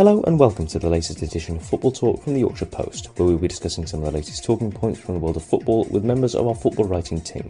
Hello 0.00 0.22
and 0.26 0.38
welcome 0.38 0.66
to 0.68 0.78
the 0.78 0.88
latest 0.88 1.20
edition 1.20 1.56
of 1.56 1.62
Football 1.62 1.92
Talk 1.92 2.22
from 2.22 2.32
the 2.32 2.40
Yorkshire 2.40 2.64
Post, 2.64 3.08
where 3.18 3.28
we'll 3.28 3.36
be 3.36 3.48
discussing 3.48 3.84
some 3.84 4.00
of 4.00 4.06
the 4.06 4.12
latest 4.12 4.42
talking 4.42 4.72
points 4.72 4.98
from 4.98 5.12
the 5.12 5.20
world 5.20 5.36
of 5.36 5.44
football 5.44 5.84
with 5.90 6.04
members 6.04 6.34
of 6.34 6.46
our 6.46 6.54
football 6.54 6.86
writing 6.86 7.20
team. 7.20 7.46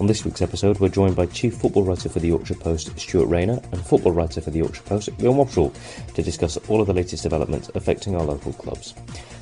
On 0.00 0.06
this 0.06 0.24
week's 0.24 0.40
episode, 0.40 0.80
we're 0.80 0.88
joined 0.88 1.14
by 1.14 1.26
Chief 1.26 1.54
Football 1.54 1.82
Writer 1.82 2.08
for 2.08 2.18
the 2.18 2.28
Yorkshire 2.28 2.54
Post, 2.54 2.98
Stuart 2.98 3.26
Rayner, 3.26 3.60
and 3.72 3.86
Football 3.86 4.12
Writer 4.12 4.40
for 4.40 4.48
the 4.50 4.60
Yorkshire 4.60 4.84
Post, 4.84 5.10
Leon 5.20 5.34
Wobschall, 5.36 6.14
to 6.14 6.22
discuss 6.22 6.56
all 6.70 6.80
of 6.80 6.86
the 6.86 6.94
latest 6.94 7.24
developments 7.24 7.70
affecting 7.74 8.16
our 8.16 8.24
local 8.24 8.54
clubs. 8.54 8.94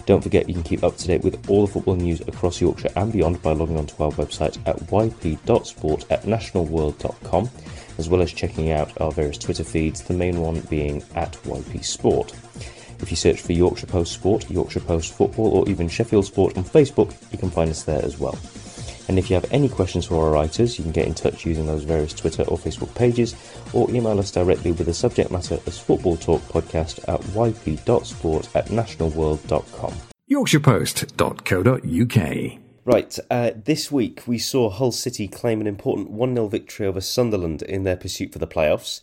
Don't 0.06 0.22
forget 0.22 0.48
you 0.48 0.54
can 0.54 0.62
keep 0.62 0.82
up 0.82 0.96
to 0.96 1.06
date 1.06 1.22
with 1.22 1.48
all 1.48 1.66
the 1.66 1.72
football 1.72 1.96
news 1.96 2.20
across 2.22 2.60
Yorkshire 2.60 2.90
and 2.96 3.12
beyond 3.12 3.42
by 3.42 3.52
logging 3.52 3.76
onto 3.76 4.02
our 4.02 4.10
website 4.12 4.58
at 4.66 4.76
yp.sport 4.90 6.10
at 6.10 6.22
nationalworld.com 6.22 7.50
as 8.00 8.08
well 8.08 8.22
as 8.22 8.32
checking 8.32 8.72
out 8.72 8.98
our 9.00 9.12
various 9.12 9.36
Twitter 9.36 9.62
feeds, 9.62 10.02
the 10.02 10.14
main 10.14 10.40
one 10.40 10.60
being 10.62 11.02
at 11.14 11.32
YP 11.44 11.84
Sport. 11.84 12.32
If 13.00 13.10
you 13.10 13.16
search 13.16 13.42
for 13.42 13.52
Yorkshire 13.52 13.86
Post 13.86 14.12
Sport, 14.12 14.50
Yorkshire 14.50 14.80
Post 14.80 15.12
Football, 15.12 15.48
or 15.48 15.68
even 15.68 15.88
Sheffield 15.88 16.24
Sport 16.24 16.56
on 16.56 16.64
Facebook, 16.64 17.14
you 17.30 17.38
can 17.38 17.50
find 17.50 17.70
us 17.70 17.82
there 17.82 18.02
as 18.04 18.18
well. 18.18 18.38
And 19.08 19.18
if 19.18 19.30
you 19.30 19.34
have 19.34 19.50
any 19.50 19.68
questions 19.68 20.06
for 20.06 20.24
our 20.24 20.30
writers, 20.30 20.78
you 20.78 20.84
can 20.84 20.92
get 20.92 21.06
in 21.06 21.14
touch 21.14 21.46
using 21.46 21.66
those 21.66 21.84
various 21.84 22.12
Twitter 22.12 22.42
or 22.44 22.58
Facebook 22.58 22.94
pages, 22.94 23.34
or 23.72 23.90
email 23.90 24.18
us 24.18 24.30
directly 24.30 24.72
with 24.72 24.86
the 24.86 24.94
subject 24.94 25.30
matter 25.30 25.58
as 25.66 25.78
Football 25.78 26.16
Talk 26.16 26.40
Podcast 26.42 27.00
at 27.08 27.20
yp.sport 27.20 28.48
at 28.54 28.66
nationalworld.com. 28.66 29.94
YorkshirePost.co.uk 30.30 32.60
Right, 32.84 33.18
uh, 33.30 33.50
this 33.54 33.92
week 33.92 34.26
we 34.26 34.38
saw 34.38 34.70
Hull 34.70 34.90
City 34.90 35.28
claim 35.28 35.60
an 35.60 35.66
important 35.66 36.10
1 36.10 36.34
0 36.34 36.48
victory 36.48 36.86
over 36.86 37.00
Sunderland 37.00 37.62
in 37.62 37.82
their 37.82 37.96
pursuit 37.96 38.32
for 38.32 38.38
the 38.38 38.46
playoffs. 38.46 39.00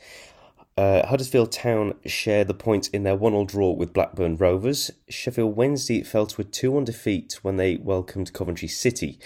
Uh, 0.76 1.06
Huddersfield 1.08 1.52
Town 1.52 1.94
share 2.06 2.44
the 2.44 2.54
points 2.54 2.88
in 2.88 3.04
their 3.04 3.16
1 3.16 3.34
0 3.34 3.46
draw 3.46 3.72
with 3.72 3.94
Blackburn 3.94 4.38
Rovers. 4.38 4.92
Sheffield 5.10 5.56
Wednesday 5.56 6.04
fell 6.04 6.26
to 6.26 6.42
a 6.42 6.44
2 6.44 6.72
1 6.72 6.86
defeat 6.86 7.40
when 7.44 7.58
they 7.58 7.78
welcomed 7.78 8.34
Coventry 8.34 8.68
City. 8.68 9.20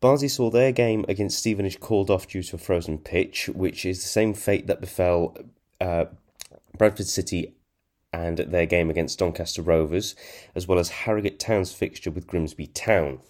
Barnsley 0.00 0.28
saw 0.28 0.50
their 0.50 0.72
game 0.72 1.04
against 1.08 1.38
Stevenage 1.38 1.80
called 1.80 2.10
off 2.10 2.28
due 2.28 2.42
to 2.42 2.56
a 2.56 2.58
frozen 2.58 2.98
pitch, 2.98 3.48
which 3.48 3.84
is 3.84 4.02
the 4.02 4.08
same 4.08 4.34
fate 4.34 4.66
that 4.66 4.80
befell 4.80 5.36
uh, 5.80 6.06
Bradford 6.76 7.06
City 7.06 7.54
and 8.12 8.38
their 8.38 8.66
game 8.66 8.90
against 8.90 9.18
Doncaster 9.18 9.62
Rovers, 9.62 10.14
as 10.54 10.66
well 10.66 10.78
as 10.78 10.88
Harrogate 10.88 11.38
Town's 11.38 11.72
fixture 11.72 12.10
with 12.10 12.26
Grimsby 12.26 12.68
Town. 12.68 13.20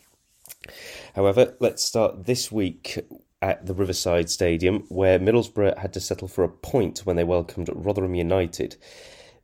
However, 1.14 1.56
let's 1.60 1.84
start 1.84 2.26
this 2.26 2.50
week 2.50 2.98
at 3.40 3.66
the 3.66 3.74
Riverside 3.74 4.30
Stadium, 4.30 4.84
where 4.88 5.18
Middlesbrough 5.18 5.78
had 5.78 5.92
to 5.92 6.00
settle 6.00 6.28
for 6.28 6.44
a 6.44 6.48
point 6.48 7.00
when 7.00 7.16
they 7.16 7.24
welcomed 7.24 7.70
Rotherham 7.72 8.14
United. 8.14 8.76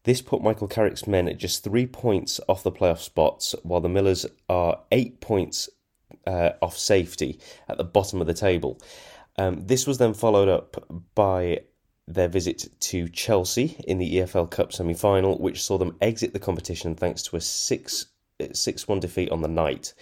This 0.05 0.21
put 0.21 0.43
Michael 0.43 0.69
Carrick's 0.69 1.07
men 1.07 1.29
at 1.29 1.39
just 1.39 1.63
three 1.63 1.87
points 1.87 2.41
off 2.49 2.65
the 2.65 2.73
playoff 2.73 2.99
spots, 2.99 3.55
while 3.63 3.81
the 3.81 3.89
Millers 3.89 4.27
are 4.49 4.81
eight 4.91 5.21
points 5.21 5.69
uh, 6.27 6.51
off 6.61 6.79
safety 6.79 7.39
at 7.69 7.79
the 7.79 7.85
bottom 7.85 8.21
of 8.21 8.27
the 8.27 8.35
table. 8.35 8.81
Um, 9.37 9.67
this 9.67 9.87
was 9.87 9.99
then 9.99 10.15
followed 10.15 10.49
up 10.49 10.85
by 11.15 11.61
their 12.07 12.29
visit 12.29 12.69
to 12.81 13.09
Chelsea 13.09 13.77
in 13.87 13.99
the 13.99 14.17
EFL 14.17 14.51
Cup 14.51 14.73
semi 14.73 14.95
final, 14.95 15.39
which 15.39 15.63
saw 15.63 15.79
them 15.79 15.97
exit 16.01 16.33
the 16.33 16.39
competition 16.39 16.95
thanks 16.95 17.23
to 17.23 17.37
a 17.37 17.41
6 17.41 18.07
6 18.53 18.89
1 18.89 19.01
defeat 19.01 19.31
on 19.31 19.43
the 19.43 19.49
night. 19.49 19.95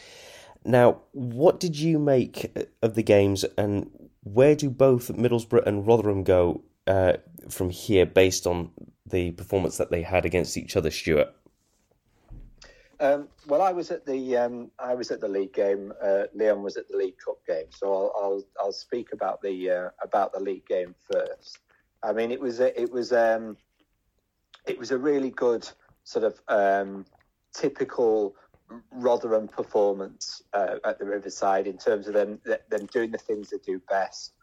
Now, 0.64 1.02
what 1.12 1.60
did 1.60 1.78
you 1.78 1.98
make 1.98 2.54
of 2.82 2.94
the 2.94 3.02
games, 3.02 3.44
and 3.56 3.90
where 4.22 4.54
do 4.54 4.68
both 4.68 5.08
Middlesbrough 5.08 5.66
and 5.66 5.86
Rotherham 5.86 6.22
go 6.22 6.62
uh, 6.86 7.14
from 7.48 7.70
here, 7.70 8.04
based 8.04 8.46
on 8.46 8.70
the 9.06 9.30
performance 9.32 9.78
that 9.78 9.90
they 9.90 10.02
had 10.02 10.24
against 10.24 10.56
each 10.56 10.76
other, 10.76 10.90
Stuart? 10.90 11.34
Um, 13.00 13.28
well, 13.46 13.62
I 13.62 13.72
was 13.72 13.90
at 13.90 14.04
the 14.04 14.36
um, 14.36 14.70
I 14.78 14.94
was 14.94 15.10
at 15.10 15.20
the 15.20 15.28
league 15.28 15.54
game. 15.54 15.92
Uh, 16.02 16.24
Leon 16.34 16.62
was 16.62 16.76
at 16.76 16.86
the 16.88 16.98
League 16.98 17.16
Cup 17.24 17.38
game, 17.46 17.64
so 17.70 17.92
I'll 17.92 18.12
I'll, 18.22 18.44
I'll 18.60 18.72
speak 18.72 19.14
about 19.14 19.40
the 19.40 19.70
uh, 19.70 19.90
about 20.02 20.34
the 20.34 20.40
league 20.40 20.66
game 20.66 20.94
first. 21.10 21.58
I 22.02 22.12
mean, 22.12 22.30
it 22.30 22.40
was 22.40 22.60
a, 22.60 22.78
it 22.78 22.92
was 22.92 23.10
um, 23.12 23.56
it 24.66 24.78
was 24.78 24.90
a 24.90 24.98
really 24.98 25.30
good 25.30 25.66
sort 26.04 26.24
of 26.26 26.40
um, 26.48 27.06
typical 27.54 28.36
Rotherham 28.92 29.48
performance 29.48 30.42
uh, 30.52 30.76
at 30.84 30.98
the 30.98 31.06
Riverside 31.06 31.66
in 31.66 31.78
terms 31.78 32.06
of 32.06 32.12
them 32.12 32.38
them 32.44 32.86
doing 32.92 33.12
the 33.12 33.18
things 33.18 33.48
they 33.48 33.58
do 33.64 33.80
best, 33.88 34.34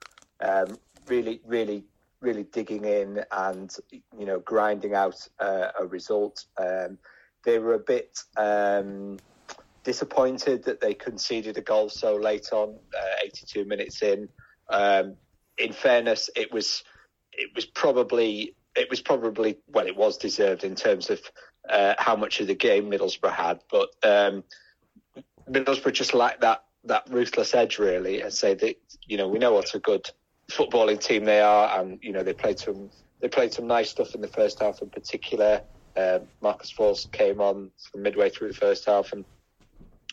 um, 0.41 0.77
really, 1.07 1.41
really, 1.45 1.83
really 2.21 2.43
digging 2.43 2.85
in 2.85 3.23
and 3.31 3.75
you 3.91 4.25
know 4.25 4.39
grinding 4.39 4.95
out 4.95 5.27
uh, 5.39 5.67
a 5.79 5.85
result. 5.85 6.45
They 7.47 7.59
were 7.59 7.75
a 7.75 7.79
bit 7.79 8.19
um, 8.35 9.19
disappointed 9.85 10.65
that 10.65 10.81
they 10.81 10.93
conceded 10.93 11.57
a 11.57 11.61
goal 11.61 11.87
so 11.87 12.17
late 12.17 12.49
on, 12.51 12.75
uh, 12.93 13.15
82 13.23 13.63
minutes 13.63 14.01
in. 14.01 14.27
Um, 14.69 15.15
in 15.57 15.71
fairness, 15.71 16.29
it 16.35 16.51
was 16.51 16.83
it 17.31 17.51
was 17.55 17.65
probably 17.65 18.53
it 18.75 18.89
was 18.89 18.99
probably 18.99 19.59
well, 19.69 19.87
it 19.87 19.95
was 19.95 20.17
deserved 20.17 20.65
in 20.65 20.75
terms 20.75 21.09
of 21.09 21.21
uh, 21.69 21.93
how 21.97 22.17
much 22.17 22.41
of 22.41 22.47
the 22.47 22.53
game 22.53 22.91
Middlesbrough 22.91 23.31
had, 23.31 23.61
but 23.71 23.91
um, 24.03 24.43
Middlesbrough 25.49 25.93
just 25.93 26.13
lacked 26.13 26.41
that 26.41 26.65
that 26.83 27.07
ruthless 27.09 27.55
edge 27.55 27.79
really, 27.79 28.19
and 28.19 28.33
say 28.33 28.55
that 28.55 28.75
you 29.05 29.15
know 29.15 29.29
we 29.29 29.39
know 29.39 29.53
what 29.53 29.73
a 29.73 29.79
good 29.79 30.05
footballing 30.51 30.99
team 30.99 31.23
they 31.23 31.39
are, 31.39 31.79
and 31.79 31.97
you 32.01 32.11
know 32.11 32.23
they 32.23 32.33
played 32.33 32.59
some 32.59 32.89
they 33.21 33.29
played 33.29 33.53
some 33.53 33.67
nice 33.67 33.89
stuff 33.89 34.15
in 34.15 34.19
the 34.19 34.27
first 34.27 34.59
half 34.59 34.81
in 34.81 34.89
particular. 34.89 35.61
Uh, 35.97 36.19
Marcus 36.41 36.71
Forss 36.71 37.11
came 37.11 37.41
on 37.41 37.71
midway 37.95 38.29
through 38.29 38.49
the 38.49 38.53
first 38.53 38.85
half 38.85 39.13
and 39.13 39.25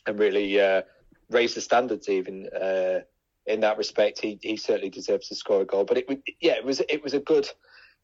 and 0.07 0.19
really 0.19 0.61
uh, 0.61 0.83
raised 1.31 1.57
the 1.57 1.61
standards 1.61 2.09
even 2.09 2.49
uh, 2.49 3.01
in 3.47 3.61
that 3.61 3.79
respect. 3.79 4.21
He 4.21 4.39
he 4.43 4.57
certainly 4.57 4.91
deserves 4.91 5.29
to 5.29 5.35
score 5.35 5.63
a 5.63 5.65
goal, 5.67 5.85
but 5.85 5.99
it 5.99 6.07
yeah 6.41 6.55
it 6.55 6.65
was 6.65 6.81
it 6.89 7.03
was 7.03 7.15
a 7.15 7.21
good 7.21 7.49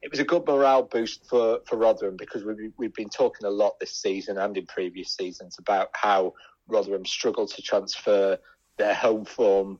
it 0.03 0.11
was 0.11 0.21
a 0.21 0.25
good 0.25 0.47
morale 0.47 0.83
boost 0.83 1.27
for, 1.29 1.61
for 1.67 1.77
Rotherham 1.77 2.17
because 2.17 2.45
we've, 2.45 2.73
we've 2.79 2.95
been 2.95 3.11
talking 3.11 3.47
a 3.47 3.51
lot 3.51 3.79
this 3.79 3.97
season 3.97 4.39
and 4.39 4.57
in 4.57 4.67
previous 4.67 5.15
seasons 5.15 5.57
about 5.59 5.91
how 5.93 6.33
Rotherham 6.69 7.05
struggled 7.05 7.51
to 7.51 7.63
transfer 7.63 8.39
their 8.79 8.95
home 8.95 9.25
form 9.25 9.79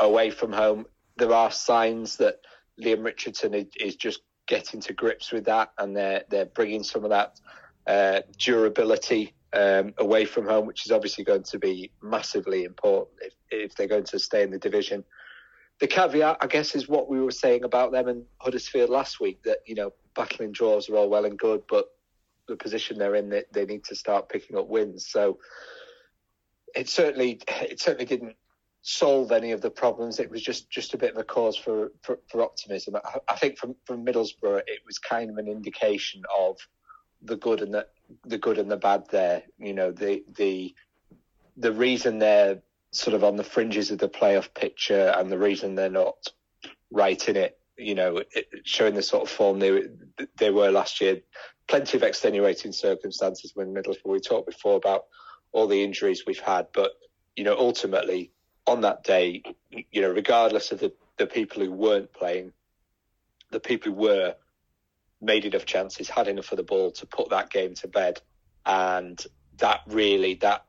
away 0.00 0.30
from 0.30 0.52
home. 0.52 0.84
There 1.16 1.32
are 1.32 1.50
signs 1.50 2.16
that 2.18 2.40
Leam 2.76 3.02
Richardson 3.02 3.54
is 3.54 3.96
just 3.96 4.20
getting 4.46 4.80
to 4.82 4.92
grips 4.92 5.32
with 5.32 5.44
that, 5.46 5.72
and 5.78 5.96
they're 5.96 6.24
they're 6.28 6.46
bringing 6.46 6.82
some 6.82 7.04
of 7.04 7.10
that 7.10 7.40
uh, 7.86 8.20
durability 8.38 9.34
um, 9.52 9.94
away 9.98 10.24
from 10.24 10.46
home, 10.46 10.66
which 10.66 10.86
is 10.86 10.92
obviously 10.92 11.24
going 11.24 11.44
to 11.44 11.58
be 11.58 11.90
massively 12.02 12.64
important 12.64 13.18
if, 13.20 13.34
if 13.50 13.74
they're 13.74 13.86
going 13.86 14.04
to 14.04 14.18
stay 14.18 14.42
in 14.42 14.50
the 14.50 14.58
division 14.58 15.04
the 15.80 15.86
caveat, 15.86 16.38
I 16.40 16.46
guess, 16.46 16.74
is 16.74 16.88
what 16.88 17.08
we 17.08 17.20
were 17.20 17.30
saying 17.30 17.64
about 17.64 17.92
them 17.92 18.08
and 18.08 18.24
Huddersfield 18.38 18.90
last 18.90 19.20
week 19.20 19.42
that, 19.42 19.58
you 19.66 19.74
know, 19.74 19.92
battling 20.14 20.52
draws 20.52 20.88
are 20.88 20.96
all 20.96 21.10
well 21.10 21.24
and 21.24 21.38
good, 21.38 21.62
but 21.68 21.86
the 22.46 22.56
position 22.56 22.98
they're 22.98 23.16
in, 23.16 23.28
they, 23.28 23.44
they 23.52 23.64
need 23.64 23.84
to 23.84 23.96
start 23.96 24.28
picking 24.28 24.56
up 24.56 24.68
wins. 24.68 25.08
So 25.08 25.38
it 26.76 26.88
certainly, 26.88 27.40
it 27.48 27.80
certainly 27.80 28.04
didn't 28.04 28.36
solve 28.86 29.32
any 29.32 29.52
of 29.52 29.62
the 29.62 29.70
problems. 29.70 30.20
It 30.20 30.30
was 30.30 30.42
just, 30.42 30.70
just 30.70 30.92
a 30.92 30.98
bit 30.98 31.12
of 31.12 31.16
a 31.16 31.24
cause 31.24 31.56
for, 31.56 31.90
for, 32.02 32.18
for 32.28 32.42
optimism. 32.42 32.96
I, 32.96 33.18
I 33.28 33.36
think 33.36 33.56
from, 33.56 33.74
from 33.86 34.04
Middlesbrough, 34.04 34.58
it 34.66 34.80
was 34.86 34.98
kind 34.98 35.30
of 35.30 35.38
an 35.38 35.48
indication 35.48 36.22
of 36.38 36.58
the 37.22 37.36
good 37.36 37.62
and 37.62 37.72
the, 37.72 37.86
the 38.26 38.36
good 38.36 38.58
and 38.58 38.70
the 38.70 38.76
bad 38.76 39.06
there. 39.10 39.42
You 39.58 39.72
know, 39.72 39.90
the, 39.90 40.22
the, 40.36 40.74
the 41.56 41.72
reason 41.72 42.18
they're 42.18 42.60
sort 42.90 43.14
of 43.14 43.24
on 43.24 43.36
the 43.36 43.42
fringes 43.42 43.90
of 43.90 43.98
the 43.98 44.08
playoff 44.08 44.52
picture, 44.52 45.14
and 45.16 45.30
the 45.30 45.38
reason 45.38 45.74
they're 45.74 45.88
not 45.88 46.28
right 46.90 47.26
in 47.26 47.36
it, 47.36 47.58
you 47.78 47.94
know, 47.94 48.18
it, 48.18 48.48
showing 48.64 48.94
the 48.94 49.02
sort 49.02 49.22
of 49.22 49.30
form 49.30 49.58
they 49.58 49.82
they 50.36 50.50
were 50.50 50.70
last 50.70 51.00
year. 51.00 51.22
Plenty 51.68 51.96
of 51.96 52.02
extenuating 52.02 52.72
circumstances 52.72 53.52
when 53.54 53.74
Middlesbrough. 53.74 54.12
We 54.12 54.20
talked 54.20 54.46
before 54.46 54.76
about 54.76 55.06
all 55.52 55.66
the 55.66 55.82
injuries 55.82 56.24
we've 56.26 56.38
had, 56.38 56.66
but 56.74 56.92
you 57.34 57.44
know, 57.44 57.56
ultimately 57.58 58.30
on 58.66 58.80
that 58.82 59.04
day, 59.04 59.42
you 59.70 60.00
know, 60.00 60.10
regardless 60.10 60.72
of 60.72 60.80
the, 60.80 60.92
the 61.18 61.26
people 61.26 61.62
who 61.62 61.70
weren't 61.70 62.12
playing, 62.12 62.52
the 63.50 63.60
people 63.60 63.92
who 63.92 63.98
were 63.98 64.34
made 65.20 65.44
enough 65.44 65.66
chances, 65.66 66.08
had 66.08 66.28
enough 66.28 66.52
of 66.52 66.56
the 66.56 66.62
ball 66.62 66.90
to 66.92 67.06
put 67.06 67.30
that 67.30 67.50
game 67.50 67.74
to 67.74 67.88
bed, 67.88 68.20
and 68.66 69.24
that 69.58 69.80
really 69.86 70.34
that 70.34 70.64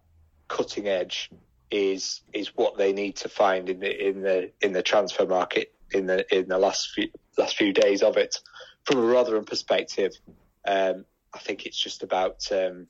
cutting 0.48 0.88
edge 0.88 1.30
is 1.72 2.22
is 2.32 2.56
what 2.56 2.78
they 2.78 2.94
need 2.94 3.16
to 3.16 3.30
find 3.30 3.70
in 3.70 3.80
the 3.80 4.08
in 4.08 4.22
the 4.22 4.52
in 4.62 4.72
the 4.72 4.84
transfer 4.84 5.26
market 5.26 5.74
in 5.92 6.06
the 6.06 6.26
in 6.36 6.48
the 6.48 6.58
last 6.58 6.92
few 6.92 7.10
last 7.38 7.58
few 7.58 7.74
days 7.74 8.04
of 8.04 8.18
it. 8.18 8.38
From 8.84 9.00
a 9.00 9.02
Rotherham 9.02 9.46
perspective, 9.46 10.14
um, 10.68 11.06
I 11.34 11.40
think 11.40 11.66
it's 11.66 11.78
just 11.78 12.04
about 12.04 12.52
um, 12.52 12.88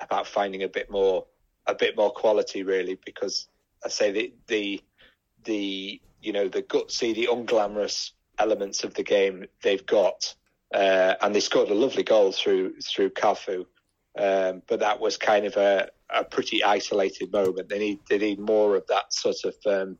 about 0.00 0.26
finding 0.26 0.62
a 0.62 0.68
bit 0.68 0.90
more 0.90 1.26
a 1.66 1.74
bit 1.74 1.96
more 1.96 2.10
quality 2.10 2.62
really 2.62 2.98
because 3.04 3.48
I 3.84 3.88
say 3.88 4.10
the 4.10 4.32
the 4.46 4.82
the 5.44 6.00
you 6.20 6.32
know 6.32 6.48
the 6.48 6.62
gutsy 6.62 7.14
the 7.14 7.28
unglamorous 7.30 8.12
elements 8.38 8.84
of 8.84 8.94
the 8.94 9.02
game 9.02 9.46
they've 9.62 9.84
got 9.86 10.34
uh, 10.74 11.14
and 11.20 11.34
they 11.34 11.40
scored 11.40 11.68
a 11.68 11.74
lovely 11.74 12.02
goal 12.02 12.32
through 12.32 12.74
through 12.80 13.10
Cafu. 13.10 13.66
Um, 14.18 14.62
but 14.68 14.80
that 14.80 15.00
was 15.00 15.16
kind 15.16 15.46
of 15.46 15.56
a, 15.56 15.88
a 16.10 16.24
pretty 16.24 16.64
isolated 16.64 17.32
moment. 17.32 17.68
They 17.68 17.78
need 17.78 18.00
they 18.08 18.18
need 18.18 18.38
more 18.38 18.76
of 18.76 18.86
that 18.88 19.12
sort 19.12 19.36
of 19.44 19.54
um, 19.66 19.98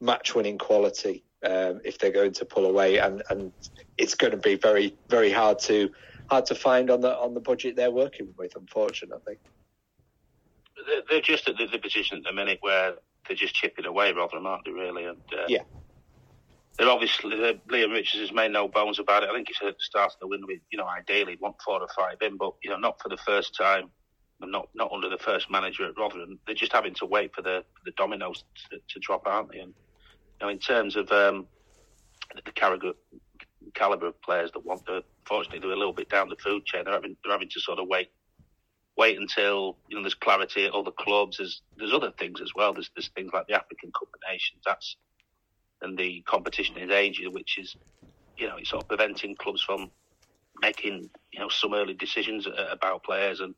match 0.00 0.34
winning 0.34 0.58
quality 0.58 1.24
um, 1.44 1.80
if 1.84 1.98
they're 1.98 2.12
going 2.12 2.32
to 2.32 2.44
pull 2.44 2.66
away, 2.66 2.98
and, 2.98 3.22
and 3.30 3.52
it's 3.98 4.14
going 4.14 4.30
to 4.32 4.36
be 4.36 4.54
very 4.54 4.96
very 5.08 5.32
hard 5.32 5.58
to 5.60 5.90
hard 6.28 6.46
to 6.46 6.54
find 6.54 6.90
on 6.90 7.00
the 7.00 7.16
on 7.16 7.34
the 7.34 7.40
budget 7.40 7.76
they're 7.76 7.90
working 7.90 8.32
with. 8.36 8.54
Unfortunately, 8.56 9.38
they're 11.08 11.20
just 11.20 11.48
at 11.48 11.56
the, 11.56 11.78
position 11.78 12.18
at 12.18 12.24
the 12.24 12.32
minute 12.32 12.58
where 12.60 12.94
they're 13.26 13.36
just 13.36 13.54
chipping 13.54 13.86
away 13.86 14.12
rather 14.12 14.36
than 14.36 14.46
aren't 14.46 14.64
they 14.64 14.72
really? 14.72 15.04
And 15.04 15.22
uh, 15.32 15.46
yeah. 15.48 15.62
They're 16.78 16.88
obviously 16.88 17.36
Leam 17.68 17.90
Richards 17.90 18.22
has 18.22 18.32
made 18.32 18.52
no 18.52 18.66
bones 18.66 18.98
about 18.98 19.22
it. 19.22 19.28
I 19.28 19.34
think 19.34 19.48
he 19.48 19.54
said 19.54 19.68
at 19.68 19.76
the 19.76 19.82
start 19.82 20.14
of 20.14 20.20
the 20.20 20.26
window, 20.26 20.46
you 20.70 20.78
know, 20.78 20.86
ideally 20.86 21.36
want 21.40 21.56
four 21.62 21.80
or 21.80 21.88
five 21.94 22.16
in, 22.22 22.38
but 22.38 22.54
you 22.62 22.70
know, 22.70 22.78
not 22.78 23.02
for 23.02 23.10
the 23.10 23.18
first 23.18 23.54
time, 23.54 23.90
and 24.40 24.50
not 24.50 24.68
not 24.74 24.90
under 24.92 25.08
the 25.08 25.18
first 25.18 25.50
manager 25.50 25.86
at 25.86 25.98
Rotherham. 25.98 26.38
They're 26.46 26.54
just 26.54 26.72
having 26.72 26.94
to 26.94 27.06
wait 27.06 27.34
for 27.34 27.42
the 27.42 27.64
for 27.74 27.82
the 27.84 27.92
dominoes 27.92 28.44
to, 28.70 28.78
to 28.78 29.00
drop, 29.00 29.26
aren't 29.26 29.52
they? 29.52 29.58
And 29.58 29.74
you 29.74 30.46
know, 30.46 30.48
in 30.48 30.58
terms 30.58 30.96
of 30.96 31.10
um, 31.12 31.46
the 32.34 32.52
caliber, 32.52 32.92
caliber 33.74 34.06
of 34.06 34.22
players 34.22 34.50
that 34.52 34.64
want 34.64 34.86
to, 34.86 35.02
fortunately, 35.26 35.60
they're 35.60 35.72
a 35.72 35.78
little 35.78 35.92
bit 35.92 36.08
down 36.08 36.28
the 36.28 36.36
food 36.36 36.64
chain. 36.64 36.84
They're 36.84 36.94
having 36.94 37.16
they're 37.22 37.32
having 37.32 37.50
to 37.50 37.60
sort 37.60 37.78
of 37.78 37.88
wait 37.88 38.10
wait 39.00 39.18
until 39.18 39.78
you 39.88 39.96
know 39.96 40.02
there's 40.02 40.14
clarity 40.14 40.66
at 40.66 40.74
other 40.74 40.90
clubs. 40.90 41.38
There's 41.38 41.62
there's 41.78 41.94
other 41.94 42.12
things 42.18 42.40
as 42.42 42.52
well. 42.54 42.74
There's 42.74 42.90
there's 42.94 43.08
things 43.16 43.30
like 43.32 43.46
the 43.46 43.54
African 43.54 43.90
Cup 43.98 44.08
of 44.12 44.20
Nations. 44.30 44.60
That's 44.66 44.96
and 45.82 45.96
the 45.96 46.22
competition 46.26 46.76
in 46.76 46.90
Asia, 46.90 47.30
which 47.30 47.56
is, 47.58 47.74
you 48.36 48.46
know, 48.46 48.56
it's 48.56 48.68
sort 48.68 48.82
of 48.82 48.88
preventing 48.88 49.34
clubs 49.36 49.62
from 49.62 49.90
making, 50.60 51.08
you 51.32 51.40
know, 51.40 51.48
some 51.48 51.72
early 51.72 51.94
decisions 51.94 52.46
about 52.46 53.02
players. 53.02 53.40
And 53.40 53.54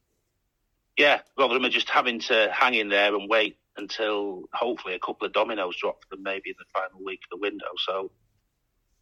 yeah, 0.97 1.23
Rotherham 1.37 1.65
are 1.65 1.71
just 1.81 1.91
having 1.91 2.21
to 2.21 2.49
hang 2.53 2.75
in 2.75 2.89
there 2.89 3.12
and 3.12 3.29
wait 3.29 3.59
until 3.77 4.44
hopefully 4.53 4.94
a 4.94 5.00
couple 5.00 5.27
of 5.27 5.33
dominoes 5.33 5.77
drop 5.81 6.05
for 6.05 6.15
them 6.15 6.23
maybe 6.23 6.50
in 6.50 6.56
the 6.59 6.65
final 6.73 7.05
week 7.05 7.21
of 7.25 7.39
the 7.39 7.43
window. 7.43 7.73
So 7.79 8.12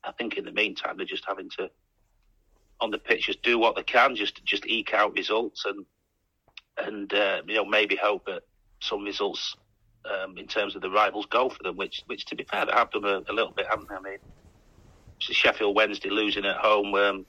I 0.02 0.12
think 0.12 0.38
in 0.38 0.46
the 0.46 0.52
meantime, 0.52 0.96
they're 0.96 1.04
just 1.04 1.26
having 1.26 1.50
to, 1.58 1.70
on 2.80 2.90
the 2.90 2.98
pitch, 2.98 3.26
just 3.26 3.42
do 3.42 3.58
what 3.58 3.76
they 3.76 3.82
can, 3.82 4.16
just 4.16 4.42
just 4.46 4.66
eke 4.66 4.94
out 4.94 5.14
results 5.14 5.66
and 5.66 5.84
and 6.84 7.12
uh, 7.12 7.42
you 7.46 7.54
know 7.54 7.64
maybe 7.64 7.96
hope 7.96 8.26
that 8.26 8.42
some 8.80 9.04
results 9.04 9.56
um, 10.04 10.38
in 10.38 10.46
terms 10.46 10.74
of 10.74 10.82
the 10.82 10.90
rivals 10.90 11.26
go 11.26 11.48
for 11.48 11.62
them, 11.62 11.76
which, 11.76 12.02
which 12.06 12.24
to 12.26 12.36
be 12.36 12.44
fair, 12.44 12.66
they 12.66 12.72
have 12.72 12.90
done 12.90 13.04
a, 13.04 13.22
a 13.30 13.34
little 13.34 13.52
bit, 13.52 13.66
haven't 13.68 13.88
they? 13.88 13.94
I 13.94 14.00
mean, 14.00 14.18
Sheffield 15.18 15.76
Wednesday 15.76 16.08
losing 16.08 16.46
at 16.46 16.56
home, 16.56 16.94
um, 16.94 17.26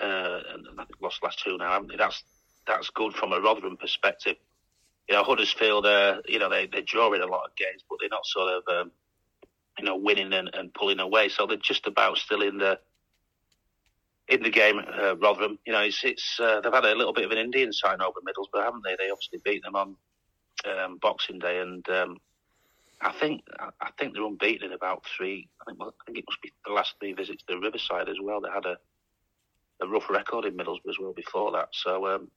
uh, 0.00 0.40
and 0.54 0.66
I 0.78 0.84
think 0.84 1.00
lost 1.02 1.22
last 1.22 1.42
two 1.44 1.58
now, 1.58 1.72
haven't 1.72 1.90
they? 1.90 1.96
That's 1.96 2.22
that's 2.66 2.90
good 2.90 3.12
from 3.14 3.32
a 3.32 3.40
Rotherham 3.40 3.76
perspective. 3.76 4.36
You 5.08 5.14
know, 5.14 5.22
Huddersfield, 5.22 5.86
uh, 5.86 6.22
you 6.26 6.38
know, 6.38 6.48
they 6.48 6.66
they're 6.66 6.80
drawing 6.82 7.20
a 7.20 7.26
lot 7.26 7.44
of 7.44 7.54
games, 7.56 7.84
but 7.88 7.98
they're 8.00 8.08
not 8.08 8.24
sort 8.24 8.54
of, 8.54 8.62
um, 8.74 8.90
you 9.78 9.84
know, 9.84 9.96
winning 9.96 10.32
and, 10.32 10.50
and 10.54 10.72
pulling 10.72 10.98
away. 10.98 11.28
So 11.28 11.46
they're 11.46 11.58
just 11.58 11.86
about 11.86 12.16
still 12.16 12.40
in 12.40 12.56
the 12.56 12.80
in 14.28 14.42
the 14.42 14.50
game. 14.50 14.78
Uh, 14.78 15.16
Rotherham, 15.16 15.58
you 15.66 15.72
know, 15.72 15.80
it's 15.80 16.02
it's 16.04 16.38
uh, 16.40 16.60
they've 16.60 16.72
had 16.72 16.84
a 16.84 16.94
little 16.94 17.12
bit 17.12 17.24
of 17.24 17.30
an 17.30 17.38
Indian 17.38 17.72
sign 17.72 18.00
over 18.00 18.20
Middlesbrough, 18.20 18.64
haven't 18.64 18.84
they? 18.84 18.96
They 18.98 19.10
obviously 19.10 19.40
beat 19.44 19.62
them 19.62 19.76
on 19.76 19.96
um, 20.64 20.98
Boxing 20.98 21.38
Day, 21.38 21.60
and 21.60 21.88
um, 21.88 22.18
I 23.00 23.12
think 23.12 23.42
I 23.58 23.90
think 23.98 24.14
they're 24.14 24.24
unbeaten 24.24 24.68
in 24.68 24.72
about 24.72 25.04
three. 25.16 25.48
I 25.60 25.64
think, 25.70 25.78
I 25.80 25.90
think 26.06 26.18
it 26.18 26.24
must 26.28 26.42
be 26.42 26.52
the 26.66 26.72
last 26.72 26.94
three 26.98 27.12
visits 27.12 27.44
to 27.48 27.58
Riverside 27.58 28.08
as 28.08 28.16
well. 28.20 28.40
They 28.40 28.50
had 28.50 28.66
a 28.66 28.76
a 29.82 29.86
rough 29.86 30.08
record 30.08 30.44
in 30.46 30.56
Middlesbrough 30.56 30.90
as 30.90 30.98
well 30.98 31.12
before 31.12 31.52
that. 31.52 31.68
So 31.72 32.06
um, 32.06 32.30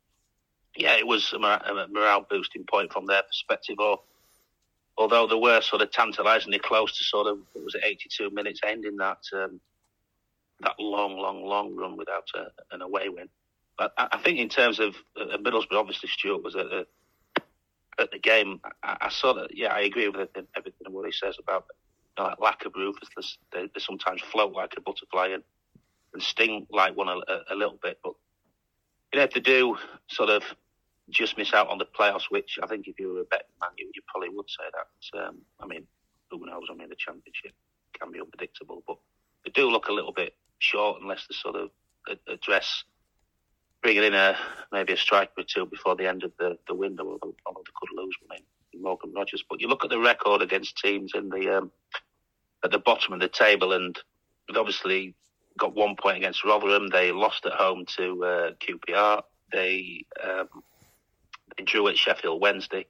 yeah, 0.76 0.96
it 0.98 1.08
was 1.08 1.34
a 1.34 1.40
morale 1.40 2.26
boosting 2.30 2.66
point 2.70 2.92
from 2.92 3.06
their 3.06 3.24
perspective. 3.24 3.78
Or 3.80 4.00
although 4.98 5.28
they 5.28 5.36
were 5.36 5.62
sort 5.62 5.82
of 5.82 5.92
tantalisingly 5.92 6.60
close 6.60 6.98
to 6.98 7.04
sort 7.04 7.28
of 7.28 7.40
was 7.56 7.76
it, 7.76 7.84
82 7.84 8.30
minutes 8.32 8.60
ending 8.66 8.98
that 8.98 9.20
um, 9.34 9.60
that 10.62 10.76
long, 10.80 11.18
long, 11.18 11.44
long 11.44 11.76
run 11.76 11.98
without 11.98 12.28
a, 12.36 12.76
an 12.76 12.82
away 12.82 13.10
win. 13.10 13.30
But 13.78 13.94
I, 13.98 14.08
I, 14.12 14.18
think 14.18 14.40
in 14.40 14.50
terms 14.50 14.80
of 14.80 14.96
uh, 15.20 15.38
Middlesbrough, 15.38 15.80
obviously 15.80 16.10
Stuart 16.10 16.44
was 16.44 16.56
a, 16.56 16.86
at 18.00 18.12
the 18.12 18.20
game, 18.20 18.60
I, 18.84 18.98
I 19.02 19.10
sort 19.10 19.38
of 19.38 19.48
yeah, 19.54 19.74
I 19.74 19.82
agree 19.82 20.10
with 20.10 20.30
everything 20.56 20.88
what 20.90 21.06
he 21.06 21.12
says 21.12 21.38
about 21.40 21.66
you 22.18 22.24
know, 22.24 22.30
that 22.30 22.42
lack 22.42 22.66
of 22.66 22.74
ruthlessness. 22.76 23.38
They, 23.54 23.70
they 23.74 23.80
sometimes 23.80 24.22
float 24.22 24.54
like 24.54 24.74
a 24.78 24.82
butterfly 24.82 25.30
and, 25.30 25.44
and 26.14 26.22
sting 26.22 26.68
like 26.72 26.96
one 26.96 27.08
a, 27.08 27.20
a, 27.54 27.56
little 27.56 27.80
bit, 27.82 28.00
but 28.04 28.14
you 29.14 29.20
know 29.20 29.26
if 29.26 29.34
they 29.34 29.40
do 29.40 29.78
sort 30.08 30.30
of 30.30 30.44
just 31.10 31.38
miss 31.38 31.54
out 31.54 31.70
on 31.70 31.78
the 31.78 31.86
playoffs, 31.86 32.30
which 32.30 32.60
I 32.62 32.68
think 32.68 32.88
if 32.88 33.00
you 33.00 33.14
were 33.14 33.22
a 33.22 33.26
betting 33.26 33.48
man, 33.62 33.72
you, 33.78 33.90
you 33.96 34.02
probably 34.08 34.30
would 34.30 34.50
say 34.50 34.66
that. 34.74 35.20
Um, 35.26 35.38
I 35.60 35.66
mean, 35.66 35.88
who 36.30 36.46
knows? 36.46 36.68
I 36.70 36.76
mean, 36.76 36.90
the 36.90 36.96
championship 36.96 37.54
can 38.00 38.12
be 38.12 38.20
unpredictable, 38.20 38.84
but 38.86 38.98
they 39.44 39.52
do 39.52 39.70
look 39.70 39.88
a 39.88 39.94
little 39.94 40.12
bit 40.12 40.36
short 40.60 41.02
unless 41.02 41.26
they 41.28 41.36
sort 41.36 41.56
of 41.56 41.70
address 42.28 42.84
bringing 43.82 44.04
in 44.04 44.14
a 44.14 44.36
maybe 44.72 44.94
a 44.94 44.98
striker 44.98 45.32
or 45.38 45.44
two 45.44 45.66
before 45.66 45.96
the 45.96 46.08
end 46.08 46.24
of 46.24 46.32
the, 46.38 46.58
the 46.68 46.74
window, 46.74 47.06
although, 47.06 47.36
although 47.46 47.64
they 47.66 47.72
could 47.80 47.96
lose 47.96 48.16
one 48.28 48.40
in 48.74 48.82
Morgan 48.82 49.14
Rogers. 49.14 49.44
But 49.50 49.62
you 49.62 49.68
look 49.68 49.84
at 49.84 49.90
the 49.90 50.00
record 50.00 50.42
against 50.42 50.78
teams 50.78 51.14
in 51.16 51.30
the 51.30 51.58
um, 51.58 51.72
at 52.64 52.72
the 52.72 52.80
bottom 52.80 53.14
of 53.14 53.20
the 53.20 53.30
table, 53.30 53.74
and 53.74 53.98
obviously 54.56 55.16
got 55.58 55.76
one 55.76 55.96
point 55.96 56.18
against 56.18 56.44
Rotherham. 56.44 56.90
They 56.90 57.12
lost 57.12 57.46
at 57.46 57.54
home 57.54 57.86
to 57.98 58.24
uh, 58.24 58.52
QPR. 58.60 59.24
They 59.52 60.06
um, 60.24 60.64
they 61.58 61.64
drew 61.64 61.88
at 61.88 61.98
Sheffield 61.98 62.42
Wednesday. 62.42 62.86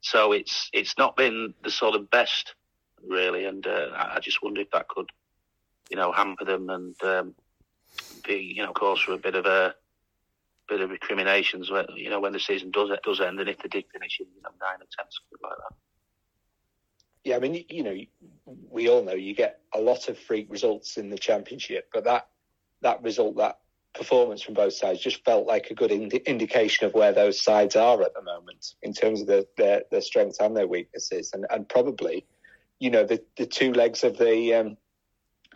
So 0.00 0.32
it's 0.32 0.70
it's 0.72 0.96
not 0.98 1.16
been 1.16 1.54
the 1.62 1.70
sort 1.70 1.94
of 1.94 2.10
best 2.10 2.54
really, 3.06 3.44
and 3.44 3.66
uh, 3.66 3.88
I 3.94 4.20
just 4.20 4.42
wonder 4.42 4.60
if 4.60 4.70
that 4.70 4.88
could, 4.88 5.10
you 5.90 5.96
know, 5.96 6.12
hamper 6.12 6.44
them 6.44 6.70
and 6.70 7.02
um, 7.02 7.34
be 8.26 8.52
you 8.56 8.62
know 8.62 8.72
cause 8.72 9.00
for 9.00 9.12
a 9.12 9.18
bit 9.18 9.34
of 9.34 9.46
a 9.46 9.74
bit 10.68 10.80
of 10.80 10.90
recriminations, 10.90 11.70
when, 11.70 11.86
you 11.94 12.10
know, 12.10 12.20
when 12.20 12.32
the 12.32 12.40
season 12.40 12.70
does 12.70 12.90
does 13.04 13.20
end, 13.20 13.40
and 13.40 13.48
if 13.48 13.58
they 13.58 13.68
did 13.68 13.84
finish 13.92 14.18
in 14.20 14.26
you 14.34 14.42
know 14.42 14.50
nine 14.60 14.76
or 14.76 14.88
ten, 14.96 15.06
something 15.10 15.38
like 15.42 15.56
that. 15.56 15.76
Yeah, 17.24 17.36
I 17.36 17.40
mean, 17.40 17.64
you 17.68 17.82
know, 17.82 17.96
we 18.70 18.88
all 18.88 19.02
know 19.02 19.14
you 19.14 19.34
get 19.34 19.60
a 19.74 19.80
lot 19.80 20.08
of 20.08 20.18
freak 20.18 20.46
results 20.48 20.96
in 20.96 21.10
the 21.10 21.18
championship, 21.18 21.88
but 21.92 22.04
that 22.04 22.28
that 22.82 23.02
result, 23.02 23.36
that 23.36 23.58
performance 23.94 24.42
from 24.42 24.54
both 24.54 24.74
sides, 24.74 25.00
just 25.00 25.24
felt 25.24 25.46
like 25.46 25.70
a 25.70 25.74
good 25.74 25.90
indi- 25.90 26.22
indication 26.26 26.86
of 26.86 26.94
where 26.94 27.12
those 27.12 27.42
sides 27.42 27.74
are 27.74 28.00
at 28.02 28.14
the 28.14 28.22
moment 28.22 28.74
in 28.82 28.92
terms 28.92 29.20
of 29.20 29.26
the, 29.26 29.46
their 29.56 29.82
their 29.90 30.00
strengths 30.00 30.38
and 30.40 30.56
their 30.56 30.68
weaknesses, 30.68 31.32
and 31.32 31.46
and 31.50 31.68
probably, 31.68 32.26
you 32.78 32.90
know, 32.90 33.04
the 33.04 33.22
the 33.36 33.46
two 33.46 33.72
legs 33.72 34.04
of 34.04 34.18
the 34.18 34.54
um, 34.54 34.76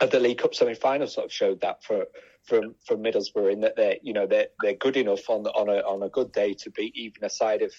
the 0.09 0.19
League 0.19 0.39
Cup 0.39 0.55
semi-final 0.55 1.07
sort 1.07 1.25
of 1.25 1.31
showed 1.31 1.61
that 1.61 1.83
for 1.83 2.05
from 2.43 2.75
from 2.85 3.03
Middlesbrough 3.03 3.53
in 3.53 3.61
that 3.61 3.75
they're 3.75 3.97
you 4.01 4.13
know 4.13 4.25
they're 4.25 4.47
they're 4.61 4.73
good 4.73 4.97
enough 4.97 5.29
on 5.29 5.45
on 5.47 5.69
a 5.69 5.81
on 5.81 6.01
a 6.03 6.09
good 6.09 6.31
day 6.31 6.53
to 6.55 6.71
beat 6.71 6.95
even 6.95 7.23
a 7.23 7.29
side 7.29 7.61
of 7.61 7.71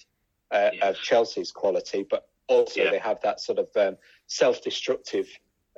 uh, 0.52 0.70
yeah. 0.72 0.88
of 0.90 0.96
Chelsea's 0.96 1.50
quality, 1.50 2.06
but 2.08 2.28
also 2.46 2.82
yeah. 2.82 2.90
they 2.90 2.98
have 2.98 3.20
that 3.22 3.40
sort 3.40 3.58
of 3.58 3.68
um, 3.76 3.96
self-destructive 4.26 5.26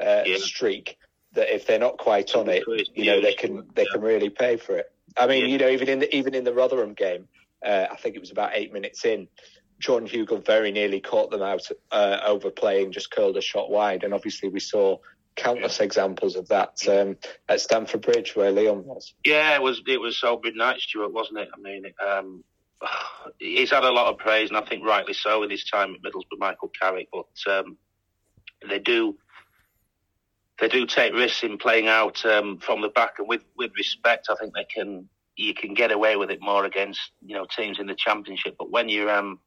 uh, 0.00 0.22
yeah. 0.26 0.36
streak 0.36 0.98
that 1.32 1.54
if 1.54 1.66
they're 1.66 1.78
not 1.78 1.98
quite 1.98 2.34
on 2.34 2.48
it, 2.48 2.64
you 2.94 3.06
know 3.06 3.20
they 3.20 3.34
can 3.34 3.66
they 3.74 3.86
can 3.86 4.00
really 4.00 4.30
pay 4.30 4.56
for 4.56 4.76
it. 4.76 4.92
I 5.16 5.26
mean, 5.26 5.48
you 5.48 5.58
know, 5.58 5.68
even 5.68 5.88
in 5.88 5.98
the 6.00 6.14
even 6.14 6.34
in 6.34 6.44
the 6.44 6.52
Rotherham 6.52 6.94
game, 6.94 7.28
uh, 7.64 7.86
I 7.90 7.96
think 7.96 8.16
it 8.16 8.20
was 8.20 8.30
about 8.30 8.50
eight 8.54 8.72
minutes 8.72 9.04
in. 9.04 9.28
John 9.80 10.06
Hugill 10.06 10.44
very 10.44 10.70
nearly 10.70 11.00
caught 11.00 11.30
them 11.30 11.42
out 11.42 11.68
uh, 11.90 12.20
overplaying, 12.24 12.92
just 12.92 13.10
curled 13.10 13.36
a 13.36 13.40
shot 13.40 13.70
wide, 13.70 14.04
and 14.04 14.14
obviously 14.14 14.48
we 14.48 14.60
saw 14.60 14.98
countless 15.36 15.80
examples 15.80 16.36
of 16.36 16.48
that 16.48 16.78
um, 16.88 17.16
at 17.48 17.60
Stamford 17.60 18.02
Bridge 18.02 18.36
where 18.36 18.52
Leon 18.52 18.84
was. 18.84 19.14
Yeah, 19.24 19.54
it 19.54 19.62
was 19.62 19.82
it 19.86 20.00
was 20.00 20.22
Good 20.42 20.56
night, 20.56 20.80
Stuart, 20.80 21.12
wasn't 21.12 21.40
it? 21.40 21.48
I 21.54 21.60
mean, 21.60 21.84
um, 22.06 22.44
he's 23.38 23.70
had 23.70 23.84
a 23.84 23.90
lot 23.90 24.12
of 24.12 24.18
praise, 24.18 24.50
and 24.50 24.58
I 24.58 24.62
think 24.62 24.84
rightly 24.84 25.14
so 25.14 25.42
in 25.42 25.50
his 25.50 25.64
time 25.64 25.94
at 25.94 26.02
Middlesbrough, 26.02 26.38
Michael 26.38 26.70
Carrick. 26.80 27.08
But 27.12 27.52
um, 27.52 27.76
they 28.68 28.78
do 28.78 29.16
they 30.60 30.68
do 30.68 30.86
take 30.86 31.12
risks 31.12 31.42
in 31.42 31.58
playing 31.58 31.88
out 31.88 32.24
um, 32.24 32.58
from 32.58 32.80
the 32.80 32.88
back, 32.88 33.14
and 33.18 33.28
with 33.28 33.42
with 33.56 33.72
respect, 33.76 34.28
I 34.30 34.36
think 34.36 34.54
they 34.54 34.64
can 34.64 35.08
you 35.36 35.52
can 35.52 35.74
get 35.74 35.90
away 35.90 36.16
with 36.16 36.30
it 36.30 36.38
more 36.40 36.64
against 36.64 37.00
you 37.24 37.34
know 37.34 37.46
teams 37.46 37.78
in 37.80 37.86
the 37.86 37.96
Championship. 37.96 38.56
But 38.58 38.70
when 38.70 38.88
you're 38.88 39.10
um, 39.10 39.40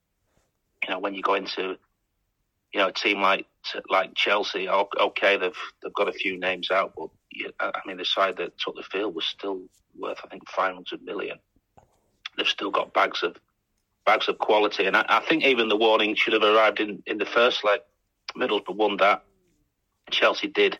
you 0.84 0.90
know 0.90 1.00
when 1.00 1.14
you 1.14 1.22
go 1.22 1.36
into 1.36 1.78
you 2.74 2.80
know, 2.80 2.88
a 2.88 2.94
team 2.94 3.22
like 3.22 3.46
like 3.90 4.16
Chelsea, 4.16 4.70
okay, 4.70 5.38
they've 5.38 5.58
they've 5.82 5.94
got 5.94 6.08
a 6.08 6.14
few 6.14 6.40
names 6.40 6.72
out, 6.72 6.94
but 6.98 7.10
I 7.60 7.80
mean, 7.86 7.98
the 7.98 8.06
side 8.06 8.38
that 8.38 8.58
took 8.58 8.76
the 8.76 8.84
field 8.84 9.16
was 9.16 9.26
still 9.26 9.62
worth, 9.98 10.20
I 10.24 10.28
think, 10.28 10.50
five 10.50 10.74
hundred 10.74 11.04
million. 11.04 11.38
They've 12.38 12.48
still 12.48 12.72
got 12.72 12.94
bags 12.94 13.24
of 13.24 13.36
bags 14.06 14.28
of 14.28 14.38
quality, 14.38 14.86
and 14.86 14.96
I, 14.96 15.06
I, 15.08 15.20
think 15.20 15.44
even 15.44 15.70
the 15.70 15.76
warning 15.76 16.16
should 16.16 16.34
have 16.34 16.44
arrived 16.44 16.80
in, 16.80 17.04
in 17.06 17.18
the 17.18 17.26
first 17.26 17.64
leg. 17.64 17.82
Middlesbrough 18.38 18.76
won 18.76 18.98
that. 18.98 19.24
Chelsea 20.12 20.48
did 20.48 20.80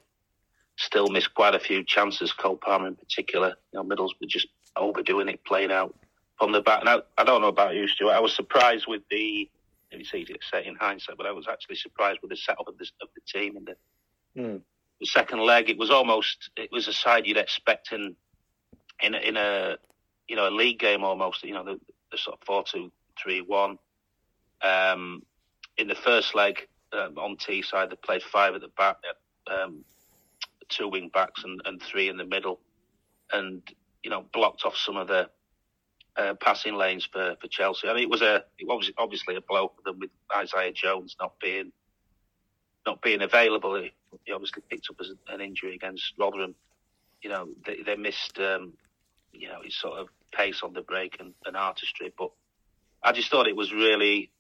still 0.78 1.08
miss 1.08 1.28
quite 1.28 1.56
a 1.56 1.60
few 1.60 1.84
chances. 1.84 2.32
Cole 2.32 2.58
Palmer 2.58 2.88
in 2.88 2.96
particular. 2.96 3.56
You 3.74 3.80
know, 3.80 3.84
Middlesbrough 3.84 4.28
just 4.28 4.48
overdoing 4.76 5.28
it, 5.28 5.44
playing 5.46 5.72
out 5.72 5.96
from 6.38 6.52
the 6.52 6.62
back. 6.62 6.84
Now 6.84 7.04
I 7.18 7.24
don't 7.24 7.42
know 7.42 7.48
about 7.48 7.76
you, 7.76 7.88
Stuart. 7.88 8.14
I 8.14 8.20
was 8.20 8.36
surprised 8.36 8.86
with 8.88 9.02
the. 9.10 9.50
It's 9.92 10.14
easy 10.14 10.34
to 10.34 10.40
say 10.52 10.66
in 10.66 10.76
hindsight, 10.76 11.18
but 11.18 11.26
I 11.26 11.32
was 11.32 11.48
actually 11.48 11.78
surprised 11.78 12.20
with 12.22 12.32
the 12.32 12.38
setup 12.38 12.68
of, 12.68 12.78
this, 12.78 12.92
of 13.02 13.08
the 13.16 13.22
team 13.22 13.58
in 13.58 13.66
the, 13.66 14.42
mm. 14.42 14.62
the 15.00 15.06
second 15.06 15.40
leg. 15.40 15.70
It 15.70 15.78
was 15.78 15.90
almost 15.90 16.50
it 16.58 16.72
was 16.72 16.88
a 16.88 16.94
side 16.94 17.26
you'd 17.26 17.38
expect 17.38 17.92
in 17.92 18.16
in 19.02 19.16
a, 19.16 19.18
in 19.18 19.38
a 19.38 19.78
you 20.28 20.36
know 20.36 20.48
a 20.48 20.52
league 20.52 20.80
game 20.80 21.04
almost. 21.04 21.44
You 21.44 21.54
know 21.54 21.64
the, 21.64 21.80
the 22.12 22.18
sort 22.18 22.38
of 22.40 22.46
four 22.46 22.64
two 22.64 22.92
three 23.22 23.42
one. 23.42 23.78
Um, 24.62 25.24
in 25.78 25.88
the 25.88 25.96
first 25.96 26.36
leg 26.36 26.68
um, 26.92 27.18
on 27.18 27.38
Teesside, 27.38 27.90
they 27.92 27.96
played 27.96 28.24
five 28.24 28.56
at 28.56 28.62
the 28.62 28.70
back, 28.70 28.98
um, 29.50 29.84
two 30.70 30.88
wing 30.90 31.12
backs 31.14 31.44
and, 31.44 31.62
and 31.66 31.82
three 31.82 32.10
in 32.10 32.18
the 32.18 32.26
middle, 32.26 32.60
and 33.32 33.62
you 34.04 34.10
know 34.10 34.26
blocked 34.34 34.66
off 34.66 34.76
some 34.76 34.98
of 34.98 35.08
the 35.08 35.30
uh, 36.18 36.34
passing 36.36 36.76
lanes 36.76 37.08
for, 37.12 37.36
for 37.40 37.48
Chelsea. 37.48 37.88
I 37.88 37.94
mean, 37.94 38.04
it 38.04 38.10
was 38.10 38.22
a 38.22 38.44
it 38.58 38.68
was 38.68 38.92
obviously 38.98 39.36
a 39.36 39.42
blow 39.42 39.72
for 39.76 39.82
them 39.84 40.00
with 40.00 40.10
Isaiah 40.36 40.74
Jones 40.74 41.16
not 41.20 41.34
being 41.40 41.72
not 42.86 43.02
being 43.02 43.22
available. 43.22 43.76
He, 43.76 43.92
obviously 44.34 44.64
picked 44.70 44.88
up 44.90 44.96
as 45.00 45.12
an 45.28 45.42
injury 45.42 45.76
against 45.76 46.14
Rotherham. 46.18 46.56
You 47.22 47.30
know, 47.30 47.50
they, 47.66 47.82
they 47.86 47.96
missed 47.96 48.40
um, 48.40 48.74
you 49.32 49.48
know 49.48 49.62
his 49.64 49.78
sort 49.78 50.00
of 50.00 50.08
pace 50.34 50.62
on 50.64 50.74
the 50.74 50.82
break 50.82 51.18
and, 51.20 51.34
and 51.46 51.56
artistry, 51.56 52.14
but 52.18 52.32
I 53.04 53.12
just 53.12 53.30
thought 53.30 53.48
it 53.48 53.56
was 53.56 53.72
really 53.74 54.32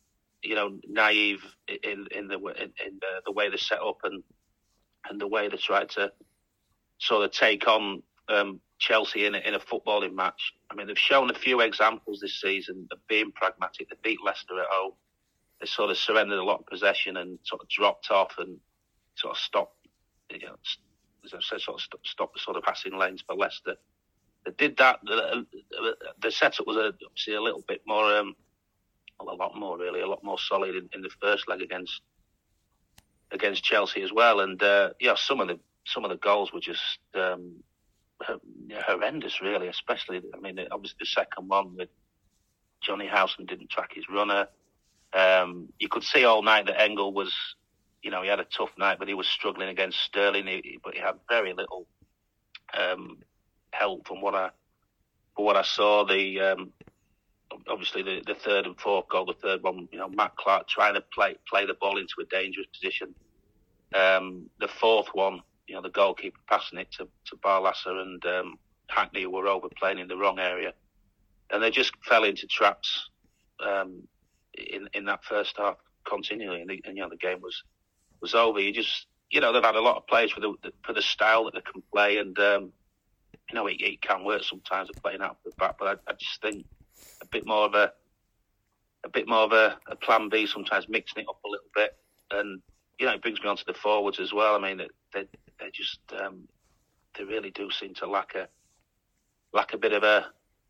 you 0.41 0.55
know 0.55 0.79
naive 0.87 1.43
in 1.67 2.07
in 2.11 2.27
the 2.27 2.37
in, 2.37 2.73
in 2.85 2.99
the, 2.99 3.21
the 3.25 3.31
way 3.31 3.49
they 3.49 3.57
set 3.57 3.81
up 3.81 3.99
and 4.03 4.23
and 5.09 5.21
the 5.21 5.27
way 5.27 5.47
they 5.47 5.57
tried 5.57 5.89
to 5.91 6.11
sort 6.99 7.23
of 7.23 7.31
take 7.31 7.67
on 7.67 8.01
um, 8.29 8.59
Chelsea 8.79 9.25
in 9.25 9.35
a, 9.35 9.39
in 9.39 9.53
a 9.55 9.59
footballing 9.59 10.13
match. 10.13 10.53
I 10.69 10.75
mean, 10.75 10.87
they've 10.87 10.97
shown 10.97 11.29
a 11.29 11.33
few 11.33 11.61
examples 11.61 12.19
this 12.19 12.39
season 12.39 12.87
of 12.91 12.99
being 13.07 13.31
pragmatic. 13.31 13.89
They 13.89 13.95
beat 14.03 14.19
Leicester 14.23 14.59
at 14.59 14.67
home. 14.69 14.93
They 15.59 15.65
sort 15.65 15.89
of 15.89 15.97
surrendered 15.97 16.39
a 16.39 16.43
lot 16.43 16.59
of 16.59 16.67
possession 16.67 17.17
and 17.17 17.39
sort 17.43 17.61
of 17.61 17.69
dropped 17.69 18.11
off 18.11 18.35
and 18.37 18.57
sort 19.15 19.35
of 19.35 19.37
stopped, 19.39 19.87
you 20.29 20.39
know, 20.39 20.55
as 21.25 21.33
I 21.33 21.37
said, 21.41 21.61
sort 21.61 21.81
of 21.81 21.99
stopped 22.03 22.33
the 22.33 22.39
sort 22.39 22.57
of 22.57 22.63
passing 22.63 22.97
lanes 22.97 23.23
for 23.25 23.35
Leicester. 23.35 23.75
They 24.45 24.51
did 24.51 24.77
that. 24.77 24.99
The, 25.03 25.45
the 26.21 26.31
setup 26.31 26.67
was 26.67 26.77
obviously 26.77 27.33
a 27.33 27.41
little 27.41 27.63
bit 27.67 27.81
more, 27.87 28.15
um, 28.15 28.35
a 29.19 29.23
lot 29.23 29.57
more 29.57 29.77
really, 29.77 30.01
a 30.01 30.07
lot 30.07 30.23
more 30.23 30.37
solid 30.37 30.75
in, 30.75 30.87
in 30.93 31.01
the 31.01 31.09
first 31.19 31.49
leg 31.49 31.61
against 31.61 32.01
against 33.31 33.63
Chelsea 33.63 34.03
as 34.03 34.13
well. 34.13 34.39
And 34.39 34.61
uh, 34.61 34.91
yeah, 34.99 35.15
some 35.15 35.41
of 35.41 35.47
the 35.47 35.59
some 35.85 36.05
of 36.05 36.11
the 36.11 36.17
goals 36.17 36.53
were 36.53 36.59
just 36.59 36.99
um, 37.15 37.63
horrendous, 38.85 39.41
really. 39.41 39.67
Especially, 39.67 40.21
I 40.33 40.39
mean, 40.39 40.59
obviously 40.71 40.97
the 40.99 41.05
second 41.05 41.47
one 41.47 41.75
with 41.75 41.89
Jonny 42.81 43.07
Howson 43.07 43.45
didn't 43.45 43.69
track 43.69 43.93
his 43.93 44.05
runner. 44.09 44.47
Um, 45.13 45.69
you 45.79 45.87
could 45.87 46.03
see 46.03 46.25
all 46.25 46.43
night 46.43 46.65
that 46.67 46.81
Engel 46.81 47.13
was, 47.13 47.33
you 48.01 48.11
know, 48.11 48.21
he 48.21 48.29
had 48.29 48.39
a 48.39 48.45
tough 48.45 48.71
night, 48.77 48.99
but 48.99 49.07
he 49.07 49.13
was 49.13 49.27
struggling 49.27 49.69
against 49.69 49.99
Sterling. 50.01 50.47
He, 50.47 50.79
but 50.83 50.93
he 50.93 50.99
had 50.99 51.15
very 51.29 51.53
little 51.53 51.87
um, 52.77 53.17
help 53.71 54.07
from 54.07 54.21
what 54.21 54.35
I, 54.35 54.49
from 55.35 55.45
what 55.45 55.55
I 55.55 55.63
saw. 55.63 56.05
The 56.05 56.39
um, 56.41 56.73
obviously 57.69 58.01
the, 58.01 58.21
the 58.25 58.35
third 58.35 58.65
and 58.65 58.79
fourth 58.79 59.07
goal, 59.09 59.25
the 59.25 59.33
third 59.33 59.63
one, 59.63 59.87
you 59.91 59.99
know, 59.99 60.09
Matt 60.09 60.35
Clarke 60.35 60.67
trying 60.67 60.95
to 60.95 61.01
play 61.01 61.35
play 61.49 61.65
the 61.65 61.73
ball 61.73 61.97
into 61.97 62.15
a 62.21 62.25
dangerous 62.25 62.67
position. 62.67 63.13
Um, 63.93 64.49
the 64.59 64.67
fourth 64.67 65.07
one, 65.13 65.41
you 65.67 65.75
know, 65.75 65.81
the 65.81 65.89
goalkeeper 65.89 66.39
passing 66.47 66.79
it 66.79 66.91
to, 66.93 67.07
to 67.25 67.35
Barlaser 67.37 68.01
and 68.01 68.25
um, 68.25 68.57
Hackney 68.87 69.25
were 69.25 69.47
overplaying 69.47 69.99
in 69.99 70.07
the 70.07 70.17
wrong 70.17 70.39
area. 70.39 70.73
And 71.51 71.61
they 71.61 71.69
just 71.69 71.91
fell 72.05 72.23
into 72.23 72.47
traps 72.47 73.09
um, 73.65 74.03
in 74.53 74.89
in 74.93 75.05
that 75.05 75.23
first 75.23 75.57
half 75.57 75.75
continually. 76.05 76.61
And, 76.61 76.69
the, 76.69 76.81
and, 76.85 76.97
you 76.97 77.03
know, 77.03 77.09
the 77.09 77.17
game 77.17 77.41
was 77.41 77.63
was 78.21 78.33
over. 78.33 78.59
You 78.59 78.73
just, 78.73 79.07
you 79.29 79.41
know, 79.41 79.53
they've 79.53 79.63
had 79.63 79.75
a 79.75 79.81
lot 79.81 79.97
of 79.97 80.07
players 80.07 80.31
for 80.31 80.39
the, 80.39 80.53
for 80.83 80.93
the 80.93 81.01
style 81.01 81.45
that 81.45 81.53
they 81.53 81.61
can 81.61 81.83
play. 81.93 82.17
And, 82.17 82.37
um, 82.39 82.73
you 83.49 83.55
know, 83.55 83.67
it, 83.67 83.77
it, 83.79 84.01
can 84.01 84.23
work 84.25 84.43
sometimes 84.43 84.89
of 84.89 85.01
playing 85.01 85.21
out 85.21 85.37
the 85.45 85.51
back. 85.57 85.75
But 85.79 85.99
I, 86.07 86.11
I, 86.11 86.13
just 86.15 86.41
think 86.41 86.65
a 87.21 87.25
bit 87.27 87.45
more 87.45 87.65
of 87.65 87.75
a 87.75 87.93
a 89.03 89.09
bit 89.09 89.27
more 89.27 89.43
of 89.43 89.51
a, 89.51 89.77
a 89.87 89.95
plan 89.95 90.27
B 90.29 90.47
sometimes 90.47 90.89
mixing 90.89 91.23
it 91.23 91.29
up 91.29 91.39
a 91.45 91.49
little 91.49 91.69
bit. 91.75 91.95
And, 92.31 92.61
you 92.99 93.05
know, 93.05 93.13
it 93.13 93.21
brings 93.21 93.41
me 93.41 93.47
on 93.47 93.55
to 93.57 93.65
the 93.65 93.73
forwards 93.73 94.19
as 94.19 94.33
well. 94.33 94.55
I 94.55 94.59
mean, 94.59 94.87
they, 95.13 95.27
they 95.59 95.69
just 95.71 95.99
um, 96.21 96.47
they 97.17 97.23
really 97.23 97.51
do 97.51 97.69
seem 97.71 97.93
to 97.95 98.07
lack 98.07 98.35
a 98.35 98.47
lack 99.53 99.73
a 99.73 99.77
bit 99.77 99.93
of 99.93 100.03
a 100.03 100.27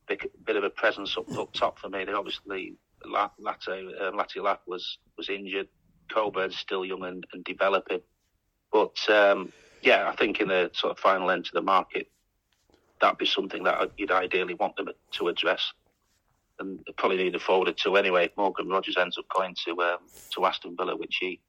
big, 0.08 0.28
bit 0.46 0.56
of 0.56 0.64
a 0.64 0.70
presence 0.70 1.18
up, 1.18 1.32
up 1.38 1.54
top 1.54 1.80
for 1.80 1.90
me. 1.90 2.06
They 2.06 2.14
obviously 2.14 2.76
Latte 3.06 3.86
um, 4.02 4.16
Lath 4.16 4.60
was 4.66 4.98
was 5.18 5.30
injured. 5.30 5.68
Coburn's 6.10 6.58
still 6.58 6.86
young 6.86 7.04
and, 7.04 7.26
and 7.34 7.44
developing, 7.44 8.00
but 8.72 8.98
um, 9.10 9.52
yeah, 9.82 10.10
I 10.10 10.16
think 10.16 10.40
in 10.40 10.48
the 10.48 10.72
sort 10.74 10.92
of 10.92 11.00
final 11.00 11.32
end 11.32 11.46
to 11.46 11.52
the 11.54 11.62
market, 11.62 12.10
that'd 13.02 13.18
be 13.18 13.26
something 13.26 13.64
that 13.64 13.92
you'd 13.98 14.12
ideally 14.12 14.54
want 14.54 14.78
them 14.78 14.90
to 15.12 15.28
address. 15.28 15.74
And 16.60 16.80
probably 16.98 17.18
need 17.18 17.36
a 17.36 17.40
forward 17.40 17.68
or 17.68 17.74
two 17.74 17.98
anyway. 17.98 18.32
Morgan 18.36 18.68
Rogers 18.68 18.98
ends 18.98 19.18
up 19.18 19.26
going 19.36 19.56
to 19.66 19.80
um, 19.82 20.00
to 20.32 20.46
Aston 20.46 20.76
Villa, 20.76 20.96
which 20.96 21.18
he 21.20 21.40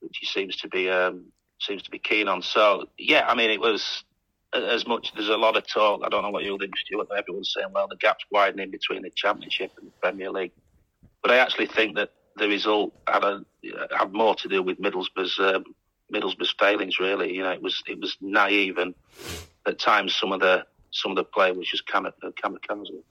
which 0.00 0.18
he 0.18 0.26
seems 0.26 0.56
to 0.56 0.68
be 0.68 0.90
um, 0.90 1.26
seems 1.62 1.82
to 1.82 1.90
be 1.90 1.98
keen 1.98 2.28
on. 2.28 2.42
So 2.42 2.88
yeah, 2.98 3.26
I 3.26 3.34
mean, 3.34 3.50
it 3.50 3.60
was 3.60 4.04
as 4.52 4.86
much. 4.86 5.12
There's 5.14 5.28
a 5.28 5.36
lot 5.36 5.56
of 5.56 5.66
talk. 5.66 6.02
I 6.04 6.08
don't 6.08 6.22
know 6.22 6.30
what 6.30 6.44
you'll 6.44 6.58
think, 6.58 6.76
Stuart. 6.76 7.08
But 7.08 7.18
everyone's 7.18 7.52
saying, 7.56 7.72
well, 7.72 7.88
the 7.88 7.96
gap's 7.96 8.24
widening 8.30 8.70
between 8.70 9.02
the 9.02 9.10
Championship 9.10 9.72
and 9.78 9.88
the 9.88 9.92
Premier 10.00 10.30
League, 10.30 10.52
but 11.22 11.30
I 11.30 11.38
actually 11.38 11.66
think 11.66 11.96
that 11.96 12.10
the 12.36 12.48
result 12.48 12.94
had 13.06 13.24
a, 13.24 13.44
had 13.96 14.12
more 14.12 14.34
to 14.36 14.48
do 14.48 14.62
with 14.62 14.78
Middlesbrough's 14.78 15.38
um, 15.38 15.64
Middlesbrough's 16.12 16.54
failings. 16.58 16.98
Really, 16.98 17.34
you 17.34 17.42
know, 17.42 17.50
it 17.50 17.62
was 17.62 17.82
it 17.86 18.00
was 18.00 18.16
naive 18.20 18.78
and 18.78 18.94
at 19.66 19.78
times 19.78 20.14
some 20.14 20.32
of 20.32 20.40
the 20.40 20.66
some 20.90 21.12
of 21.12 21.16
the 21.16 21.24
play 21.24 21.52
was 21.52 21.68
just 21.68 21.86
kamikaze. 21.86 23.02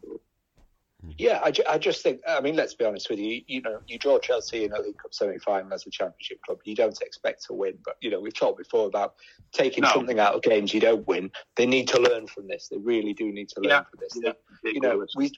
Mm. 1.05 1.15
Yeah, 1.17 1.39
I, 1.43 1.51
I 1.67 1.77
just 1.77 2.03
think. 2.03 2.22
I 2.27 2.41
mean, 2.41 2.55
let's 2.55 2.74
be 2.74 2.86
honest 2.86 3.10
with 3.10 3.20
you. 3.20 3.41
You 3.48 3.62
know, 3.62 3.79
you 3.88 3.98
draw 3.98 4.20
Chelsea 4.20 4.65
in 4.65 4.74
a 4.74 4.79
League 4.79 4.98
Cup 4.98 5.13
semi-final 5.13 5.74
as 5.74 5.86
a 5.88 5.89
Championship 5.89 6.41
club. 6.43 6.60
You 6.63 6.75
don't 6.75 7.00
expect 7.01 7.46
to 7.46 7.53
win, 7.53 7.77
but 7.84 7.98
you 8.01 8.12
know 8.12 8.20
we've 8.20 8.34
talked 8.34 8.58
before 8.58 8.88
about 8.88 9.15
taking 9.51 9.84
no. 9.84 9.91
something 9.91 10.20
out 10.20 10.36
of 10.36 10.41
games 10.43 10.74
you 10.74 10.79
don't 10.79 11.08
win. 11.08 11.31
They 11.55 11.65
need 11.65 11.88
to 11.89 12.00
learn 12.00 12.27
from 12.27 12.48
this. 12.48 12.67
They 12.70 12.77
really 12.77 13.13
do 13.13 13.31
need 13.31 13.50
to 13.50 13.62
learn 13.62 13.70
yeah. 13.70 13.84
from 13.84 14.00
this. 14.00 14.17
Yeah. 14.22 14.34
They, 14.63 14.72
you 14.72 14.81
know, 14.81 15.05
we, 15.15 15.31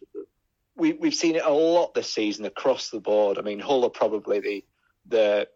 we 0.75 0.93
we've 0.93 1.15
seen 1.15 1.35
it 1.35 1.45
a 1.45 1.51
lot 1.51 1.93
this 1.93 2.11
season 2.11 2.45
across 2.45 2.89
the 2.89 2.99
board. 2.99 3.37
I 3.37 3.41
mean, 3.41 3.59
Hull 3.59 3.85
are 3.85 3.89
probably 3.89 4.39
the 4.39 4.63
the 5.07 5.47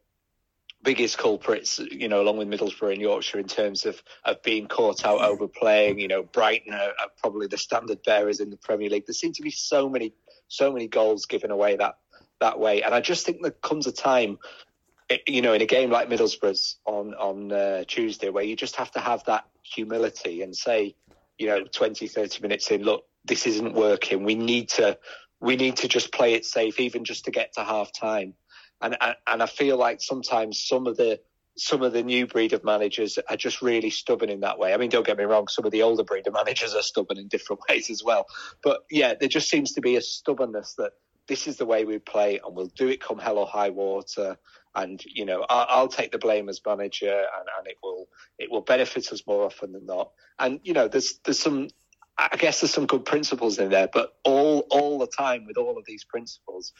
biggest 0.84 1.18
culprits, 1.18 1.80
you 1.80 2.08
know, 2.08 2.22
along 2.22 2.38
with 2.38 2.48
Middlesbrough 2.48 2.94
and 2.94 3.02
Yorkshire 3.02 3.40
in 3.40 3.48
terms 3.48 3.86
of, 3.86 4.02
of 4.24 4.42
being 4.44 4.68
caught 4.68 5.06
out 5.06 5.22
overplaying. 5.22 6.00
You 6.00 6.08
know, 6.08 6.24
Brighton 6.24 6.74
are, 6.74 6.90
are, 6.90 7.10
probably 7.18 7.48
the 7.48 7.58
standard 7.58 8.04
bearers 8.04 8.40
in 8.40 8.50
the 8.50 8.58
Premier 8.58 8.90
League. 8.90 9.06
There 9.06 9.14
seem 9.14 9.34
to 9.34 9.42
be 9.42 9.52
so 9.52 9.90
many, 9.90 10.14
so 10.48 10.72
many 10.72 10.88
goals 10.88 11.26
given 11.26 11.52
away 11.52 11.76
that 11.78 11.98
that 12.40 12.60
way, 12.60 12.84
and 12.84 12.94
I 12.94 13.02
just 13.02 13.26
think 13.26 13.42
there 13.42 13.52
comes 13.52 13.88
a 13.88 13.92
time, 13.92 14.38
you 15.26 15.42
know, 15.42 15.54
in 15.54 15.62
a 15.62 15.66
game 15.66 15.90
like 15.90 16.08
Middlesbrough's 16.08 16.78
on 16.86 17.16
on 17.16 17.52
uh, 17.52 17.84
Tuesday, 17.88 18.30
where 18.30 18.44
you 18.44 18.56
just 18.56 18.76
have 18.76 18.92
to 18.92 19.00
have 19.00 19.24
that 19.26 19.46
humility 19.64 20.44
and 20.44 20.56
say, 20.56 20.96
you 21.40 21.48
know, 21.48 21.64
20, 21.64 22.08
30 22.08 22.42
minutes 22.42 22.70
in, 22.70 22.84
look, 22.84 23.06
this 23.26 23.48
isn't 23.48 23.74
working. 23.74 24.24
We 24.24 24.36
need 24.36 24.70
to 24.70 25.00
we 25.40 25.56
need 25.56 25.78
to 25.78 25.88
just 25.88 26.12
play 26.12 26.34
it 26.34 26.46
safe, 26.46 26.80
even 26.80 27.04
just 27.04 27.26
to 27.26 27.32
get 27.32 27.54
to 27.54 27.64
half 27.64 27.92
time 27.92 28.36
and 28.82 28.98
uh, 29.00 29.14
and 29.26 29.42
I 29.42 29.46
feel 29.46 29.78
like 29.78 30.02
sometimes 30.02 30.64
some 30.66 30.88
of 30.88 30.98
the 30.98 31.20
some 31.58 31.82
of 31.82 31.92
the 31.92 32.04
new 32.04 32.28
breed 32.28 32.54
of 32.54 32.64
managers 32.64 33.18
are 33.30 33.38
just 33.38 33.62
really 33.62 33.90
stubborn 33.90 34.30
in 34.30 34.42
that 34.42 34.60
way. 34.60 34.74
I 34.74 34.78
mean, 34.78 34.90
don't 34.90 35.06
get 35.06 35.18
me 35.18 35.24
wrong, 35.24 35.48
some 35.48 35.66
of 35.66 35.72
the 35.72 35.82
older 35.82 36.04
breed 36.04 36.28
of 36.28 36.34
managers 36.34 36.76
are 36.76 36.84
stubborn 36.84 37.18
in 37.18 37.28
different 37.28 37.62
ways 37.70 37.90
as 37.90 38.04
well. 38.04 38.28
But 38.64 38.82
yeah, 38.92 39.16
there 39.20 39.30
just 39.30 39.50
seems 39.50 39.74
to 39.74 39.82
be 39.82 39.96
a 39.96 40.02
stubbornness 40.02 40.76
that 40.78 40.92
this 41.28 41.48
is 41.48 41.58
the 41.58 41.66
way 41.66 41.84
we 41.84 41.98
play 41.98 42.40
and 42.44 42.56
we'll 42.56 42.72
do 42.76 42.88
it 42.88 43.02
come 43.02 43.20
hell 43.20 43.38
or 43.38 43.48
high 43.48 43.72
water. 43.72 44.38
And, 44.76 45.04
you 45.06 45.26
know, 45.26 45.46
I'll, 45.50 45.66
I'll 45.70 45.88
take 45.88 46.12
the 46.12 46.20
blame 46.20 46.48
as 46.48 46.62
manager 46.66 47.10
and, 47.10 47.48
and 47.58 47.68
it 47.68 47.78
will 47.82 48.08
it 48.38 48.52
will 48.52 48.62
benefit 48.62 49.12
us 49.12 49.24
more 49.26 49.44
often 49.44 49.72
than 49.72 49.86
not. 49.86 50.12
And, 50.40 50.60
you 50.64 50.74
know, 50.74 50.88
there's 50.88 51.20
there's 51.26 51.40
some 51.40 51.70
I 52.18 52.36
guess 52.38 52.62
there's 52.62 52.74
some 52.74 52.88
good 52.88 53.06
principles 53.06 53.60
in 53.60 53.70
there, 53.70 53.90
but 53.92 54.14
all 54.24 54.68
all 54.70 55.00
the 55.00 55.08
time 55.08 55.46
with 55.46 55.58
all 55.58 55.78
of 55.78 55.86
these 55.86 56.04
principles, 56.04 56.74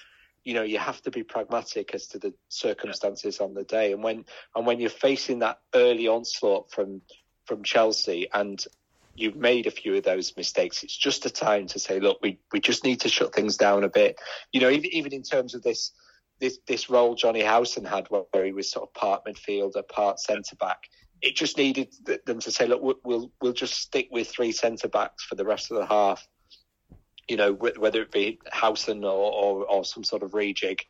you 0.48 0.54
know 0.54 0.64
you 0.64 0.80
have 0.80 1.02
to 1.02 1.12
be 1.12 1.24
pragmatic 1.24 1.94
as 1.94 2.08
to 2.08 2.20
the 2.20 2.34
circumstances 2.48 3.42
on 3.42 3.54
the 3.54 3.66
day. 3.66 3.92
And 3.92 4.02
when 4.02 4.24
and 4.56 4.66
when 4.66 4.80
you're 4.80 4.90
facing 4.90 5.40
that 5.40 5.60
early 5.76 6.08
onslaught 6.08 6.72
from 6.72 7.02
from 7.44 7.64
Chelsea 7.64 8.30
and 8.34 8.64
you've 9.14 9.36
made 9.36 9.68
a 9.68 9.72
few 9.72 9.96
of 9.96 10.04
those 10.04 10.38
mistakes 10.38 10.84
it's 10.84 10.96
just 10.96 11.26
a 11.26 11.30
time 11.30 11.66
to 11.68 11.80
say 11.80 12.00
look 12.00 12.20
we 12.22 12.40
we 12.54 12.62
just 12.62 12.86
need 12.86 13.02
to 13.02 13.10
shut 13.10 13.36
things 13.36 13.58
down 13.58 13.84
a 13.84 13.90
bit. 13.90 14.22
You 14.54 14.62
know 14.62 14.70
even 14.70 14.90
even 14.94 15.12
in 15.12 15.24
terms 15.24 15.54
of 15.54 15.64
this 15.64 15.92
this 16.40 16.60
this 16.66 16.90
role 16.90 17.14
Jonny 17.14 17.42
Howson 17.42 17.84
had 17.84 18.08
where 18.08 18.46
he 18.46 18.54
was 18.54 18.72
sort 18.72 18.88
of 18.88 18.94
part 18.94 19.26
midfielder 19.26 19.86
part 19.90 20.18
centre 20.22 20.56
back 20.56 20.80
it 21.22 21.36
just 21.36 21.58
needed 21.58 21.92
them 22.26 22.40
to 22.40 22.52
say, 22.52 22.68
look, 22.68 23.00
we'll 23.04 23.32
we'll 23.42 23.54
just 23.54 23.74
stick 23.74 24.08
with 24.12 24.30
three 24.30 24.52
centre 24.52 24.88
backs 24.88 25.24
for 25.24 25.34
the 25.34 25.46
rest 25.46 25.72
of 25.72 25.78
the 25.78 25.86
half. 25.88 26.28
You 27.28 27.38
know, 27.38 27.54
whether 27.54 28.02
it 28.02 28.12
be 28.12 28.40
Howson 28.52 29.04
or, 29.04 29.10
or, 29.10 29.66
or 29.66 29.86
some 29.86 30.04
sort 30.04 30.24
of 30.24 30.32
rejig, 30.32 30.82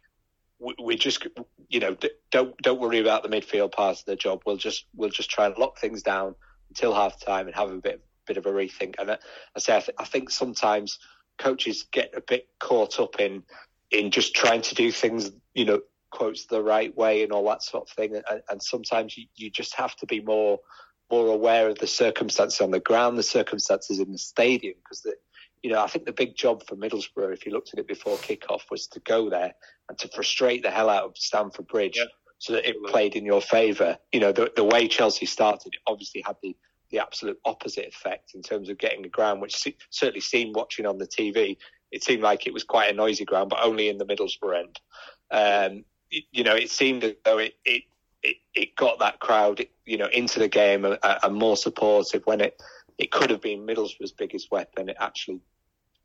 we 0.60 0.96
just, 0.96 1.28
you 1.70 1.80
know, 1.80 1.96
don't 2.32 2.58
don't 2.62 2.80
worry 2.80 3.00
about 3.00 3.24
the 3.24 3.30
midfield 3.30 3.72
part 3.72 4.00
of 4.00 4.06
the 4.06 4.16
job. 4.16 4.42
We'll 4.46 4.58
just 4.58 4.86
we'll 4.96 5.10
just 5.10 5.30
try 5.30 5.46
and 5.46 5.58
lock 5.58 5.78
things 5.78 6.04
down 6.04 6.36
until 6.70 6.94
half 6.94 7.20
time 7.20 7.48
and 7.48 7.56
have 7.56 7.72
a 7.72 7.78
bit 7.78 8.04
bit 8.26 8.38
of 8.38 8.46
a 8.46 8.52
rethink. 8.52 8.96
And 9.00 9.12
I, 9.12 9.18
I 9.56 9.60
say, 9.60 9.76
I, 9.76 9.80
th- 9.80 9.98
I 10.00 10.06
think 10.06 10.30
sometimes 10.30 11.00
coaches 11.38 11.88
get 11.92 12.14
a 12.16 12.22
bit 12.22 12.48
caught 12.60 13.00
up 13.00 13.20
in 13.20 13.44
in 13.92 14.12
just 14.12 14.36
trying 14.36 14.62
to 14.62 14.76
do 14.76 14.92
things, 14.92 15.32
you 15.54 15.66
know, 15.66 15.82
quotes 16.10 16.46
the 16.46 16.62
right 16.62 16.96
way 16.96 17.24
and 17.24 17.32
all 17.32 17.48
that 17.48 17.64
sort 17.64 17.90
of 17.90 17.96
thing. 17.96 18.16
And, 18.16 18.42
and 18.50 18.62
sometimes 18.62 19.18
you, 19.18 19.26
you 19.36 19.50
just 19.50 19.76
have 19.76 19.96
to 19.98 20.06
be 20.06 20.22
more 20.22 20.60
more 21.10 21.28
aware 21.28 21.70
of 21.70 21.80
the 21.80 21.88
circumstances 21.88 22.60
on 22.60 22.72
the 22.72 22.82
ground, 22.82 23.18
the 23.18 23.24
circumstances 23.24 24.00
in 24.00 24.12
the 24.12 24.18
stadium, 24.18 24.76
because 24.84 25.06
you 25.64 25.72
know 25.72 25.82
I 25.82 25.88
think 25.88 26.06
the 26.06 26.14
big 26.14 26.36
job 26.36 26.64
for 26.68 26.76
Middlesbrough, 26.76 27.34
if 27.34 27.46
you 27.46 27.52
looked 27.52 27.74
at 27.74 27.80
it 27.80 27.88
before 27.88 28.18
kickoff, 28.18 28.70
was 28.72 28.88
to 28.88 29.00
go 29.02 29.30
there 29.30 29.54
and 29.90 29.98
to 30.00 30.08
frustrate 30.10 30.64
the 30.64 30.72
hell 30.72 30.90
out 30.90 31.04
of 31.04 31.18
Stamford 31.18 31.68
Bridge. 31.68 31.98
Yeah. 31.98 32.06
So 32.40 32.54
that 32.54 32.70
it 32.70 32.76
played 32.86 33.16
in 33.16 33.26
your 33.26 33.42
favour. 33.42 33.98
You 34.12 34.20
know, 34.20 34.32
the, 34.32 34.52
the 34.56 34.64
way 34.64 34.88
Chelsea 34.88 35.26
started, 35.26 35.74
it 35.74 35.82
obviously 35.88 36.24
had 36.24 36.36
the, 36.44 36.56
the 36.92 37.00
absolute 37.00 37.40
opposite 37.46 37.88
effect 37.88 38.36
in 38.36 38.44
terms 38.44 38.70
of 38.70 38.78
getting 38.78 39.02
the 39.02 39.10
ground, 39.10 39.42
which 39.42 39.68
certainly 39.90 40.20
seemed 40.20 40.56
watching 40.56 40.86
on 40.86 41.00
the 41.00 41.08
TV, 41.08 41.58
it 41.92 42.04
seemed 42.04 42.22
like 42.22 42.48
it 42.48 42.54
was 42.54 42.64
quite 42.64 42.92
a 42.92 42.94
noisy 42.94 43.26
ground, 43.26 43.50
but 43.50 43.64
only 43.64 43.90
in 43.90 43.98
the 43.98 44.06
Middlesbrough 44.06 44.60
end. 44.60 44.80
Um, 45.32 45.86
you 46.10 46.44
know, 46.44 46.56
it 46.56 46.70
seemed 46.70 47.04
as 47.04 47.14
though 47.24 47.38
it, 47.38 47.56
it, 47.66 47.84
it, 48.24 48.38
it 48.54 48.76
got 48.76 49.00
that 49.00 49.20
crowd, 49.20 49.66
you 49.86 49.98
know, 49.98 50.08
into 50.08 50.40
the 50.40 50.48
game 50.48 50.86
and, 50.86 50.98
and, 51.04 51.36
more 51.36 51.58
supportive 51.58 52.26
when 52.26 52.42
it, 52.42 52.62
it 52.98 53.12
could 53.12 53.30
have 53.30 53.42
been 53.42 53.66
Middlesbrough's 53.66 54.12
biggest 54.12 54.52
weapon. 54.52 54.90
It 54.90 54.98
actually, 55.00 55.42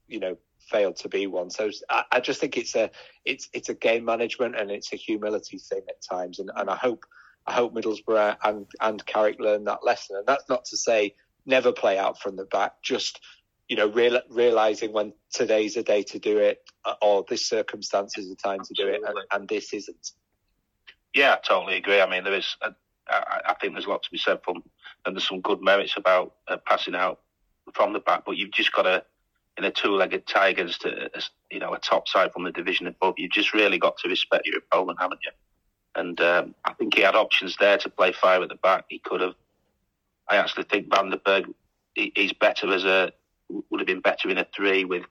you 0.08 0.20
know, 0.20 0.36
failed 0.58 0.96
to 0.96 1.08
be 1.08 1.26
one. 1.26 1.50
So 1.50 1.70
I, 1.88 2.04
I, 2.12 2.20
just 2.20 2.40
think 2.40 2.56
it's 2.56 2.74
a, 2.76 2.90
it's, 3.24 3.48
it's 3.52 3.68
a 3.68 3.74
game 3.74 4.04
management 4.04 4.56
and 4.56 4.70
it's 4.70 4.92
a 4.92 4.96
humility 4.96 5.58
thing 5.58 5.82
at 5.88 6.02
times. 6.02 6.38
And, 6.38 6.50
and 6.56 6.68
I 6.68 6.76
hope, 6.76 7.04
I 7.46 7.52
hope 7.52 7.74
Middlesbrough 7.74 8.36
and, 8.44 8.66
and 8.80 9.04
Carrick 9.06 9.40
learn 9.40 9.64
that 9.64 9.84
lesson. 9.84 10.16
And 10.16 10.26
that's 10.26 10.48
not 10.48 10.64
to 10.66 10.76
say 10.76 11.14
never 11.46 11.72
play 11.72 11.98
out 11.98 12.20
from 12.20 12.36
the 12.36 12.44
back, 12.44 12.82
just, 12.82 13.20
you 13.68 13.76
know, 13.76 13.88
real, 13.88 14.20
realizing 14.28 14.92
when 14.92 15.12
today's 15.32 15.76
a 15.76 15.82
day 15.82 16.02
to 16.04 16.18
do 16.18 16.38
it, 16.38 16.58
uh, 16.84 16.94
or 17.00 17.24
this 17.28 17.46
circumstance 17.46 18.18
is 18.18 18.30
a 18.30 18.36
time 18.36 18.60
to 18.60 18.74
do 18.74 18.88
it, 18.88 19.00
and, 19.06 19.16
and, 19.32 19.48
this 19.48 19.72
isn't. 19.72 20.10
Yeah, 21.14 21.34
I 21.34 21.46
totally 21.46 21.76
agree. 21.76 22.00
I 22.00 22.08
mean, 22.08 22.24
there 22.24 22.34
is, 22.34 22.56
I, 23.12 23.40
I 23.50 23.54
think 23.54 23.74
there's 23.74 23.86
a 23.86 23.90
lot 23.90 24.02
to 24.02 24.10
be 24.10 24.18
said 24.18 24.40
from, 24.44 24.62
and 25.04 25.14
there's 25.14 25.28
some 25.28 25.40
good 25.40 25.62
merits 25.62 25.94
about 25.96 26.34
uh, 26.48 26.56
passing 26.66 26.94
out 26.94 27.20
from 27.74 27.92
the 27.92 28.00
back, 28.00 28.24
but 28.24 28.36
you've 28.36 28.52
just 28.52 28.72
got 28.72 28.82
to, 28.82 29.04
in 29.58 29.64
a 29.64 29.70
two-legged 29.70 30.26
tie 30.26 30.48
against 30.48 30.86
you 31.50 31.58
know 31.58 31.74
a 31.74 31.78
top 31.78 32.08
side 32.08 32.32
from 32.32 32.44
the 32.44 32.52
division 32.52 32.86
above, 32.86 33.14
you've 33.18 33.32
just 33.32 33.52
really 33.52 33.78
got 33.78 33.96
to 33.98 34.08
respect 34.08 34.46
your 34.46 34.58
opponent, 34.58 34.98
haven't 35.00 35.20
you? 35.22 35.30
And 35.94 36.20
um, 36.20 36.54
I 36.64 36.72
think 36.72 36.94
he 36.94 37.02
had 37.02 37.14
options 37.14 37.56
there 37.60 37.76
to 37.78 37.90
play 37.90 38.12
five 38.12 38.42
at 38.42 38.48
the 38.48 38.54
back. 38.56 38.86
He 38.88 38.98
could 38.98 39.20
have. 39.20 39.34
I 40.28 40.36
actually 40.36 40.64
think 40.64 40.88
Van 40.94 41.10
der 41.10 41.42
he, 41.94 42.12
he's 42.14 42.32
better 42.32 42.72
as 42.72 42.84
a 42.84 43.12
would 43.48 43.80
have 43.80 43.86
been 43.86 44.00
better 44.00 44.30
in 44.30 44.38
a 44.38 44.46
three 44.54 44.84
with 44.84 45.04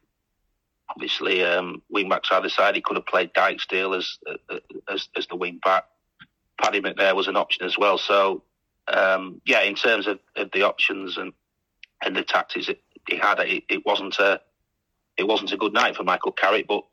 obviously 0.90 1.44
um, 1.44 1.82
wing 1.90 2.10
backs 2.10 2.30
either 2.32 2.50
side. 2.50 2.76
He 2.76 2.82
could 2.82 2.98
have 2.98 3.06
played 3.06 3.34
Dyke 3.34 3.60
Dijksteel 3.60 3.98
as, 3.98 4.18
as 4.90 5.08
as 5.16 5.28
the 5.28 5.36
wing 5.36 5.60
back. 5.64 5.86
Paddy 6.62 6.82
McNair 6.82 7.16
was 7.16 7.28
an 7.28 7.36
option 7.36 7.66
as 7.66 7.78
well. 7.78 7.98
So 7.98 8.44
um, 8.88 9.42
yeah, 9.46 9.62
in 9.62 9.76
terms 9.76 10.08
of, 10.08 10.20
of, 10.36 10.52
the 10.52 10.64
options 10.64 11.18
and 11.18 11.34
and 12.04 12.16
the 12.16 12.24
tactics 12.24 12.68
it, 12.68 12.82
he 13.08 13.18
had, 13.18 13.40
it, 13.40 13.64
it, 13.70 13.86
wasn't 13.86 14.18
a 14.20 14.42
it 15.18 15.28
wasn't 15.28 15.52
a 15.52 15.58
good 15.58 15.74
night 15.74 15.96
for 15.96 16.04
Michael 16.04 16.32
Carrick. 16.32 16.68
But 16.68 16.84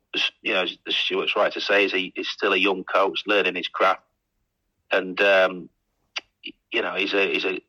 you 0.41 0.53
know, 0.53 0.65
Stuart's 0.87 1.35
right 1.35 1.51
to 1.53 1.61
say, 1.61 1.85
is 1.85 1.91
he 1.91 2.13
still 2.21 2.53
a 2.53 2.57
young 2.57 2.83
coach 2.83 3.23
learning 3.25 3.55
his 3.55 3.67
craft, 3.67 4.03
and 4.91 5.19
um, 5.21 5.69
you 6.71 6.81
know, 6.81 6.95
he's 6.95 7.13
a 7.13 7.31
he's 7.31 7.45
a 7.45 7.59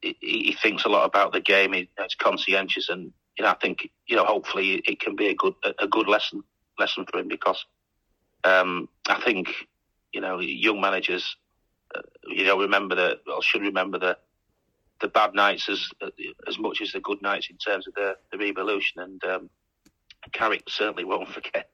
he, 0.00 0.56
thinks 0.60 0.84
a 0.84 0.88
lot 0.88 1.06
about 1.06 1.32
the 1.32 1.40
game. 1.40 1.72
He, 1.72 1.88
he's 1.98 2.14
conscientious, 2.14 2.88
and 2.88 3.12
you 3.38 3.44
know, 3.44 3.50
I 3.50 3.54
think 3.54 3.90
you 4.06 4.16
know, 4.16 4.24
hopefully, 4.24 4.82
it 4.86 5.00
can 5.00 5.16
be 5.16 5.28
a 5.28 5.34
good 5.34 5.54
a 5.78 5.86
good 5.86 6.08
lesson 6.08 6.42
lesson 6.78 7.06
for 7.10 7.18
him 7.18 7.28
because 7.28 7.64
um, 8.44 8.88
I 9.08 9.20
think 9.20 9.48
you 10.12 10.20
know, 10.20 10.40
young 10.40 10.80
managers, 10.80 11.36
uh, 11.94 12.02
you 12.26 12.44
know, 12.44 12.58
remember 12.58 12.94
the 12.94 13.18
or 13.32 13.42
should 13.42 13.62
remember 13.62 13.98
the 13.98 14.18
the 15.00 15.08
bad 15.08 15.34
nights 15.34 15.68
as 15.68 15.88
as 16.48 16.58
much 16.58 16.80
as 16.80 16.92
the 16.92 17.00
good 17.00 17.20
nights 17.22 17.48
in 17.50 17.56
terms 17.56 17.86
of 17.86 17.94
the 17.94 18.16
the 18.32 18.38
revolution. 18.38 19.00
And 19.00 19.24
um, 19.24 19.50
Carrick 20.32 20.64
certainly 20.68 21.04
won't 21.04 21.28
forget 21.32 21.70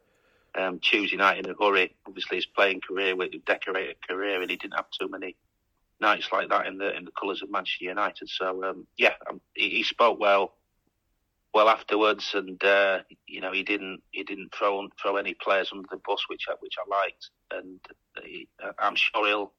um, 0.54 0.78
Tuesday 0.80 1.16
night 1.16 1.38
in 1.38 1.50
a 1.50 1.54
hurry. 1.58 1.94
Obviously, 2.06 2.38
his 2.38 2.46
playing 2.46 2.80
career, 2.80 3.16
with 3.16 3.32
decorated 3.44 3.96
career, 4.06 4.40
and 4.40 4.50
he 4.50 4.56
didn't 4.56 4.76
have 4.76 4.90
too 4.90 5.08
many 5.08 5.36
nights 6.00 6.28
like 6.32 6.48
that 6.50 6.66
in 6.66 6.78
the 6.78 6.94
in 6.96 7.04
the 7.04 7.12
colours 7.12 7.42
of 7.42 7.50
Manchester 7.50 7.84
United. 7.84 8.28
So 8.28 8.64
um, 8.64 8.86
yeah, 8.96 9.14
um, 9.28 9.40
he, 9.54 9.70
he, 9.70 9.82
spoke 9.82 10.18
well, 10.18 10.54
well 11.54 11.68
afterwards, 11.68 12.32
and 12.34 12.62
uh, 12.64 13.00
you 13.26 13.40
know 13.40 13.52
he 13.52 13.62
didn't 13.62 14.02
he 14.10 14.22
didn't 14.24 14.54
throw 14.54 14.86
throw 15.00 15.16
any 15.16 15.34
players 15.34 15.70
under 15.72 15.86
the 15.90 16.00
bus, 16.06 16.24
which 16.28 16.46
I, 16.48 16.54
which 16.60 16.74
I 16.78 16.88
liked, 16.88 17.30
and 17.50 17.80
he, 18.24 18.48
I'm 18.78 18.94
sure 18.96 19.26
he'll 19.26 19.52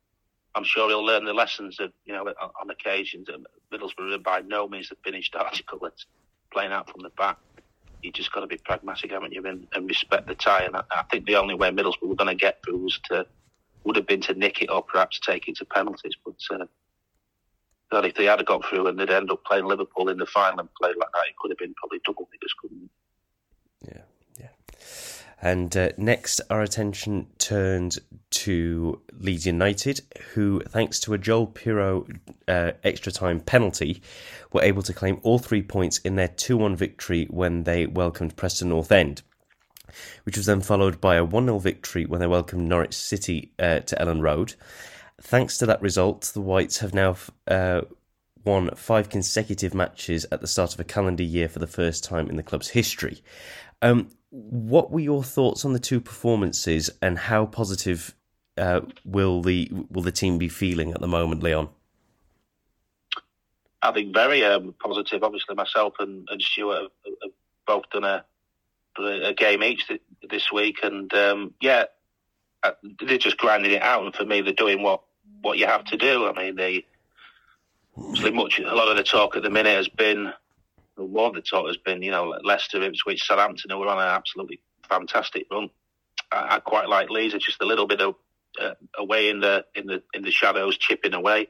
I'm 0.56 0.64
sure 0.64 0.90
he'll 0.90 1.06
learn 1.06 1.26
the 1.26 1.34
lessons 1.34 1.80
of 1.80 1.92
you 2.06 2.14
know 2.14 2.28
on, 2.28 2.50
on 2.62 2.70
occasions. 2.70 3.28
Middlesbrough 3.72 4.24
by 4.24 4.42
no 4.42 4.68
means 4.68 4.90
the 4.90 4.98
finished 5.04 5.36
article. 5.40 5.80
It's 5.86 6.06
playing 6.52 6.72
out 6.72 6.90
from 6.90 7.02
the 7.02 7.10
back. 7.10 7.38
You 8.02 8.12
just 8.12 8.32
got 8.34 8.42
to 8.42 8.48
be 8.48 8.58
pragmatic, 8.58 9.12
haven't 9.12 9.32
you, 9.32 9.46
and, 9.46 9.66
and 9.74 9.88
respect 9.88 10.28
the 10.28 10.36
tie. 10.36 10.64
And 10.64 10.76
I, 10.76 10.84
I 10.92 11.04
think 11.04 11.26
the 11.26 11.38
only 11.38 11.56
way 11.56 11.70
Middlesbrough 11.70 12.10
were 12.10 12.16
going 12.16 12.28
to 12.28 12.36
get 12.36 12.62
through 12.64 12.80
was 12.80 13.00
to 13.10 13.26
would 13.86 13.96
have 13.96 14.08
been 14.08 14.22
to 14.22 14.34
nick 14.34 14.62
it 14.62 14.70
or 14.70 14.84
perhaps 14.84 15.20
take 15.20 15.48
it 15.48 15.58
to 15.58 15.66
penalties. 15.66 16.16
But 16.26 16.36
uh, 16.52 16.66
God, 17.94 18.06
if 18.06 18.16
they 18.16 18.26
had 18.26 18.44
got 18.44 18.66
through 18.66 18.88
and 18.88 19.00
they'd 19.00 19.12
end 19.12 19.30
up 19.30 19.44
playing 19.46 19.66
Liverpool 19.66 20.10
in 20.10 20.18
the 20.18 20.26
final 20.26 20.62
and 20.62 20.70
played 20.82 20.96
like 20.98 21.10
that, 21.14 21.28
it 21.28 21.36
could 21.40 21.52
have 21.52 21.60
been 21.60 21.76
probably 21.76 22.00
double 22.04 22.28
figures, 22.32 22.54
couldn't 22.60 22.90
it? 22.90 23.96
Yeah, 23.96 24.02
yeah. 24.40 24.78
And 25.40 25.78
uh, 25.78 25.90
next, 25.98 26.42
our 26.50 26.64
attention 26.64 27.28
turns 27.38 28.00
to 28.32 29.00
Leeds 29.20 29.46
United, 29.46 30.02
who, 30.34 30.62
thanks 30.62 31.00
to 31.02 31.14
a 31.14 31.20
Joel 31.20 31.46
Piroe 31.46 32.20
uh, 32.48 32.72
extra 32.84 33.12
time 33.12 33.40
penalty, 33.40 34.02
were 34.52 34.64
able 34.64 34.82
to 34.82 34.94
claim 34.94 35.20
all 35.22 35.38
three 35.38 35.62
points 35.62 36.00
in 36.00 36.16
their 36.16 36.30
2 36.30 36.58
1 36.58 36.76
victory 36.76 37.28
when 37.30 37.64
they 37.64 37.86
welcomed 37.86 38.36
Preston 38.36 38.70
North 38.70 38.92
End 38.92 39.22
which 40.24 40.38
was 40.38 40.48
then 40.48 40.60
followed 40.60 41.00
by 41.00 41.16
a 41.18 41.24
1 41.24 41.46
0 41.46 41.60
victory 41.60 42.04
when 42.08 42.20
they 42.20 42.26
welcomed 42.26 42.68
Norwich 42.68 42.96
City 42.96 43.52
uh, 43.60 43.80
to 43.82 43.96
Elland 43.98 44.22
Road. 44.22 44.56
Thanks 45.22 45.58
to 45.60 45.66
that 45.68 45.82
result, 45.82 46.32
the 46.34 46.42
Whites 46.42 46.80
have 46.80 46.94
now 46.94 47.16
uh, 47.48 47.82
won 48.44 48.70
five 48.76 49.10
consecutive 49.10 49.74
matches 49.74 50.26
at 50.32 50.42
the 50.42 50.48
start 50.48 50.74
of 50.74 50.80
a 50.80 50.84
calendar 50.84 51.24
year 51.24 51.48
for 51.48 51.60
the 51.60 51.68
first 51.68 52.04
time 52.04 52.30
in 52.30 52.36
the 52.36 52.44
club's 52.44 52.70
history. 52.70 53.22
Um, 53.82 54.10
what 54.30 54.92
were 54.92 55.00
your 55.00 55.24
thoughts 55.24 55.66
on 55.66 55.74
the 55.74 55.80
two 55.80 56.02
performances, 56.02 56.90
and 57.02 57.18
how 57.18 57.46
positive 57.46 58.16
uh, 58.58 58.82
will 59.06 59.42
the 59.42 59.70
will 59.90 60.02
the 60.02 60.12
team 60.12 60.38
be 60.38 60.50
feeling 60.50 60.92
at 60.92 61.02
the 61.02 61.08
moment, 61.08 61.44
Leon? 61.44 61.70
I 63.82 63.92
think 63.92 64.14
very 64.14 64.44
um, 64.44 64.74
positive. 64.82 65.24
Obviously, 65.24 65.56
myself 65.56 65.94
and, 66.00 66.28
and 66.32 66.42
Stuart 66.42 66.82
have, 66.82 67.14
have 67.22 67.32
both 67.68 67.90
done 67.92 68.04
a 68.06 68.26
a 68.98 69.34
game 69.34 69.64
each 69.64 69.92
this 70.30 70.52
week, 70.52 70.78
and 70.84 71.14
um, 71.14 71.54
yeah, 71.62 71.86
they're 73.00 73.18
just 73.18 73.38
grinding 73.38 73.72
it 73.72 73.82
out. 73.82 74.04
And 74.04 74.16
for 74.16 74.26
me, 74.26 74.42
they're 74.42 74.54
doing 74.54 74.82
what 74.82 75.02
what 75.42 75.58
you 75.58 75.66
have 75.66 75.84
to 75.86 75.98
do. 75.98 76.28
I 76.28 76.34
mean, 76.34 76.56
they 76.56 76.86
obviously 77.98 78.32
much 78.32 78.60
a 78.60 78.76
lot 78.76 78.90
of 78.90 78.98
the 78.98 79.04
talk 79.04 79.36
at 79.36 79.44
the 79.44 79.50
minute 79.50 79.76
has 79.76 79.90
been, 79.90 80.32
well, 80.98 81.08
more 81.08 81.28
of 81.28 81.36
the 81.36 81.42
talk 81.42 81.68
has 81.68 81.78
been, 81.78 82.02
you 82.02 82.12
know, 82.12 82.38
Leicester, 82.44 82.82
Ipswich, 82.82 83.26
Southampton, 83.26 83.72
who 83.72 83.80
were 83.80 83.88
on 83.88 84.00
an 84.00 84.08
absolutely 84.08 84.60
fantastic 84.88 85.46
run. 85.52 85.70
I, 86.32 86.56
I 86.56 86.60
quite 86.60 86.90
like 86.90 87.10
Leeds. 87.10 87.34
It's 87.34 87.46
just 87.46 87.62
a 87.62 87.66
little 87.66 87.88
bit 87.88 88.02
of 88.02 88.16
uh, 88.60 88.74
away 88.98 89.30
in 89.30 89.40
the 89.40 89.66
in 89.76 89.88
the 89.88 90.04
in 90.14 90.24
the 90.24 90.32
shadows, 90.32 90.78
chipping 90.78 91.14
away 91.14 91.50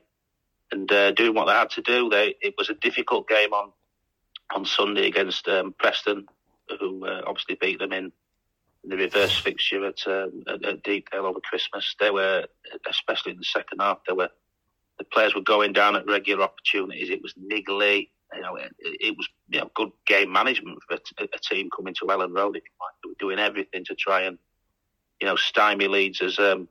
and 0.71 0.91
uh, 0.91 1.11
doing 1.11 1.33
what 1.33 1.45
they 1.45 1.53
had 1.53 1.69
to 1.71 1.81
do. 1.81 2.09
They 2.09 2.35
it 2.41 2.55
was 2.57 2.69
a 2.69 2.73
difficult 2.73 3.27
game 3.27 3.53
on 3.53 3.71
on 4.53 4.65
Sunday 4.65 5.07
against 5.07 5.47
um, 5.47 5.73
Preston 5.77 6.27
who 6.79 7.05
uh, 7.05 7.21
obviously 7.27 7.55
beat 7.59 7.79
them 7.79 7.93
in 7.93 8.11
the 8.83 8.97
reverse 8.97 9.37
fixture 9.37 9.85
at, 9.85 10.05
um, 10.07 10.43
at, 10.47 10.63
at 10.65 10.83
Deepdale 10.83 11.25
over 11.25 11.39
Christmas. 11.39 11.95
They 11.99 12.11
were, 12.11 12.45
especially 12.89 13.31
in 13.31 13.37
the 13.37 13.45
second 13.45 13.79
half, 13.79 13.99
they 14.07 14.13
were 14.13 14.29
the 14.97 15.03
players 15.05 15.33
were 15.33 15.41
going 15.41 15.73
down 15.73 15.95
at 15.95 16.05
regular 16.05 16.43
opportunities. 16.43 17.09
It 17.09 17.21
was 17.21 17.33
niggly. 17.33 18.09
You 18.35 18.41
know, 18.41 18.55
it, 18.55 18.71
it 18.79 19.17
was 19.17 19.27
you 19.49 19.59
know 19.59 19.71
good 19.75 19.91
game 20.07 20.31
management 20.31 20.79
for 20.87 20.95
a, 20.95 21.39
team 21.39 21.69
coming 21.75 21.93
to 21.95 22.05
Elland 22.05 22.35
Road. 22.35 22.57
If 22.57 22.63
you 22.63 23.09
like, 23.09 23.17
doing 23.19 23.39
everything 23.39 23.85
to 23.85 23.95
try 23.95 24.21
and 24.21 24.37
you 25.21 25.27
know 25.27 25.35
stymie 25.35 25.87
Leeds' 25.87 26.39
um, 26.39 26.67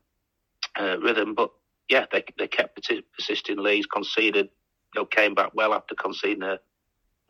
uh, 0.79 0.99
rhythm. 0.99 1.35
But 1.35 1.51
yeah, 1.89 2.07
they 2.11 2.25
they 2.39 2.49
kept 2.49 2.81
persisting. 3.17 3.59
Leeds 3.59 3.87
conceded, 3.87 4.49
you 4.95 5.01
know, 5.01 5.07
came 5.07 5.35
back 5.35 5.53
well 5.55 5.73
after 5.73 5.95
conceding 5.95 6.43
a 6.43 6.59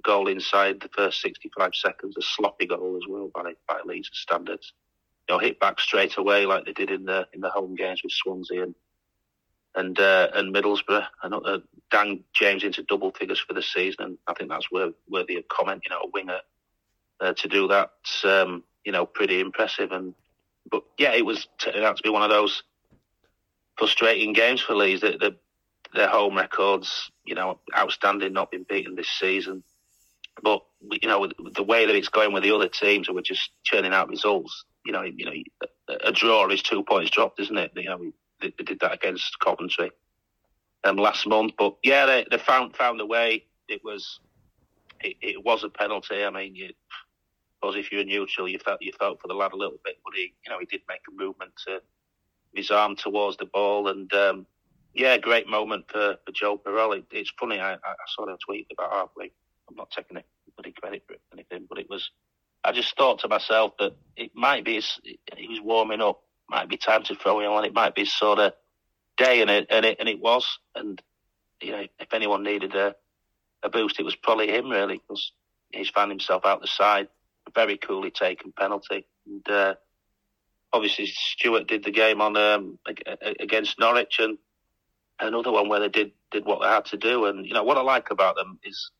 goal 0.03 0.29
inside 0.29 0.81
the 0.81 0.89
first 0.89 1.21
65 1.21 1.75
seconds, 1.75 2.17
a 2.17 2.23
sloppy 2.23 2.67
goal 2.67 2.97
as 2.97 3.09
well 3.09 3.31
by 3.35 3.53
by 3.69 3.81
Leeds 3.85 4.11
standards. 4.13 4.73
You 5.29 5.35
know, 5.35 5.39
hit 5.39 5.61
back 5.61 5.81
straight 5.81 6.17
away 6.17 6.47
like 6.47 6.65
they 6.65 6.73
did 6.73 6.91
in 6.91 7.05
the 7.05 7.27
in 7.33 7.41
the 7.41 7.51
home 7.51 7.75
games 7.75 8.03
with 8.03 8.13
Swansea 8.13 8.63
and 8.63 8.75
and 9.75 9.99
uh, 9.99 10.29
and 10.35 10.55
Middlesbrough. 10.55 11.07
And 11.23 11.35
uh, 11.35 11.59
Dan 11.91 12.25
James 12.35 12.65
into 12.65 12.83
double 12.83 13.13
figures 13.13 13.41
for 13.41 13.55
the 13.55 13.63
season, 13.63 14.05
and 14.05 14.19
I 14.27 14.35
think 14.35 14.51
that's 14.51 14.71
worthy 14.71 15.37
of 15.37 15.49
comment. 15.49 15.83
You 15.85 15.91
know, 15.91 16.03
a 16.03 16.11
winger 16.13 16.41
uh, 17.21 17.33
to 17.35 17.49
do 17.49 17.69
that, 17.69 17.93
um, 18.25 18.65
you 18.85 18.93
know, 18.93 19.07
pretty 19.07 19.41
impressive. 19.41 19.93
And 19.93 20.15
but 20.71 20.83
yeah, 20.99 21.15
it 21.15 21.25
was 21.25 21.49
turning 21.59 21.85
out 21.85 21.97
to 21.97 22.03
be 22.03 22.11
one 22.11 22.23
of 22.23 22.31
those 22.31 22.63
frustrating 23.79 24.33
games 24.33 24.61
for 24.61 24.75
Leeds. 24.75 25.01
The, 25.01 25.13
the, 25.19 25.37
their 25.95 26.09
home 26.09 26.37
records, 26.37 27.11
you 27.25 27.35
know, 27.35 27.59
outstanding, 27.77 28.33
not 28.33 28.51
been 28.51 28.65
beaten 28.69 28.97
this 28.97 29.11
season. 29.11 29.63
But 30.43 30.63
you 31.03 31.09
know, 31.09 31.29
the 31.55 31.63
way 31.63 31.87
that 31.87 31.95
it's 31.95 32.09
going 32.09 32.33
with 32.33 32.43
the 32.43 32.55
other 32.55 32.69
teams, 32.69 33.07
who 33.07 33.17
are 33.17 33.23
just 33.23 33.51
churning 33.65 33.93
out 33.93 34.09
results. 34.09 34.65
You 34.85 34.93
know, 34.93 35.03
you 35.03 35.25
know, 35.25 35.33
a 36.05 36.11
draw 36.11 36.49
is 36.49 36.63
two 36.63 36.83
points 36.83 37.11
dropped, 37.11 37.39
isn't 37.41 37.57
it? 37.57 37.71
You 37.77 37.85
know, 37.85 38.13
they, 38.41 38.53
they 38.59 38.65
did 38.65 38.81
that 38.81 38.95
against 38.95 39.39
Coventry 39.39 39.93
um, 40.85 40.97
last 40.97 41.27
month. 41.27 41.53
But 41.57 41.77
yeah, 41.83 42.07
they, 42.07 42.27
they 42.31 42.39
found 42.39 42.77
found 42.77 43.01
a 43.01 43.07
way. 43.07 43.45
It 43.69 43.83
was 43.85 44.21
it, 45.01 45.17
it 45.21 45.45
was 45.45 45.65
a 45.65 45.69
penalty. 45.69 46.25
I 46.25 46.31
mean, 46.31 46.57
you, 46.57 46.71
suppose 47.57 47.77
if 47.77 47.93
you're 47.93 48.05
neutral, 48.05 48.49
you 48.49 48.59
felt 48.59 48.83
you 48.83 48.93
felt 48.99 49.21
for 49.21 49.29
the 49.29 49.35
lad 49.35 49.53
a 49.53 49.57
little 49.57 49.79
bit, 49.85 49.97
but 50.05 50.15
he 50.15 50.35
you 50.45 50.53
know 50.53 50.59
he 50.59 50.67
did 50.67 50.81
make 50.89 51.01
a 51.09 51.13
movement 51.13 51.53
to 51.67 51.81
his 52.55 52.71
arm 52.71 52.97
towards 52.97 53.37
the 53.37 53.47
ball, 53.47 53.89
and 53.89 54.13
um, 54.15 54.47
yeah, 54.95 55.17
great 55.17 55.49
moment 55.49 55.87
for, 55.91 56.17
for 56.25 56.33
Joe. 56.33 56.61
It, 56.67 57.05
it's 57.11 57.33
funny. 57.39 57.61
I, 57.61 57.75
I 57.75 57.95
saw 58.15 58.25
a 58.25 58.37
tweet 58.45 58.67
about 58.73 58.93
halfway. 58.93 59.33
I'm 59.73 59.77
not 59.77 59.91
taking 59.91 60.19
any 60.19 60.73
credit 60.73 61.03
for 61.07 61.17
anything, 61.33 61.67
but 61.69 61.79
it 61.79 61.89
was. 61.89 62.11
I 62.65 62.73
just 62.73 62.97
thought 62.97 63.21
to 63.21 63.29
myself 63.29 63.73
that 63.79 63.97
it 64.17 64.31
might 64.35 64.65
be 64.65 64.81
he 65.37 65.49
was 65.49 65.61
warming 65.61 66.01
up 66.01 66.21
might 66.49 66.69
be 66.69 66.77
time 66.77 67.03
to 67.05 67.15
throw 67.15 67.41
him 67.41 67.51
on. 67.51 67.65
It 67.65 67.75
might 67.75 67.95
be 67.95 68.05
sort 68.05 68.39
of 68.39 68.53
day, 69.17 69.41
and 69.41 69.51
it 69.51 69.67
and 69.71 69.85
it 69.85 69.97
and 69.99 70.09
it 70.09 70.21
was. 70.21 70.47
And 70.75 71.03
you 71.61 71.73
know, 71.73 71.87
if 71.99 72.13
anyone 72.13 72.43
needed 72.43 72.75
a 72.75 72.95
a 73.63 73.71
boost, 73.71 73.99
it 73.99 74.05
was 74.05 74.17
probably 74.17 74.49
him 74.49 74.69
really 74.69 74.99
because 74.99 75.33
he's 75.71 75.89
found 75.89 76.11
himself 76.11 76.45
out 76.45 76.61
the 76.61 76.67
side, 76.67 77.09
very 77.55 77.79
coolly 77.79 78.11
taken 78.11 78.53
penalty, 78.53 79.07
and 79.27 79.49
uh, 79.49 79.75
obviously 80.73 81.07
Stuart 81.07 81.67
did 81.67 81.85
the 81.85 81.91
game 81.91 82.21
on 82.21 82.37
um, 82.37 82.79
against 83.41 83.79
Norwich, 83.79 84.19
and 84.19 84.39
another 85.21 85.53
one 85.53 85.69
where 85.69 85.81
they 85.81 85.89
did 85.89 86.13
did 86.31 86.45
what 86.45 86.61
they 86.61 86.69
had 86.69 86.85
to 86.87 86.97
do. 86.97 87.27
And 87.27 87.47
you 87.47 87.55
know 87.55 87.65
what 87.65 87.79
I 87.79 87.83
like 87.83 88.11
about 88.11 88.37
them 88.37 88.59
is, 88.65 88.91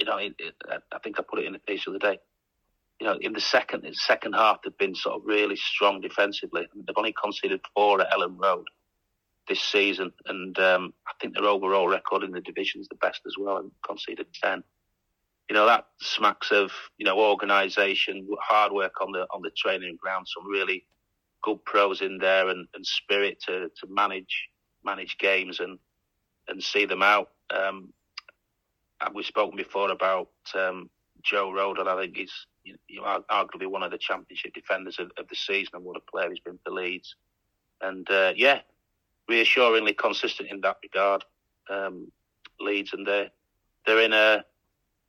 you 0.00 0.06
know, 0.06 0.16
it, 0.16 0.34
it, 0.38 0.54
I 0.92 0.98
think 0.98 1.20
I 1.20 1.22
put 1.22 1.38
it 1.38 1.46
in 1.46 1.52
the 1.52 1.60
piece 1.60 1.86
of 1.86 1.92
the 1.92 1.98
day 2.00 2.18
you 3.00 3.06
know, 3.06 3.18
in 3.20 3.32
the 3.32 3.40
second 3.40 3.84
in 3.84 3.92
the 3.92 3.96
second 3.96 4.34
half, 4.34 4.58
they've 4.62 4.76
been 4.76 4.94
sort 4.94 5.16
of 5.16 5.22
really 5.24 5.56
strong 5.56 6.00
defensively. 6.00 6.68
They've 6.74 6.96
only 6.96 7.14
conceded 7.20 7.60
four 7.74 8.00
at 8.00 8.10
Elland 8.12 8.38
Road 8.38 8.66
this 9.48 9.62
season, 9.62 10.12
and 10.26 10.56
um, 10.58 10.92
I 11.08 11.12
think 11.18 11.34
their 11.34 11.46
overall 11.46 11.88
record 11.88 12.22
in 12.22 12.30
the 12.30 12.42
division 12.42 12.80
is 12.80 12.88
the 12.88 12.96
best 12.96 13.22
as 13.26 13.34
well, 13.38 13.56
and 13.56 13.70
conceded 13.86 14.26
ten. 14.34 14.62
You 15.48 15.54
know 15.54 15.64
that 15.64 15.86
smacks 16.00 16.52
of 16.52 16.70
you 16.98 17.06
know 17.06 17.18
organisation, 17.18 18.28
hard 18.38 18.70
work 18.70 19.00
on 19.00 19.12
the 19.12 19.26
on 19.32 19.40
the 19.40 19.50
training 19.56 19.96
ground, 20.00 20.26
some 20.28 20.46
really 20.46 20.86
good 21.42 21.64
pros 21.64 22.02
in 22.02 22.18
there, 22.18 22.48
and, 22.48 22.68
and 22.74 22.84
spirit 22.84 23.42
to, 23.46 23.70
to 23.80 23.86
manage 23.88 24.48
manage 24.84 25.16
games 25.16 25.58
and 25.58 25.78
and 26.48 26.62
see 26.62 26.84
them 26.84 27.02
out. 27.02 27.30
Um, 27.50 27.94
we've 29.14 29.26
spoken 29.26 29.56
before 29.56 29.90
about 29.90 30.28
um, 30.54 30.90
Joe 31.22 31.50
Rodon. 31.50 31.88
I 31.88 32.00
think 32.00 32.16
he's 32.16 32.46
you 32.64 32.76
know, 33.00 33.24
arguably 33.30 33.66
one 33.66 33.82
of 33.82 33.90
the 33.90 33.98
championship 33.98 34.54
defenders 34.54 34.98
of, 34.98 35.10
of, 35.16 35.28
the 35.28 35.36
season 35.36 35.72
and 35.74 35.84
what 35.84 35.96
a 35.96 36.10
player 36.10 36.28
he's 36.28 36.40
been 36.40 36.58
for 36.64 36.72
Leeds. 36.72 37.16
And 37.80 38.08
uh, 38.10 38.32
yeah, 38.36 38.60
reassuringly 39.28 39.94
consistent 39.94 40.50
in 40.50 40.60
that 40.62 40.78
regard. 40.82 41.24
Um, 41.68 42.10
Leeds 42.58 42.92
and 42.92 43.06
they're 43.06 43.30
they're 43.86 44.02
in 44.02 44.12
a 44.12 44.44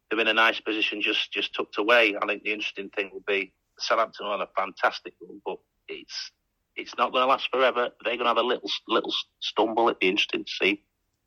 they're 0.10 0.20
in 0.20 0.28
a 0.28 0.34
nice 0.34 0.60
position, 0.60 1.02
just 1.02 1.32
just 1.32 1.54
tucked 1.54 1.78
away. 1.78 2.16
I 2.22 2.26
think 2.26 2.44
the 2.44 2.54
interesting 2.54 2.90
thing 2.90 3.10
will 3.12 3.24
be 3.28 3.52
Southampton 3.78 4.26
on 4.26 4.42
a 4.42 4.48
fantastic 4.56 5.14
run, 5.22 5.42
but 5.46 5.58
it's 5.88 6.32
it's 6.76 6.96
not 6.98 7.12
going 7.12 7.24
to 7.24 7.28
last 7.28 7.50
forever. 7.52 7.90
They're 8.04 8.16
going 8.16 8.20
to 8.20 8.28
have 8.28 8.38
a 8.38 8.42
little 8.42 8.70
little 8.88 9.14
stumble. 9.40 9.90
It'd 9.90 10.00
be 10.00 10.08
interesting 10.08 10.46
to 10.46 10.52
see 10.52 10.84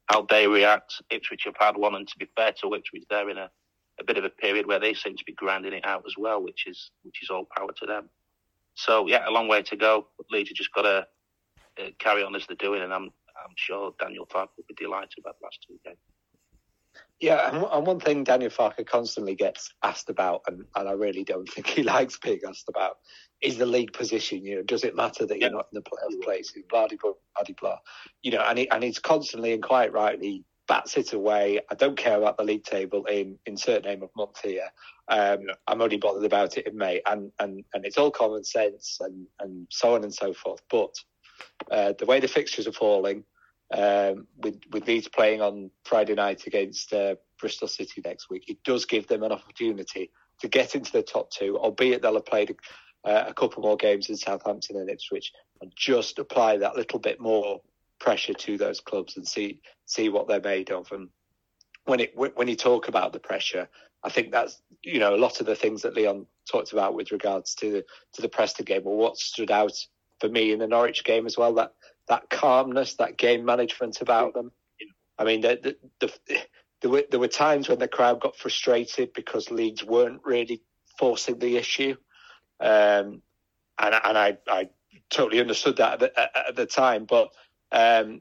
how 0.07 0.27
they 0.29 0.47
react. 0.47 0.95
Ipswich 1.11 1.45
have 1.45 1.57
had 1.59 1.77
one, 1.77 1.95
and 1.95 2.07
to 2.09 2.19
be 2.19 2.29
fair 2.37 2.53
to 2.63 2.75
Ipswich, 2.75 3.05
they're 3.11 3.31
in 3.31 3.39
a 3.39 3.51
a 4.01 4.05
bit 4.05 4.19
of 4.19 4.25
a 4.25 4.31
period 4.31 4.67
where 4.67 4.81
they 4.81 4.93
seem 4.95 5.17
to 5.17 5.25
be 5.25 5.33
grinding 5.35 5.73
it 5.73 5.87
out 5.87 6.03
as 6.07 6.15
well, 6.19 6.43
which 6.43 6.67
is 6.67 6.91
which 7.03 7.23
is 7.23 7.31
all 7.31 7.47
power 7.57 7.71
to 7.79 7.87
them. 7.87 8.09
So 8.75 9.07
yeah, 9.07 9.29
a 9.29 9.31
long 9.31 9.49
way 9.49 9.63
to 9.63 9.77
go. 9.77 10.09
But 10.17 10.27
Leeds 10.31 10.51
have 10.51 10.57
just 10.57 10.73
got 10.73 10.83
to 10.83 11.07
uh, 11.81 11.91
carry 11.99 12.23
on 12.25 12.35
as 12.35 12.47
they're 12.47 12.57
doing, 12.57 12.83
and 12.83 12.93
I'm 12.93 13.05
I'm 13.05 13.55
sure 13.57 13.95
Daniel 14.01 14.27
Farke 14.27 14.49
will 14.57 14.65
be 14.69 14.75
delighted 14.75 15.19
about 15.19 15.39
the 15.41 15.47
last 15.47 15.59
two 15.67 15.79
games. 15.85 15.99
Yeah, 17.21 17.49
and 17.49 17.87
one 17.87 18.01
thing 18.01 18.25
Daniel 18.25 18.51
Farke 18.51 18.85
constantly 18.87 19.35
gets 19.35 19.73
asked 19.83 20.11
about, 20.11 20.43
and, 20.47 20.65
and 20.75 20.89
I 20.89 20.93
really 20.93 21.25
don't 21.25 21.49
think 21.53 21.67
he 21.67 21.83
likes 21.83 22.19
being 22.19 22.41
asked 22.47 22.69
about, 22.69 22.99
is 23.41 23.57
the 23.57 23.67
league 23.67 23.93
position. 23.93 24.45
You 24.45 24.57
know, 24.57 24.63
does 24.63 24.85
it 24.85 24.97
matter 24.97 25.27
that 25.27 25.41
you're 25.41 25.51
not 25.51 25.69
in 25.73 25.81
the 25.81 25.83
playoff 25.83 26.23
place? 26.23 26.53
Blah, 26.69 26.89
blah, 26.89 27.13
blah, 27.13 27.55
blah. 27.61 27.79
You 28.23 28.33
know, 28.33 28.43
and, 28.43 28.59
he, 28.59 28.71
and 28.71 28.83
he's 28.83 28.99
constantly 28.99 29.53
and 29.53 29.63
quite 29.63 29.93
rightly 29.93 30.45
bats 30.67 30.97
it 30.97 31.13
away. 31.13 31.61
I 31.71 31.75
don't 31.75 31.97
care 31.97 32.19
about 32.19 32.37
the 32.37 32.45
league 32.45 32.65
table 32.65 33.05
in 33.07 33.39
in 33.47 33.57
certain 33.57 33.91
name 33.91 34.03
of 34.03 34.11
month 34.17 34.41
here. 34.43 34.69
Um, 35.09 35.43
yeah. 35.47 35.55
I'm 35.67 35.83
only 35.83 35.99
bothered 35.99 36.25
about 36.25 36.57
it 36.57 36.67
in 36.67 36.77
May, 36.77 37.01
and 37.07 37.31
and 37.39 37.65
and 37.75 37.85
it's 37.85 37.99
all 37.99 38.11
common 38.11 38.45
sense 38.45 38.99
and 39.01 39.27
and 39.41 39.67
so 39.71 39.95
on 39.95 40.05
and 40.05 40.15
so 40.15 40.33
forth. 40.33 40.63
But 40.71 40.95
uh, 41.71 41.93
the 41.99 42.07
way 42.07 42.21
the 42.21 42.29
fixtures 42.29 42.67
are 42.67 42.73
falling, 42.73 43.25
um, 43.73 44.27
with 44.39 44.61
with 44.71 44.87
Leeds 44.87 45.09
playing 45.09 45.41
on 45.41 45.71
Friday 45.85 46.15
night 46.15 46.47
against 46.47 46.93
uh, 46.93 47.17
Bristol 47.41 47.69
City 47.69 48.03
next 48.05 48.31
week, 48.31 48.49
it 48.49 48.63
does 48.65 48.85
give 48.85 49.07
them 49.07 49.23
an 49.23 49.33
opportunity 49.33 50.11
to 50.41 50.49
get 50.49 50.75
into 50.75 50.93
the 50.93 51.03
top 51.03 51.31
two, 51.31 51.57
albeit 51.59 52.03
they'll 52.03 52.15
have 52.15 52.27
played. 52.27 52.57
Uh, 53.05 53.25
a 53.29 53.35
couple 53.35 53.63
more 53.63 53.77
games 53.77 54.09
in 54.09 54.17
Southampton 54.17 54.79
and 54.79 54.89
Ipswich, 54.89 55.31
and 55.61 55.71
just 55.77 56.19
apply 56.19 56.57
that 56.57 56.75
little 56.75 56.99
bit 56.99 57.21
more 57.21 57.61
pressure 58.01 58.33
to 58.33 58.57
those 58.59 58.81
clubs 58.81 59.17
and 59.17 59.27
see 59.27 59.61
see 59.87 60.09
what 60.09 60.27
they're 60.27 60.41
made 60.41 60.71
of. 60.71 60.91
And 60.93 61.09
when 61.85 62.01
it 62.01 62.17
when 62.17 62.49
you 62.49 62.57
talk 62.57 62.89
about 62.89 63.13
the 63.13 63.21
pressure, 63.21 63.69
I 64.03 64.11
think 64.11 64.33
that's 64.33 64.61
you 64.83 64.99
know 64.99 65.15
a 65.15 65.17
lot 65.17 65.41
of 65.41 65.47
the 65.47 65.57
things 65.57 65.83
that 65.83 65.95
Leon 65.95 66.27
talked 66.51 66.73
about 66.73 66.95
with 66.95 67.13
regards 67.13 67.55
to 67.57 67.83
to 68.13 68.23
the 68.23 68.29
Preston 68.29 68.65
game, 68.65 68.83
or 68.85 68.97
what 68.97 69.17
stood 69.17 69.51
out 69.51 69.73
for 70.21 70.29
me 70.29 70.53
in 70.53 70.59
the 70.59 70.67
Norwich 70.67 71.05
game 71.05 71.27
as 71.27 71.37
well. 71.37 71.55
That 71.55 71.73
that 72.09 72.29
calmness, 72.31 72.95
that 72.95 73.17
game 73.17 73.45
management 73.45 74.01
about 74.01 74.35
them. 74.35 74.53
I 75.19 75.25
mean, 75.25 75.41
the, 75.41 75.77
the, 76.01 76.13
the, 76.27 76.39
there 76.81 76.91
were 76.91 77.05
there 77.11 77.21
were 77.21 77.29
times 77.29 77.69
when 77.69 77.79
the 77.79 77.89
crowd 77.89 78.21
got 78.21 78.37
frustrated 78.37 79.13
because 79.15 79.51
Leeds 79.51 79.85
weren't 79.85 80.21
really 80.25 80.63
forcing 80.99 81.39
the 81.39 81.57
issue, 81.57 81.97
um, 82.61 83.23
and 83.79 83.95
and 84.05 84.19
I 84.19 84.39
I 84.49 84.69
totally 85.11 85.41
understood 85.41 85.77
that 85.77 86.03
at 86.03 86.15
the, 86.15 86.49
at 86.49 86.57
the 86.57 86.67
time, 86.67 87.05
but 87.05 87.31
um, 87.73 88.21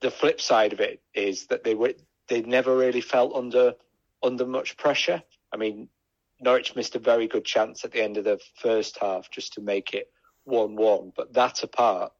the 0.00 0.10
flip 0.10 0.40
side 0.40 0.72
of 0.72 0.80
it 0.80 1.02
is 1.14 1.46
that 1.46 1.64
they 1.64 1.74
were 1.74 1.94
they 2.28 2.42
never 2.42 2.76
really 2.76 3.00
felt 3.00 3.34
under 3.34 3.74
under 4.22 4.46
much 4.46 4.76
pressure. 4.76 5.22
I 5.52 5.56
mean, 5.56 5.88
Norwich 6.40 6.74
missed 6.74 6.96
a 6.96 6.98
very 6.98 7.28
good 7.28 7.44
chance 7.44 7.84
at 7.84 7.92
the 7.92 8.02
end 8.02 8.16
of 8.16 8.24
the 8.24 8.40
first 8.56 8.98
half 8.98 9.30
just 9.30 9.54
to 9.54 9.60
make 9.60 9.94
it 9.94 10.10
one-one. 10.44 11.12
But 11.16 11.32
that 11.34 11.62
apart, 11.62 12.12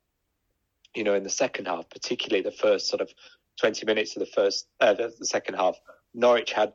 you 0.94 1.04
know, 1.04 1.14
in 1.14 1.24
the 1.24 1.30
second 1.30 1.66
half, 1.66 1.88
particularly 1.90 2.42
the 2.42 2.50
first 2.50 2.88
sort 2.88 3.00
of 3.00 3.12
twenty 3.59 3.87
minutes 3.87 4.16
of 4.16 4.20
the 4.20 4.33
first 4.33 4.66
uh, 4.80 4.94
the, 4.94 5.12
the 5.18 5.26
second 5.26 5.54
half, 5.54 5.76
Norwich 6.14 6.52
had 6.52 6.72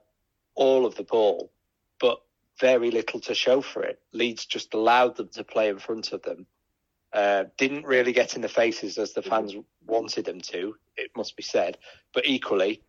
all 0.55 0.85
of 0.85 0.95
the 0.95 1.03
ball, 1.03 1.51
but 1.99 2.21
very 2.59 2.91
little 2.91 3.19
to 3.21 3.33
show 3.33 3.61
for 3.61 3.83
it. 3.83 3.99
Leeds 4.11 4.45
just 4.45 4.73
allowed 4.73 5.15
them 5.15 5.29
to 5.29 5.43
play 5.43 5.69
in 5.69 5.79
front 5.79 6.11
of 6.11 6.21
them 6.23 6.45
uh, 7.13 7.45
didn't 7.57 7.85
really 7.85 8.11
get 8.11 8.35
in 8.35 8.41
the 8.41 8.49
faces 8.49 8.97
as 8.97 9.13
the 9.13 9.21
fans 9.21 9.55
wanted 9.85 10.25
them 10.25 10.41
to, 10.41 10.75
it 10.95 11.11
must 11.15 11.35
be 11.35 11.43
said. 11.43 11.77
But 12.13 12.25
equally, 12.25 12.81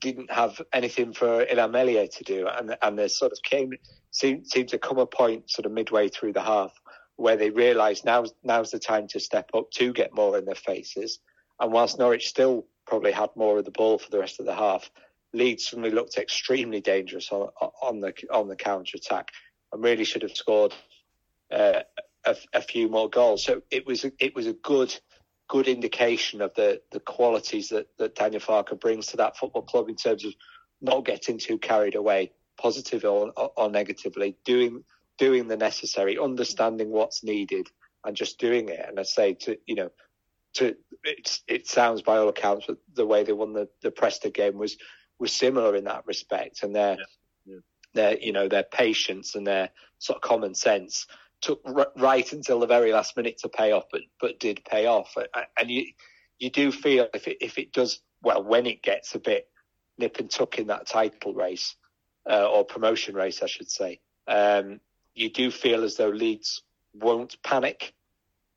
didn't 0.00 0.30
have 0.30 0.62
anything 0.72 1.12
for 1.12 1.44
Meslier 1.50 2.06
to 2.06 2.24
do, 2.24 2.48
and 2.48 2.76
and 2.80 2.98
there 2.98 3.08
sort 3.08 3.32
of 3.32 3.42
came 3.42 3.72
seemed 4.10 4.46
seemed 4.46 4.70
to 4.70 4.78
come 4.78 4.98
a 4.98 5.06
point 5.06 5.50
sort 5.50 5.66
of 5.66 5.72
midway 5.72 6.08
through 6.08 6.32
the 6.32 6.42
half 6.42 6.72
where 7.20 7.36
they 7.36 7.50
realised 7.50 8.06
now 8.06 8.24
now's 8.42 8.70
the 8.70 8.78
time 8.78 9.06
to 9.06 9.20
step 9.20 9.50
up 9.52 9.70
to 9.70 9.92
get 9.92 10.14
more 10.14 10.38
in 10.38 10.46
their 10.46 10.54
faces. 10.54 11.18
And 11.60 11.70
whilst 11.70 11.98
Norwich 11.98 12.26
still 12.26 12.66
probably 12.86 13.12
had 13.12 13.28
more 13.36 13.58
of 13.58 13.66
the 13.66 13.70
ball 13.70 13.98
for 13.98 14.10
the 14.10 14.18
rest 14.18 14.40
of 14.40 14.46
the 14.46 14.54
half, 14.54 14.90
Leeds 15.34 15.68
suddenly 15.68 15.90
looked 15.90 16.16
extremely 16.16 16.80
dangerous 16.80 17.30
on, 17.30 17.50
on 17.82 18.00
the 18.00 18.14
on 18.32 18.48
the 18.48 18.56
counter 18.56 18.96
attack 18.96 19.28
and 19.70 19.84
really 19.84 20.04
should 20.04 20.22
have 20.22 20.34
scored 20.34 20.74
uh, 21.52 21.80
a, 22.24 22.36
a, 22.54 22.62
few 22.62 22.88
more 22.88 23.10
goals. 23.10 23.44
So 23.44 23.60
it 23.70 23.86
was 23.86 24.04
a, 24.04 24.12
it 24.18 24.34
was 24.34 24.46
a 24.46 24.54
good 24.54 24.98
good 25.46 25.68
indication 25.68 26.40
of 26.40 26.54
the 26.54 26.80
the 26.90 27.00
qualities 27.00 27.68
that, 27.68 27.88
that 27.98 28.14
Daniel 28.14 28.40
Farke 28.40 28.80
brings 28.80 29.08
to 29.08 29.18
that 29.18 29.36
football 29.36 29.62
club 29.62 29.90
in 29.90 29.96
terms 29.96 30.24
of 30.24 30.32
not 30.80 31.04
getting 31.04 31.36
too 31.36 31.58
carried 31.58 31.96
away, 31.96 32.32
positive 32.56 33.04
or, 33.04 33.30
or 33.36 33.70
negatively, 33.70 34.38
doing 34.44 34.84
doing 35.20 35.46
the 35.46 35.56
necessary, 35.56 36.18
understanding 36.18 36.90
what's 36.90 37.22
needed, 37.22 37.68
and 38.04 38.16
just 38.16 38.40
doing 38.40 38.70
it. 38.70 38.84
And 38.88 38.98
I 38.98 39.04
say 39.04 39.34
to 39.34 39.56
you 39.66 39.74
know, 39.76 39.90
to 40.54 40.74
it, 41.04 41.40
it 41.46 41.68
sounds 41.68 42.02
by 42.02 42.16
all 42.16 42.28
accounts 42.28 42.66
but 42.66 42.78
the 42.94 43.06
way 43.06 43.22
they 43.22 43.32
won 43.32 43.52
the, 43.52 43.68
the 43.82 43.90
Preston 43.90 44.32
game 44.32 44.56
was 44.56 44.76
was 45.18 45.32
similar 45.32 45.76
in 45.76 45.84
that 45.84 46.06
respect, 46.06 46.62
and 46.62 46.74
their 46.74 46.96
yeah. 46.96 47.04
Yeah. 47.54 47.60
their 47.94 48.18
you 48.18 48.32
know 48.32 48.48
their 48.48 48.64
patience 48.64 49.34
and 49.34 49.46
their 49.46 49.68
sort 49.98 50.16
of 50.16 50.22
common 50.22 50.54
sense 50.54 51.06
took 51.42 51.60
r- 51.64 51.92
right 51.96 52.32
until 52.32 52.58
the 52.58 52.66
very 52.66 52.92
last 52.92 53.16
minute 53.16 53.38
to 53.38 53.48
pay 53.48 53.72
off, 53.72 53.84
but 53.92 54.02
but 54.20 54.40
did 54.40 54.64
pay 54.64 54.86
off. 54.86 55.14
And 55.58 55.70
you 55.70 55.84
you 56.38 56.50
do 56.50 56.72
feel 56.72 57.08
if 57.12 57.28
it 57.28 57.36
if 57.42 57.58
it 57.58 57.72
does 57.72 58.00
well 58.22 58.42
when 58.42 58.66
it 58.66 58.82
gets 58.82 59.14
a 59.14 59.18
bit 59.18 59.48
nip 59.98 60.18
and 60.18 60.30
tuck 60.30 60.58
in 60.58 60.68
that 60.68 60.86
title 60.86 61.34
race 61.34 61.76
uh, 62.28 62.48
or 62.48 62.64
promotion 62.64 63.14
race, 63.14 63.42
I 63.42 63.46
should 63.46 63.70
say. 63.70 64.00
Um, 64.26 64.80
you 65.20 65.30
do 65.30 65.50
feel 65.50 65.84
as 65.84 65.96
though 65.96 66.08
Leeds 66.08 66.62
won't 66.94 67.40
panic. 67.42 67.92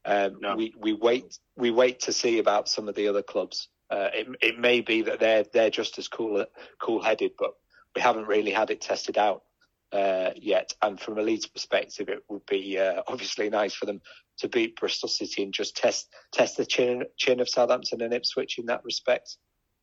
Um, 0.05 0.37
no. 0.41 0.55
We 0.55 0.73
we 0.77 0.93
wait 0.93 1.37
we 1.55 1.71
wait 1.71 1.99
to 2.01 2.13
see 2.13 2.39
about 2.39 2.69
some 2.69 2.87
of 2.87 2.95
the 2.95 3.07
other 3.07 3.21
clubs. 3.21 3.69
Uh, 3.89 4.09
it 4.13 4.27
it 4.41 4.59
may 4.59 4.81
be 4.81 5.01
that 5.03 5.19
they're 5.19 5.45
they're 5.53 5.69
just 5.69 5.99
as 5.99 6.07
cool 6.07 6.45
cool 6.79 7.01
headed, 7.01 7.31
but 7.37 7.53
we 7.95 8.01
haven't 8.01 8.27
really 8.27 8.51
had 8.51 8.69
it 8.69 8.81
tested 8.81 9.17
out 9.17 9.43
uh, 9.91 10.31
yet. 10.35 10.73
And 10.81 10.99
from 10.99 11.17
a 11.17 11.21
Leeds 11.21 11.47
perspective, 11.47 12.09
it 12.09 12.23
would 12.29 12.45
be 12.45 12.79
uh, 12.79 13.03
obviously 13.07 13.49
nice 13.49 13.73
for 13.73 13.85
them 13.85 14.01
to 14.37 14.47
beat 14.47 14.77
Bristol 14.77 15.09
City 15.09 15.43
and 15.43 15.53
just 15.53 15.75
test 15.75 16.09
test 16.31 16.57
the 16.57 16.65
chin 16.65 17.03
chin 17.17 17.39
of 17.39 17.49
Southampton 17.49 18.01
and 18.01 18.13
Ipswich 18.13 18.57
in 18.57 18.65
that 18.67 18.83
respect. 18.83 19.37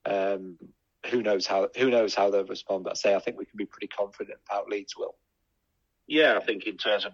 Um, 0.06 0.56
who 1.10 1.22
knows 1.22 1.46
how 1.46 1.68
who 1.76 1.90
knows 1.90 2.14
how 2.14 2.30
they'll 2.30 2.44
respond? 2.44 2.84
But 2.84 2.92
I 2.92 2.94
say 2.94 3.14
I 3.14 3.20
think 3.20 3.38
we 3.38 3.46
can 3.46 3.56
be 3.56 3.66
pretty 3.66 3.88
confident 3.88 4.38
about 4.48 4.68
Leeds 4.68 4.96
will. 4.96 5.16
Yeah, 6.10 6.36
I 6.36 6.44
think 6.44 6.66
in 6.66 6.76
terms 6.76 7.06
of 7.06 7.12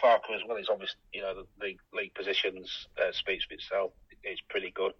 Farke 0.00 0.34
as 0.34 0.42
well, 0.46 0.58
he's 0.58 0.68
obviously 0.68 1.00
you 1.14 1.22
know 1.22 1.34
the 1.34 1.64
league, 1.64 1.78
league 1.94 2.14
positions 2.14 2.86
uh, 3.00 3.12
speaks 3.12 3.46
for 3.46 3.54
itself. 3.54 3.92
It's 4.22 4.42
pretty 4.50 4.70
good. 4.70 4.92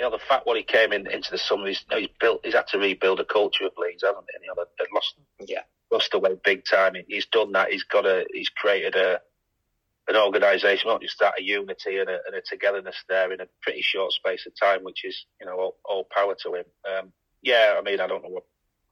You 0.00 0.06
know 0.06 0.10
the 0.10 0.18
fact 0.28 0.44
when 0.44 0.56
he 0.56 0.64
came 0.64 0.92
in 0.92 1.06
into 1.06 1.30
the 1.30 1.38
summer, 1.38 1.68
he's, 1.68 1.84
you 1.88 1.94
know, 1.94 2.00
he's 2.00 2.16
built, 2.18 2.40
he's 2.44 2.54
had 2.54 2.66
to 2.68 2.78
rebuild 2.78 3.20
a 3.20 3.24
culture 3.24 3.66
of 3.66 3.72
Leeds, 3.78 4.02
hasn't 4.02 4.24
he? 4.28 4.44
You 4.44 4.52
know, 4.52 4.64
they 4.78 4.84
lost, 4.92 5.14
yeah, 5.46 5.62
lost 5.92 6.12
away 6.12 6.36
big 6.44 6.64
time. 6.68 6.94
He's 7.06 7.26
done 7.26 7.52
that. 7.52 7.70
He's 7.70 7.84
got 7.84 8.04
a, 8.04 8.26
he's 8.32 8.48
created 8.48 8.96
a 8.96 9.20
an 10.08 10.16
organisation, 10.16 10.88
not 10.88 11.02
just 11.02 11.20
that, 11.20 11.38
a 11.38 11.42
unity 11.42 11.98
and 11.98 12.10
a, 12.10 12.18
and 12.26 12.34
a, 12.34 12.42
togetherness 12.42 12.96
there 13.08 13.32
in 13.32 13.40
a 13.40 13.46
pretty 13.62 13.80
short 13.80 14.12
space 14.12 14.44
of 14.46 14.52
time, 14.60 14.82
which 14.82 15.04
is, 15.04 15.24
you 15.40 15.46
know, 15.46 15.54
all, 15.54 15.76
all 15.84 16.06
power 16.10 16.34
to 16.42 16.54
him. 16.56 16.64
Um, 16.84 17.12
yeah, 17.42 17.76
I 17.78 17.80
mean, 17.80 18.00
I 18.00 18.06
don't 18.06 18.22
know 18.22 18.28
what, 18.28 18.44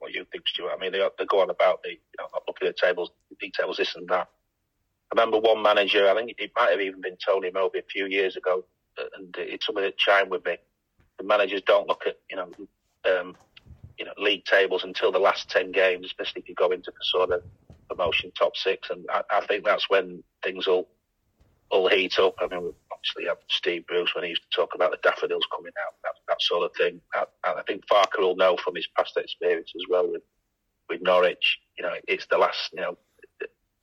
what 0.03 0.13
you 0.13 0.27
think, 0.31 0.47
Stuart. 0.49 0.73
I 0.77 0.81
mean, 0.81 0.93
they, 0.93 1.09
they 1.19 1.25
go 1.27 1.41
on 1.41 1.51
about 1.51 1.83
the, 1.83 1.91
you 1.91 1.99
know, 2.19 2.27
looking 2.47 2.69
at 2.69 2.77
tables, 2.77 3.11
details, 3.41 3.77
this 3.77 3.95
and 3.95 4.09
that. 4.09 4.29
I 5.13 5.21
remember 5.21 5.39
one 5.39 5.63
manager, 5.63 6.09
I 6.11 6.15
think 6.15 6.35
it 6.39 6.51
might 6.57 6.71
have 6.71 6.81
even 6.81 7.01
been 7.01 7.17
Tony 7.25 7.51
Mowbray 7.53 7.81
a 7.81 7.85
few 7.85 8.07
years 8.07 8.37
ago, 8.37 8.65
and 9.17 9.35
it's 9.39 9.67
something 9.67 9.85
that 9.85 9.99
chimed 9.99 10.31
with 10.31 10.45
me. 10.45 10.57
The 11.19 11.25
managers 11.25 11.63
don't 11.63 11.87
look 11.87 12.03
at, 12.07 12.17
you 12.31 12.37
know, 12.37 12.51
um, 13.05 13.37
you 13.99 14.05
know, 14.05 14.13
league 14.19 14.45
tables 14.45 14.85
until 14.85 15.13
the 15.13 15.19
last 15.19 15.49
10 15.51 15.71
games, 15.71 16.07
especially 16.07 16.43
if 16.43 16.49
you 16.49 16.55
go 16.55 16.71
into 16.73 16.91
the 16.91 17.05
sort 17.05 17.31
of 17.31 17.43
promotion 17.89 18.33
top 18.37 18.57
six. 18.57 18.91
And 18.91 19.05
I, 19.11 19.23
I 19.31 19.47
think 19.47 19.65
that's 19.65 19.89
when 19.89 20.25
things 20.43 20.67
will 20.67 20.89
all 21.71 21.89
heat 21.89 22.19
up. 22.19 22.35
I 22.41 22.49
mean, 22.49 22.73
obviously 23.03 23.29
have 23.29 23.39
Steve 23.49 23.87
Bruce 23.87 24.15
when 24.15 24.25
he 24.25 24.31
used 24.31 24.43
to 24.43 24.57
talk 24.57 24.75
about 24.75 24.91
the 24.91 24.99
daffodils 25.03 25.47
coming 25.55 25.73
out, 25.85 25.95
that, 26.03 26.15
that 26.29 26.41
sort 26.43 26.65
of 26.65 26.77
thing. 26.77 27.01
I, 27.15 27.25
I 27.45 27.63
think 27.67 27.85
Farke 27.87 28.19
will 28.19 28.37
know 28.37 28.57
from 28.57 28.77
his 28.77 28.87
past 28.97 29.17
experience 29.17 29.73
as 29.75 29.83
well 29.89 30.11
with 30.11 30.23
with 30.89 31.03
Norwich. 31.03 31.59
You 31.77 31.85
know, 31.85 31.95
it's 32.07 32.27
the 32.27 32.39
last 32.39 32.71
you 32.73 32.81
know 32.81 32.97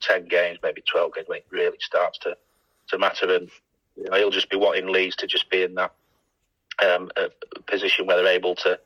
ten 0.00 0.26
games, 0.26 0.58
maybe 0.62 0.82
twelve 0.90 1.14
games 1.14 1.28
when 1.28 1.38
it 1.38 1.46
really 1.50 1.76
starts 1.80 2.18
to 2.20 2.36
to 2.88 2.98
matter, 2.98 3.34
and 3.34 3.50
you 3.96 4.04
know, 4.04 4.16
he'll 4.16 4.30
just 4.30 4.50
be 4.50 4.56
wanting 4.56 4.88
Leeds 4.88 5.16
to 5.16 5.26
just 5.26 5.50
be 5.50 5.62
in 5.62 5.74
that 5.74 5.92
um, 6.84 7.10
position 7.66 8.06
where 8.06 8.16
they're 8.16 8.34
able 8.34 8.54
to 8.56 8.78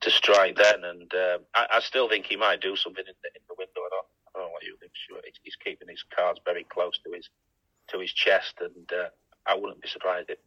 to 0.00 0.10
strike 0.10 0.56
then. 0.56 0.84
And 0.84 1.12
um, 1.14 1.40
I, 1.54 1.66
I, 1.74 1.80
still 1.80 2.08
think 2.08 2.26
he 2.26 2.36
might 2.36 2.60
do 2.60 2.76
something 2.76 3.02
in 3.04 3.14
the, 3.20 3.28
in 3.34 3.42
the 3.48 3.54
window. 3.58 3.80
I 3.80 3.90
don't, 3.90 4.06
I 4.28 4.38
don't 4.38 4.46
know 4.46 4.52
what 4.52 4.62
you 4.62 4.76
think. 4.78 4.92
He's, 5.24 5.34
he's 5.42 5.56
keeping 5.56 5.88
his 5.88 6.04
cards 6.14 6.38
very 6.44 6.62
close 6.62 7.00
to 7.04 7.12
his 7.12 7.28
to 7.88 7.98
his 7.98 8.12
chest, 8.12 8.54
and 8.60 8.92
uh, 8.92 9.08
I 9.48 9.54
wouldn't 9.54 9.80
be 9.80 9.88
surprised 9.88 10.30
if 10.30 10.38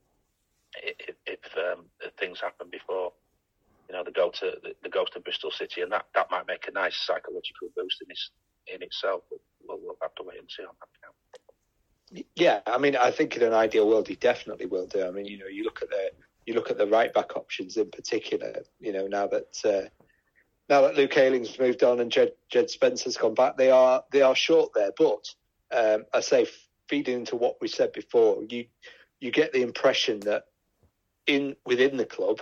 if, 0.84 1.16
if, 1.26 1.40
um, 1.58 1.86
if 2.00 2.14
things 2.14 2.40
happen 2.40 2.68
before 2.72 3.12
you 3.90 3.96
know 3.96 4.04
the 4.04 4.12
go 4.12 4.30
to 4.30 4.54
the, 4.84 4.90
go 4.90 5.06
to 5.14 5.20
Bristol 5.20 5.52
City, 5.52 5.82
and 5.82 5.92
that, 5.92 6.06
that 6.16 6.32
might 6.32 6.48
make 6.48 6.68
a 6.68 6.72
nice 6.72 6.96
psychological 6.96 7.68
boost 7.76 8.02
in 8.02 8.10
its 8.10 8.32
in 8.74 8.82
itself. 8.82 9.24
We'll, 9.68 9.80
we'll 9.82 9.98
have 10.02 10.16
to 10.16 10.24
wait 10.24 10.40
and 10.40 10.50
see 10.50 10.64
on 10.64 10.76
that. 10.80 10.88
Yeah, 12.36 12.60
I 12.68 12.78
mean, 12.78 12.96
I 12.96 13.12
think 13.12 13.38
in 13.38 13.44
an 13.44 13.54
ideal 13.54 13.88
world, 13.88 14.08
he 14.08 14.16
definitely 14.16 14.66
will 14.66 14.86
do. 14.86 15.06
I 15.06 15.12
mean, 15.12 15.26
you 15.26 15.38
know, 15.38 15.48
you 15.48 15.64
look 15.64 15.82
at 15.82 15.90
the 15.90 16.12
you 16.46 16.54
look 16.54 16.72
at 16.72 16.78
the 16.78 16.88
right 16.88 17.14
back 17.14 17.36
options 17.36 17.78
in 17.78 17.90
particular. 17.90 18.64
You 18.80 18.94
know, 18.94 19.08
now 19.08 19.28
that 19.28 19.58
uh, 19.66 19.90
now 20.70 20.82
that 20.82 20.96
Luke 20.96 21.18
Ayling's 21.18 21.60
moved 21.60 21.84
on 21.84 22.00
and 22.00 22.12
Djed, 22.12 22.32
Djed 22.52 22.70
Spence's 22.70 23.18
gone 23.18 23.34
back, 23.34 23.58
they 23.58 23.72
are 23.72 24.04
they 24.12 24.22
are 24.22 24.36
short 24.36 24.72
there. 24.74 24.92
But 24.98 25.34
um, 25.72 26.06
I 26.14 26.20
say 26.22 26.48
feeding 26.91 27.19
into 27.19 27.38
what 27.38 27.56
we 27.62 27.69
said 27.69 27.93
before, 27.93 28.43
you 28.49 28.65
you 29.21 29.32
get 29.32 29.54
the 29.54 29.62
impression 29.62 30.19
that 30.21 30.43
in 31.25 31.56
within 31.65 31.95
the 31.95 32.06
club, 32.06 32.41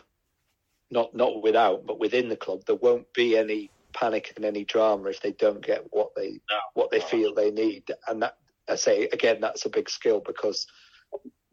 not 0.89 1.15
not 1.15 1.43
without, 1.43 1.85
but 1.85 1.99
within 1.99 2.27
the 2.27 2.35
club, 2.35 2.63
there 2.65 2.75
won't 2.75 3.13
be 3.13 3.38
any 3.38 3.69
panic 3.93 4.33
and 4.35 4.43
any 4.43 4.65
drama 4.65 5.09
if 5.09 5.21
they 5.21 5.31
don't 5.31 5.65
get 5.65 5.85
what 5.91 6.09
they 6.15 6.31
no. 6.49 6.59
what 6.73 6.89
they 6.89 6.99
feel 6.99 7.33
they 7.33 7.51
need. 7.51 7.83
And 8.07 8.23
that 8.23 8.38
I 8.67 8.75
say 8.75 9.07
again, 9.13 9.39
that's 9.39 9.65
a 9.65 9.69
big 9.69 9.89
skill 9.89 10.19
because 10.19 10.65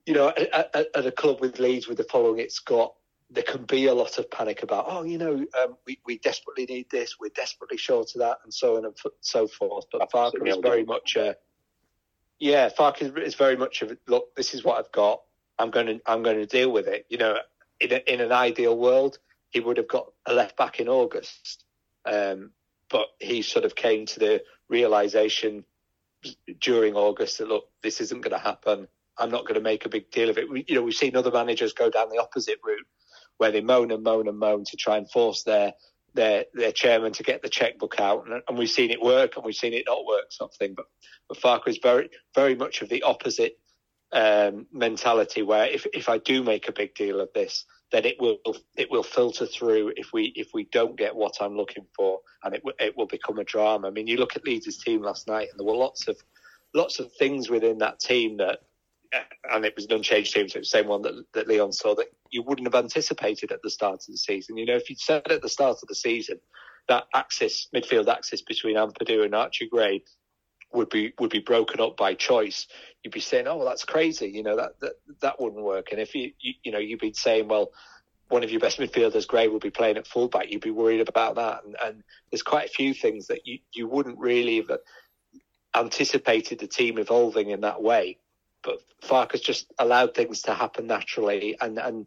you 0.06 0.14
know 0.14 0.28
at, 0.28 0.74
at, 0.74 0.87
at 0.94 1.06
a 1.06 1.12
club 1.12 1.40
with 1.40 1.59
Leeds 1.59 1.87
with 1.87 1.98
the 1.98 2.04
following 2.04 2.40
it's 2.40 2.61
got, 2.61 2.94
there 3.28 3.42
can 3.42 3.64
be 3.64 3.87
a 3.87 3.94
lot 3.94 4.18
of 4.18 4.30
panic 4.30 4.62
about, 4.62 4.87
oh, 4.88 5.02
you 5.02 5.18
know, 5.18 5.44
um, 5.61 5.76
we, 5.87 5.98
we 6.06 6.18
desperately 6.18 6.64
need 6.64 6.88
this, 6.90 7.16
we're 7.18 7.28
desperately 7.35 7.76
short 7.76 8.14
of 8.14 8.20
that, 8.20 8.38
and 8.44 8.54
so 8.54 8.76
on 8.76 8.85
and 8.85 8.96
so 9.20 9.48
forth. 9.48 9.85
But 9.90 10.11
Farke 10.12 10.46
is 10.46 10.59
very 10.62 10.85
much 10.85 11.16
a, 11.16 11.37
yeah, 12.38 12.68
Farke 12.68 13.03
is 13.22 13.35
very 13.35 13.57
much 13.57 13.83
of 13.83 13.96
look. 14.07 14.35
This 14.35 14.55
is 14.55 14.64
what 14.64 14.79
I've 14.79 14.92
got. 14.92 15.22
I'm 15.59 15.70
going 15.70 15.87
to 15.87 16.01
I'm 16.07 16.22
going 16.22 16.38
to 16.38 16.46
deal 16.46 16.70
with 16.70 16.87
it. 16.87 17.07
You 17.09 17.18
know, 17.18 17.38
in 17.81 17.92
a, 17.92 18.12
in 18.12 18.20
an 18.20 18.33
ideal 18.33 18.77
world, 18.77 19.18
he 19.51 19.61
would 19.61 19.77
have 19.77 19.88
got 19.88 20.12
a 20.27 20.35
left 20.35 20.57
back 20.57 20.81
in 20.81 20.88
August, 20.88 21.64
um, 22.05 22.51
but 22.90 23.07
he 23.20 23.42
sort 23.42 23.64
of 23.64 23.75
came 23.75 24.07
to 24.07 24.18
the 24.18 24.42
realization 24.68 25.64
during 26.61 26.94
August 26.94 27.38
that 27.38 27.49
look, 27.49 27.68
this 27.83 28.01
isn't 28.01 28.22
going 28.22 28.33
to 28.33 28.38
happen. 28.38 28.88
I'm 29.18 29.31
not 29.31 29.42
going 29.42 29.55
to 29.55 29.61
make 29.61 29.87
a 29.87 29.90
big 29.90 30.11
deal 30.11 30.29
of 30.29 30.38
it. 30.38 30.51
We, 30.51 30.64
you 30.68 30.75
know, 30.75 30.83
we've 30.83 30.94
seen 30.94 31.16
other 31.16 31.31
managers 31.31 31.72
go 31.72 31.88
down 31.88 32.11
the 32.11 32.20
opposite 32.20 32.59
route, 32.64 32.87
where 33.38 33.53
they 33.53 33.61
moan 33.61 33.90
and 33.90 34.03
moan 34.03 34.29
and 34.29 34.38
moan 34.38 34.64
to 34.64 34.77
try 34.77 34.96
and 34.99 35.11
force 35.11 35.42
their 35.42 35.72
their 36.16 36.46
their 36.55 36.72
chairman 36.72 37.12
to 37.12 37.22
get 37.22 37.42
the 37.42 37.48
checkbook 37.48 38.00
out, 38.00 38.26
and, 38.26 38.42
and, 38.48 38.59
we've 38.59 38.70
seen 38.70 38.90
it 38.90 39.00
work 39.00 39.37
and 39.37 39.44
we've 39.44 39.55
seen 39.55 39.72
it 39.72 39.85
not 39.87 40.05
work, 40.05 40.24
sort 40.31 40.50
of 40.50 40.57
thing. 40.57 40.74
But 40.74 40.87
but 41.29 41.38
Farke 41.38 41.68
is 41.68 41.79
very 41.83 42.11
very 42.35 42.57
much 42.57 42.83
of 42.83 42.88
the 42.88 43.02
opposite 43.02 43.59
um, 44.12 44.66
mentality, 44.72 45.42
where 45.42 45.66
if 45.66 45.87
if 45.94 46.09
I 46.09 46.18
do 46.18 46.42
make 46.42 46.68
a 46.68 46.72
big 46.72 46.94
deal 46.94 47.20
of 47.20 47.33
this, 47.35 47.64
then 47.92 48.05
it 48.05 48.16
will 48.18 48.38
it 48.76 48.90
will 48.90 49.02
filter 49.02 49.46
through 49.46 49.92
if 49.96 50.12
we 50.12 50.33
if 50.35 50.48
we 50.52 50.64
don't 50.64 50.96
get 50.96 51.14
what 51.14 51.37
I'm 51.40 51.57
looking 51.57 51.87
for, 51.94 52.20
and 52.42 52.55
it 52.55 52.62
it 52.81 52.96
will 52.96 53.07
become 53.07 53.38
a 53.38 53.44
drama. 53.44 53.88
I 53.88 53.90
mean, 53.90 54.07
you 54.07 54.16
look 54.16 54.37
at 54.37 54.44
Leeds' 54.44 54.83
team 54.83 55.02
last 55.02 55.29
night, 55.29 55.48
and 55.50 55.61
there 55.61 55.66
were 55.66 55.76
lots 55.76 56.09
of 56.09 56.16
lots 56.74 56.98
of 56.98 57.12
things 57.12 57.48
within 57.48 57.79
that 57.79 58.00
team 58.00 58.37
that 58.38 58.61
and 59.50 59.64
it 59.64 59.74
was 59.76 59.87
an 59.87 59.92
unchanged 59.92 60.33
team, 60.33 60.48
so 60.48 60.57
it 60.57 60.61
was 60.61 60.70
the 60.70 60.79
same 60.79 60.88
one 60.88 61.02
that, 61.02 61.24
that 61.35 61.48
Leon 61.48 61.72
saw 61.72 61.94
that 61.94 62.07
you 62.31 62.42
wouldn't 62.42 62.66
have 62.66 62.83
anticipated 62.83 63.52
at 63.52 63.62
the 63.62 63.70
start 63.70 64.00
of 64.00 64.07
the 64.07 64.16
season. 64.16 64.57
You 64.57 64.66
know, 64.66 64.76
if 64.76 64.90
you'd 64.90 64.98
said 64.98 65.22
at 65.31 65.42
the 65.42 65.48
start 65.48 65.79
of 65.83 65.88
the 65.88 65.94
season 65.94 66.38
that 66.88 67.05
axis, 67.14 67.68
midfield 67.74 68.09
axis 68.09 68.42
between 68.42 68.76
Ampadu 68.76 69.24
and 69.24 69.35
Archie 69.35 69.68
Gray 69.68 70.02
would 70.72 70.88
be 70.88 71.12
would 71.18 71.31
be 71.31 71.38
broken 71.38 71.81
up 71.81 71.96
by 71.96 72.14
choice, 72.14 72.66
you'd 73.02 73.14
be 73.14 73.20
saying, 73.20 73.46
"Oh, 73.46 73.57
well, 73.57 73.66
that's 73.66 73.85
crazy." 73.85 74.29
You 74.29 74.42
know 74.42 74.57
that 74.57 74.81
that 74.81 74.94
that 75.20 75.40
wouldn't 75.40 75.62
work. 75.62 75.92
And 75.92 76.00
if 76.00 76.14
you 76.14 76.33
you, 76.40 76.55
you 76.64 76.72
know 76.72 76.79
you'd 76.79 77.00
be 77.00 77.12
saying, 77.12 77.48
"Well." 77.48 77.72
One 78.29 78.42
of 78.42 78.50
your 78.50 78.59
best 78.59 78.81
midfielders, 78.81 79.24
Gray, 79.24 79.46
will 79.46 79.61
be 79.61 79.70
playing 79.70 79.98
at 79.98 80.07
fullback. 80.09 80.50
You'd 80.50 80.61
be 80.61 80.72
worried 80.72 81.09
about 81.09 81.37
that, 81.37 81.62
and, 81.64 81.76
and 81.85 82.02
there's 82.29 82.42
quite 82.42 82.66
a 82.66 82.72
few 82.72 82.92
things 82.92 83.29
that 83.29 83.46
you, 83.46 83.61
you 83.72 83.87
wouldn't 83.87 84.18
really 84.18 84.57
have 84.57 84.81
anticipated 85.76 86.59
the 86.59 86.66
team 86.66 86.98
evolving 86.98 87.50
in 87.50 87.61
that 87.61 87.81
way 87.81 88.18
but 88.66 88.81
Farke's 89.00 89.40
just 89.40 89.72
allowed 89.79 90.14
things 90.14 90.42
to 90.42 90.52
happen 90.52 90.87
naturally 90.88 91.57
and, 91.61 91.79
and 91.79 92.07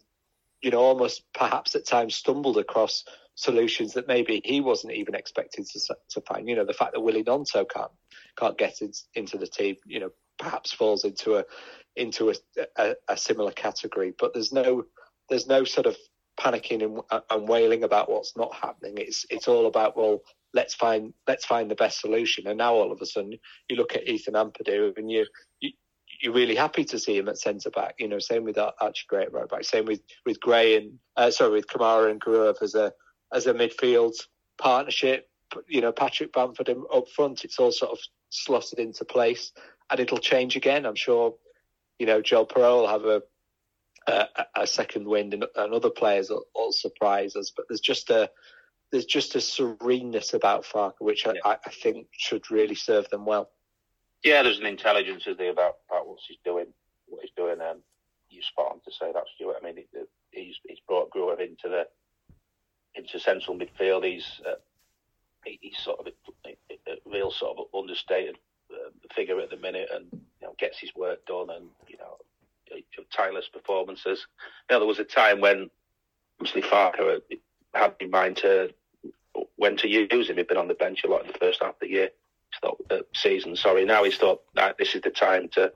you 0.61 0.71
know, 0.71 0.79
almost 0.79 1.23
perhaps 1.33 1.75
at 1.75 1.87
times 1.87 2.15
stumbled 2.15 2.57
across 2.57 3.05
solutions 3.35 3.93
that 3.93 4.07
maybe 4.07 4.41
he 4.43 4.59
wasn't 4.59 4.93
even 4.93 5.15
expected 5.15 5.65
to, 5.65 5.95
to 6.09 6.21
find. 6.21 6.47
You 6.47 6.55
know, 6.57 6.65
the 6.65 6.73
fact 6.73 6.93
that 6.93 6.99
Willy 6.99 7.23
Gnonto 7.23 7.67
can't 7.67 7.91
can't 8.37 8.57
get 8.57 8.81
in, 8.81 8.91
into 9.15 9.37
the 9.37 9.47
team, 9.47 9.77
you 9.85 10.01
know, 10.01 10.09
perhaps 10.37 10.73
falls 10.73 11.05
into 11.05 11.37
a 11.37 11.45
into 11.95 12.31
a, 12.31 12.35
a, 12.75 12.95
a 13.07 13.17
similar 13.17 13.51
category. 13.51 14.13
But 14.17 14.33
there's 14.33 14.51
no 14.51 14.83
there's 15.29 15.47
no 15.47 15.63
sort 15.63 15.87
of 15.87 15.95
panicking 16.37 16.83
and, 16.83 17.21
and 17.29 17.47
wailing 17.47 17.83
about 17.83 18.09
what's 18.09 18.35
not 18.35 18.53
happening. 18.53 18.95
It's 18.97 19.25
it's 19.29 19.47
all 19.47 19.65
about 19.67 19.95
well, 19.95 20.19
let's 20.53 20.73
find 20.73 21.13
let's 21.25 21.45
find 21.45 21.71
the 21.71 21.75
best 21.75 22.01
solution. 22.01 22.47
And 22.47 22.57
now 22.57 22.73
all 22.73 22.91
of 22.91 23.01
a 23.01 23.05
sudden, 23.05 23.39
you 23.69 23.75
look 23.77 23.95
at 23.95 24.07
Ethan 24.07 24.33
Ampadu 24.33 24.97
and 24.97 25.09
you 25.09 25.25
you're 26.19 26.33
really 26.33 26.55
happy 26.55 26.83
to 26.85 26.99
see 26.99 27.17
him 27.17 27.29
at 27.29 27.37
centre 27.37 27.69
back. 27.69 27.95
You 27.99 28.07
know, 28.07 28.19
same 28.19 28.43
with 28.43 28.57
Archie 28.57 29.05
Gray 29.07 29.23
at 29.23 29.33
right 29.33 29.47
back. 29.47 29.63
Same 29.63 29.85
with 29.85 30.01
with 30.25 30.39
Gray 30.39 30.75
and 30.75 30.99
uh, 31.15 31.31
sorry 31.31 31.51
with 31.51 31.67
Kamara 31.67 32.11
and 32.11 32.21
Gruev 32.21 32.61
as 32.61 32.75
a 32.75 32.93
as 33.33 33.47
a 33.47 33.53
midfield 33.53 34.13
partnership. 34.57 35.29
You 35.67 35.81
know, 35.81 35.91
Patrick 35.91 36.33
Bamford 36.33 36.69
up 36.69 37.09
front. 37.15 37.43
It's 37.43 37.59
all 37.59 37.71
sort 37.71 37.91
of 37.91 37.99
slotted 38.29 38.79
into 38.79 39.05
place, 39.05 39.51
and 39.89 39.99
it'll 39.99 40.19
change 40.19 40.55
again. 40.55 40.85
I'm 40.85 40.95
sure. 40.95 41.35
You 41.97 42.05
know, 42.05 42.21
Joel 42.21 42.47
Piroe 42.47 42.81
will 42.81 42.87
have 42.87 43.05
a 43.05 43.21
a, 44.07 44.27
a 44.55 44.67
second 44.67 45.07
wind, 45.07 45.33
and, 45.33 45.45
and 45.55 45.73
other 45.73 45.89
players 45.89 46.29
will, 46.29 46.45
will, 46.55 46.71
surprise 46.71 47.35
us. 47.35 47.51
But 47.55 47.65
there's 47.69 47.81
just 47.81 48.09
a 48.09 48.29
there's 48.91 49.05
just 49.05 49.35
a 49.35 49.41
sereneness 49.41 50.33
about 50.33 50.65
Farke, 50.65 50.95
which 50.99 51.27
I, 51.27 51.33
yeah. 51.33 51.55
I, 51.63 51.69
think 51.69 52.07
should 52.11 52.49
really 52.49 52.75
serve 52.75 53.07
them 53.09 53.25
well. 53.25 53.51
Yeah, 54.23 54.43
there's 54.43 54.59
an 54.59 54.65
intelligence 54.65 55.27
is 55.27 55.37
there 55.37 55.51
about, 55.51 55.77
about 55.89 56.07
what 56.07 56.19
he's 56.27 56.37
doing, 56.43 56.67
what 57.07 57.21
he's 57.21 57.31
doing, 57.37 57.57
and 57.61 57.79
you 58.29 58.41
spot 58.41 58.71
on 58.71 58.79
to 58.85 58.91
say 58.91 59.11
that, 59.13 59.23
Stuart. 59.35 59.57
I 59.61 59.65
mean, 59.65 59.83
he's 60.31 60.57
he's 60.67 60.79
brought 60.87 61.09
Gruev 61.11 61.39
into 61.39 61.69
the 61.69 61.87
into 62.95 63.19
central 63.19 63.57
midfield. 63.57 64.05
He's 64.05 64.41
uh, 64.45 64.55
he's 65.43 65.77
sort 65.77 65.99
of 65.99 66.07
a, 66.45 66.49
a, 66.87 66.95
real 67.05 67.31
sort 67.31 67.57
of 67.57 67.65
understated 67.73 68.37
uh, 68.71 68.89
figure 69.13 69.39
at 69.39 69.49
the 69.49 69.57
minute, 69.57 69.89
and 69.93 70.05
you 70.11 70.47
know 70.47 70.53
gets 70.59 70.79
his 70.79 70.93
work 70.95 71.25
done, 71.25 71.49
and 71.49 71.67
you 71.87 71.97
know 71.97 72.17
tireless 73.11 73.47
performances. 73.51 74.27
You 74.69 74.75
know, 74.75 74.79
there 74.79 74.87
was 74.87 74.99
a 74.99 75.03
time 75.03 75.41
when 75.41 75.69
obviously 76.39 76.61
Farke 76.61 77.21
had 77.73 77.95
in 77.99 78.09
mind 78.11 78.37
to 78.37 78.73
when 79.55 79.77
to 79.77 79.87
use 79.87 80.29
him. 80.29 80.37
He'd 80.37 80.47
been 80.47 80.57
on 80.57 80.67
the 80.67 80.73
bench 80.73 81.03
a 81.03 81.07
lot 81.07 81.21
in 81.25 81.31
the 81.31 81.39
first 81.39 81.61
half 81.61 81.73
of 81.73 81.79
the 81.81 81.89
year, 81.89 82.09
thought, 82.61 82.77
uh, 82.89 82.99
season. 83.13 83.55
Sorry, 83.55 83.85
now 83.85 84.03
he's 84.03 84.17
thought 84.17 84.41
that 84.55 84.77
this 84.77 84.95
is 84.95 85.01
the 85.01 85.09
time 85.09 85.49
to 85.53 85.71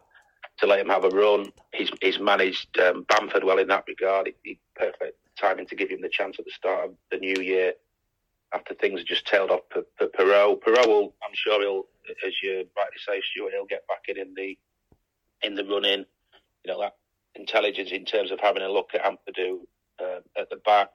to 0.60 0.68
let 0.68 0.80
him 0.80 0.90
have 0.90 1.04
a 1.04 1.10
run. 1.10 1.52
He's 1.74 1.92
he's 2.02 2.20
managed 2.20 2.78
um, 2.80 3.06
Bamford 3.10 3.44
well 3.44 3.60
in 3.60 3.68
that 3.68 3.86
regard. 3.88 4.28
He, 4.28 4.36
he, 4.44 4.60
perfect 4.76 5.18
timing 5.40 5.66
to 5.68 5.76
give 5.76 5.90
him 5.90 6.02
the 6.02 6.10
chance 6.10 6.38
at 6.40 6.46
the 6.46 6.52
start 6.52 6.86
of 6.86 6.96
the 7.12 7.18
new 7.18 7.42
year. 7.42 7.74
After 8.54 8.76
things 8.76 9.04
just 9.04 9.26
tailed 9.26 9.50
off 9.50 9.62
for, 9.72 9.84
for 9.98 10.08
Piroe, 10.08 10.60
Piroe 10.62 10.88
will, 10.88 11.16
I'm 11.24 11.34
sure 11.34 11.60
he'll, 11.62 11.86
as 12.26 12.34
you 12.44 12.68
rightly 12.78 12.98
say, 13.04 13.20
Stuart, 13.32 13.52
he'll 13.52 13.66
get 13.66 13.88
back 13.88 14.04
in 14.08 14.20
in 14.20 14.34
the 14.36 14.58
in 15.42 15.56
the 15.56 15.66
run 15.66 15.86
in 15.86 16.06
you 16.64 16.72
know, 16.72 16.80
that 16.82 16.96
intelligence 17.36 17.92
in 17.92 18.06
terms 18.06 18.32
of 18.32 18.40
having 18.40 18.64
a 18.64 18.70
look 18.70 18.92
at 18.94 19.04
Ampadu 19.04 19.60
uh, 20.00 20.20
at 20.38 20.50
the 20.50 20.58
back. 20.58 20.90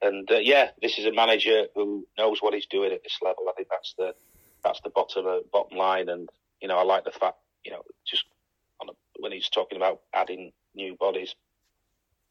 And 0.00 0.30
uh, 0.30 0.38
yeah, 0.38 0.70
this 0.80 0.98
is 0.98 1.06
a 1.06 1.12
manager 1.12 1.66
who 1.74 2.06
knows 2.18 2.38
what 2.40 2.54
he's 2.54 2.66
doing 2.66 2.92
at 2.92 3.02
this 3.02 3.18
level. 3.22 3.44
I 3.48 3.52
think 3.52 3.68
that's 3.70 3.94
the 3.96 4.14
that's 4.64 4.80
the 4.82 4.90
bottom 4.90 5.26
uh, 5.26 5.38
bottom 5.52 5.76
line. 5.76 6.08
And 6.08 6.28
you 6.60 6.68
know, 6.68 6.78
I 6.78 6.82
like 6.82 7.04
the 7.04 7.12
fact 7.12 7.36
you 7.64 7.72
know 7.72 7.82
just 8.06 8.24
a, 8.82 8.92
when 9.18 9.32
he's 9.32 9.48
talking 9.48 9.76
about 9.76 10.00
adding 10.14 10.52
new 10.74 10.96
bodies, 10.98 11.34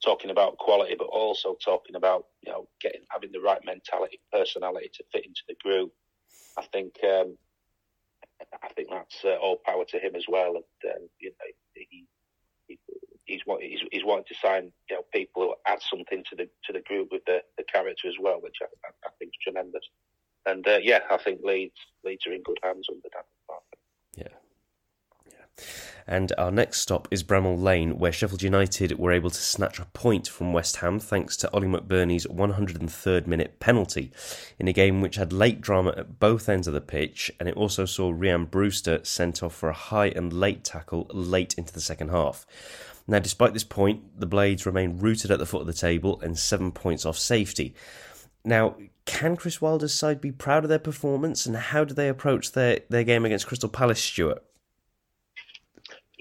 talking 0.04 0.32
about 0.32 0.58
quality, 0.58 0.96
but 0.98 1.06
also 1.06 1.56
talking 1.64 1.96
about 1.96 2.26
you 2.46 2.52
know 2.52 2.68
getting 2.82 3.02
having 3.10 3.32
the 3.32 3.40
right 3.42 3.64
mentality, 3.66 4.20
personality 4.32 4.90
to 4.96 5.04
fit 5.12 5.26
into 5.26 5.42
the 5.48 5.56
group. 5.64 5.92
I 6.58 6.64
think 6.74 6.96
um, 7.04 7.38
I 8.64 8.70
think 8.76 8.90
that's 8.92 9.24
uh, 9.24 9.36
all 9.36 9.58
power 9.66 9.86
to 9.86 10.00
him 10.00 10.16
as 10.16 10.26
well. 10.28 10.56
And 10.56 10.94
um, 10.96 11.10
you 11.20 11.30
know, 11.30 11.46
he 11.74 12.06
he's 13.26 13.42
he's, 13.60 13.80
he's 13.92 14.06
wanting 14.06 14.26
to 14.28 14.36
sign 14.42 14.72
you 14.90 14.96
know 14.96 15.04
people 15.14 15.44
who 15.44 15.56
add 15.72 15.82
something 15.82 16.24
to 16.30 16.36
the 16.36 16.50
to 16.66 16.74
the 16.74 16.82
group 16.82 17.10
with 17.12 17.24
the, 17.26 17.42
the 17.58 17.64
character 17.64 18.08
as 18.08 18.16
well, 18.20 18.40
which 18.42 18.58
I, 18.62 18.90
I 19.06 19.10
think 19.20 19.32
is 19.32 19.44
tremendous. 19.44 19.84
And 20.46 20.68
uh, 20.68 20.80
yeah, 20.82 21.00
I 21.10 21.18
think 21.18 21.42
Leeds 21.44 21.76
Leeds 22.04 22.26
are 22.28 22.34
in 22.34 22.44
good 22.44 22.58
hands 22.64 22.88
under 22.90 23.08
Dan 23.12 23.24
Farke. 23.50 23.78
Yeah. 24.16 25.66
And 26.08 26.34
our 26.38 26.52
next 26.52 26.82
stop 26.82 27.08
is 27.12 27.24
Bramall 27.24 27.62
Lane, 27.62 28.00
where 28.00 28.12
Sheffield 28.12 28.42
United 28.42 28.98
were 28.98 29.12
able 29.12 29.30
to 29.30 29.42
snatch 29.42 29.80
a 29.80 29.86
point 29.86 30.28
from 30.28 30.52
West 30.52 30.78
Ham 30.78 31.00
thanks 31.00 31.38
to 31.38 31.54
Ollie 31.54 31.68
McBurnie's 31.68 32.26
103rd 32.26 33.28
minute 33.28 33.60
penalty 33.60 34.12
in 34.58 34.68
a 34.68 34.74
game 34.74 35.02
which 35.02 35.16
had 35.16 35.32
late 35.32 35.62
drama 35.62 35.94
at 35.96 36.20
both 36.20 36.50
ends 36.50 36.68
of 36.68 36.74
the 36.74 36.82
pitch, 36.82 37.32
and 37.40 37.48
it 37.48 37.56
also 37.56 37.86
saw 37.86 38.12
Rhian 38.12 38.50
Brewster 38.50 39.00
sent 39.04 39.44
off 39.44 39.56
for 39.56 39.70
a 39.70 39.74
high 39.74 40.08
and 40.08 40.34
late 40.34 40.64
tackle 40.64 41.08
late 41.12 41.54
into 41.58 41.72
the 41.72 41.82
second 41.82 42.10
half. 42.10 42.46
Now, 43.08 43.20
despite 43.20 43.54
this 43.54 43.64
point, 43.64 44.20
the 44.20 44.26
Blades 44.26 44.66
remain 44.66 45.00
rooted 45.00 45.32
at 45.32 45.40
the 45.40 45.46
foot 45.46 45.62
of 45.62 45.68
the 45.68 45.74
table 45.74 46.20
and 46.22 46.38
seven 46.38 46.72
points 46.72 47.06
off 47.06 47.18
safety. 47.18 47.76
Now, 48.44 48.76
can 49.06 49.36
Chris 49.36 49.62
Wilder's 49.62 49.94
side 49.94 50.22
be 50.22 50.32
proud 50.32 50.64
of 50.64 50.70
their 50.70 50.80
performance, 50.80 51.46
and 51.46 51.56
how 51.56 51.84
do 51.84 51.94
they 51.94 52.10
approach 52.10 52.52
their, 52.52 52.80
their 52.90 53.04
game 53.04 53.26
against 53.26 53.48
Crystal 53.48 53.70
Palace, 53.70 54.02
Stuart? 54.02 54.44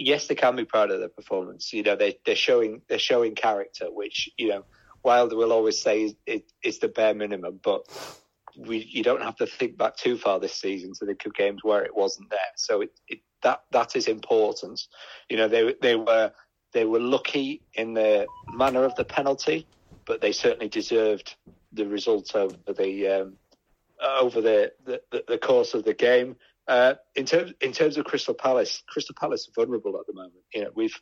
yes, 0.01 0.27
they 0.27 0.35
can 0.35 0.57
be 0.57 0.65
proud 0.65 0.91
of 0.91 0.99
their 0.99 1.09
performance. 1.09 1.73
You 1.73 1.83
know, 1.83 1.95
they 1.95 2.19
they're 2.25 2.35
showing 2.35 2.83
they're 2.89 2.99
showing 2.99 3.35
character, 3.35 3.87
which 3.91 4.31
you 4.37 4.49
know 4.49 4.65
Wilder 5.03 5.37
will 5.37 5.53
always 5.53 5.81
say 5.81 6.15
is, 6.27 6.79
the 6.79 6.89
bare 6.89 7.15
minimum. 7.15 7.61
But 7.63 7.87
we 8.57 8.79
you 8.79 9.03
don't 9.03 9.23
have 9.23 9.37
to 9.37 9.47
think 9.47 9.77
back 9.77 9.97
too 9.97 10.17
far 10.17 10.41
this 10.41 10.55
season 10.55 10.93
to 10.99 11.05
the 11.05 11.15
games 11.35 11.61
where 11.63 11.85
it 11.85 11.95
wasn't 11.95 12.31
there. 12.31 12.39
So 12.57 12.81
it, 12.81 12.99
it 13.07 13.21
that 13.43 13.63
that 13.73 13.95
is 13.95 14.09
important. 14.09 14.81
You 15.29 15.37
know, 15.37 15.49
they 15.49 15.75
they 15.81 15.97
were 15.97 16.33
they 16.73 16.85
were 16.87 17.01
lucky 17.01 17.63
in 17.75 17.95
the 17.95 18.27
manner 18.53 18.85
of 18.85 18.95
the 18.97 19.05
penalty, 19.05 19.67
but 20.07 20.21
they 20.21 20.33
certainly 20.33 20.69
deserved 20.69 21.37
the 21.73 21.87
result 21.87 22.35
over 22.35 22.57
the 22.77 23.09
um, 23.09 23.37
over 24.03 24.41
the, 24.41 24.73
the 24.85 25.25
the 25.29 25.39
course 25.39 25.75
of 25.75 25.85
the 25.85 25.95
game. 25.95 26.37
Uh, 26.69 26.95
in 27.17 27.27
terms 27.27 27.53
in 27.61 27.73
terms 27.73 27.97
of 27.97 28.05
Crystal 28.05 28.35
Palace, 28.35 28.83
Crystal 28.89 29.15
Palace 29.19 29.49
are 29.49 29.65
vulnerable 29.65 29.99
at 29.99 30.07
the 30.07 30.13
moment. 30.13 30.43
You 30.55 30.65
know, 30.65 30.71
we've 30.75 31.01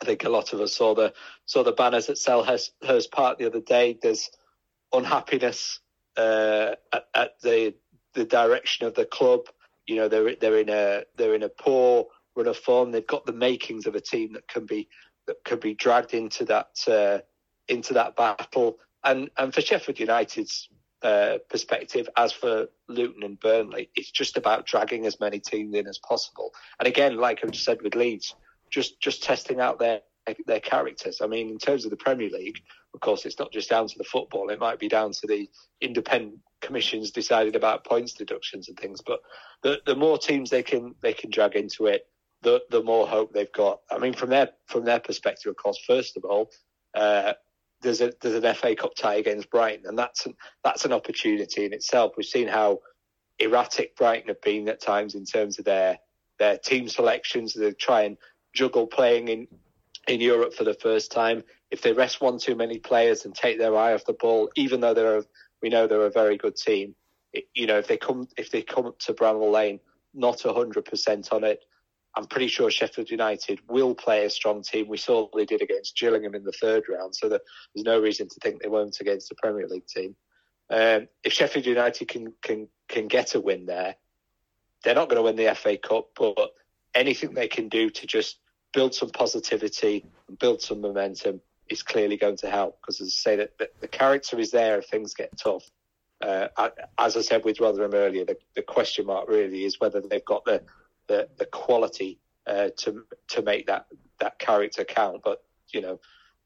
I 0.00 0.04
think 0.04 0.24
a 0.24 0.28
lot 0.28 0.52
of 0.52 0.60
us 0.60 0.74
saw 0.74 0.94
the 0.94 1.14
saw 1.46 1.62
the 1.62 1.72
banners 1.72 2.10
at 2.10 2.16
Selhurst 2.16 3.10
Park 3.10 3.38
the 3.38 3.46
other 3.46 3.60
day. 3.60 3.98
There's 4.00 4.30
unhappiness 4.92 5.80
uh, 6.16 6.74
at, 6.92 7.04
at, 7.14 7.40
the 7.40 7.74
the 8.14 8.24
direction 8.24 8.86
of 8.86 8.94
the 8.94 9.06
club. 9.06 9.46
You 9.86 9.96
know, 9.96 10.08
they're 10.08 10.36
they're 10.36 10.58
in 10.58 10.68
a 10.68 11.04
they're 11.16 11.34
in 11.34 11.42
a 11.42 11.48
poor 11.48 12.06
run 12.34 12.46
of 12.46 12.56
form. 12.56 12.90
They've 12.90 13.06
got 13.06 13.24
the 13.24 13.32
makings 13.32 13.86
of 13.86 13.94
a 13.94 14.00
team 14.00 14.34
that 14.34 14.48
can 14.48 14.66
be 14.66 14.88
that 15.26 15.42
can 15.44 15.58
be 15.58 15.74
dragged 15.74 16.12
into 16.12 16.44
that 16.46 16.70
uh, 16.86 17.20
into 17.68 17.94
that 17.94 18.16
battle. 18.16 18.78
And 19.06 19.30
and 19.38 19.54
for 19.54 19.62
Sheffield 19.62 19.98
United's 19.98 20.68
uh, 21.02 21.38
perspective, 21.48 22.08
as 22.16 22.32
for 22.32 22.66
Luton 22.88 23.22
and 23.22 23.38
Burnley, 23.38 23.88
it's 23.94 24.10
just 24.10 24.36
about 24.36 24.66
dragging 24.66 25.06
as 25.06 25.20
many 25.20 25.38
teams 25.38 25.74
in 25.74 25.86
as 25.86 25.98
possible. 25.98 26.52
And 26.80 26.88
again, 26.88 27.16
like 27.16 27.44
I've 27.44 27.54
said 27.54 27.80
with 27.82 27.94
Leeds, 27.94 28.34
just 28.68 29.00
just 29.00 29.22
testing 29.22 29.60
out 29.60 29.78
their 29.78 30.00
their 30.46 30.60
characters. 30.60 31.20
I 31.22 31.26
mean, 31.28 31.50
in 31.50 31.58
terms 31.58 31.84
of 31.84 31.90
the 31.90 31.96
Premier 31.96 32.28
League, 32.28 32.58
of 32.94 33.00
course, 33.00 33.24
it's 33.24 33.38
not 33.38 33.52
just 33.52 33.70
down 33.70 33.86
to 33.86 33.98
the 33.98 34.04
football; 34.04 34.48
it 34.50 34.58
might 34.58 34.80
be 34.80 34.88
down 34.88 35.12
to 35.12 35.26
the 35.26 35.48
independent 35.80 36.40
commissions 36.60 37.12
deciding 37.12 37.54
about 37.54 37.84
points 37.84 38.12
deductions 38.12 38.68
and 38.68 38.76
things. 38.78 39.00
But 39.06 39.20
the 39.62 39.80
the 39.86 39.94
more 39.94 40.18
teams 40.18 40.50
they 40.50 40.64
can 40.64 40.94
they 41.00 41.12
can 41.12 41.30
drag 41.30 41.54
into 41.54 41.86
it, 41.86 42.08
the 42.42 42.62
the 42.70 42.82
more 42.82 43.06
hope 43.06 43.32
they've 43.32 43.52
got. 43.52 43.80
I 43.90 43.98
mean, 43.98 44.14
from 44.14 44.30
their 44.30 44.50
from 44.66 44.84
their 44.84 45.00
perspective, 45.00 45.50
of 45.50 45.56
course, 45.56 45.78
first 45.86 46.16
of 46.16 46.24
all, 46.24 46.50
uh, 46.94 47.34
there's 47.82 48.00
a 48.00 48.12
there's 48.20 48.42
an 48.42 48.54
FA 48.54 48.74
Cup 48.74 48.94
tie 48.94 49.16
against 49.16 49.50
Brighton, 49.50 49.86
and 49.86 49.98
that's 49.98 50.26
an, 50.26 50.34
that's 50.64 50.84
an 50.84 50.92
opportunity 50.92 51.64
in 51.64 51.72
itself. 51.72 52.12
We've 52.16 52.26
seen 52.26 52.48
how 52.48 52.80
erratic 53.38 53.96
Brighton 53.96 54.28
have 54.28 54.40
been 54.40 54.68
at 54.68 54.80
times 54.80 55.14
in 55.14 55.24
terms 55.24 55.58
of 55.58 55.64
their 55.64 55.98
their 56.38 56.58
team 56.58 56.88
selections. 56.88 57.54
They 57.54 57.72
try 57.72 58.02
and 58.02 58.16
juggle 58.54 58.86
playing 58.86 59.28
in 59.28 59.48
in 60.08 60.20
Europe 60.20 60.54
for 60.54 60.64
the 60.64 60.74
first 60.74 61.12
time. 61.12 61.42
If 61.70 61.82
they 61.82 61.92
rest 61.92 62.20
one 62.20 62.38
too 62.38 62.54
many 62.54 62.78
players 62.78 63.24
and 63.24 63.34
take 63.34 63.58
their 63.58 63.76
eye 63.76 63.92
off 63.92 64.04
the 64.04 64.12
ball, 64.12 64.50
even 64.56 64.80
though 64.80 64.94
they're 64.94 65.22
we 65.62 65.68
know 65.68 65.86
they're 65.86 66.06
a 66.06 66.10
very 66.10 66.36
good 66.36 66.56
team, 66.56 66.94
it, 67.32 67.44
you 67.54 67.66
know 67.66 67.78
if 67.78 67.86
they 67.86 67.96
come 67.96 68.28
if 68.36 68.50
they 68.50 68.62
come 68.62 68.92
to 69.00 69.14
Bramall 69.14 69.52
Lane 69.52 69.80
not 70.14 70.40
hundred 70.42 70.84
percent 70.86 71.32
on 71.32 71.44
it, 71.44 71.60
I'm 72.16 72.26
pretty 72.26 72.48
sure 72.48 72.70
Sheffield 72.70 73.10
United 73.10 73.60
will 73.68 73.94
play 73.94 74.24
a 74.24 74.30
strong 74.30 74.62
team. 74.62 74.88
We 74.88 74.96
saw 74.96 75.28
they 75.36 75.44
did 75.44 75.60
against 75.60 75.98
Gillingham 75.98 76.34
in 76.34 76.44
the 76.44 76.52
third 76.52 76.84
round, 76.88 77.14
so 77.14 77.28
there's 77.28 77.42
no 77.76 78.00
reason 78.00 78.28
to 78.28 78.40
think 78.40 78.62
they 78.62 78.70
won't 78.70 79.00
against 79.00 79.28
the 79.28 79.34
Premier 79.34 79.68
League 79.68 79.86
team. 79.86 80.16
Um, 80.70 81.08
if 81.22 81.34
Sheffield 81.34 81.66
United 81.66 82.08
can 82.08 82.32
can 82.42 82.68
can 82.88 83.06
get 83.06 83.34
a 83.34 83.40
win 83.40 83.66
there, 83.66 83.96
they're 84.82 84.94
not 84.94 85.10
going 85.10 85.18
to 85.18 85.22
win 85.22 85.36
the 85.36 85.54
FA 85.54 85.76
Cup, 85.76 86.10
but 86.16 86.52
anything 86.94 87.34
they 87.34 87.48
can 87.48 87.68
do 87.68 87.90
to 87.90 88.06
just 88.06 88.38
build 88.72 88.94
some 88.94 89.10
positivity 89.10 90.04
and 90.28 90.38
build 90.38 90.62
some 90.62 90.80
momentum 90.80 91.40
is 91.68 91.82
clearly 91.82 92.16
going 92.16 92.36
to 92.38 92.50
help. 92.50 92.80
Because 92.80 93.00
as 93.00 93.08
I 93.08 93.10
say, 93.10 93.36
that 93.36 93.58
the, 93.58 93.68
the, 93.80 93.88
character 93.88 94.38
is 94.38 94.50
there 94.50 94.78
if 94.78 94.86
things 94.86 95.14
get 95.14 95.36
tough. 95.36 95.64
Uh, 96.20 96.48
as 96.98 97.16
I 97.16 97.20
said 97.20 97.44
with 97.44 97.60
Rotherham 97.60 97.94
earlier, 97.94 98.24
the, 98.24 98.36
the 98.54 98.62
question 98.62 99.06
mark 99.06 99.28
really 99.28 99.64
is 99.64 99.78
whether 99.80 100.00
they've 100.00 100.24
got 100.24 100.44
the 100.44 100.62
the, 101.08 101.28
the 101.38 101.46
quality 101.46 102.18
uh, 102.46 102.68
to 102.78 103.04
to 103.28 103.42
make 103.42 103.66
that 103.66 103.86
that 104.20 104.38
character 104.38 104.84
count. 104.84 105.22
But 105.24 105.42
you 105.72 105.80
know, 105.80 106.00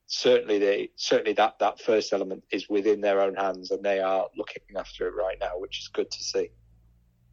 certainly 0.07 0.59
they 0.59 0.91
certainly 0.97 1.35
that 1.35 1.59
that 1.59 1.81
first 1.81 2.13
element 2.13 2.45
is 2.51 2.69
within 2.69 3.01
their 3.01 3.21
own 3.21 3.35
hands, 3.35 3.71
and 3.71 3.83
they 3.83 4.01
are 4.01 4.27
looking 4.37 4.63
after 4.77 5.09
it 5.09 5.15
right 5.15 5.39
now, 5.41 5.59
which 5.59 5.81
is 5.81 5.89
good 5.89 6.11
to 6.11 6.23
see. 6.23 6.51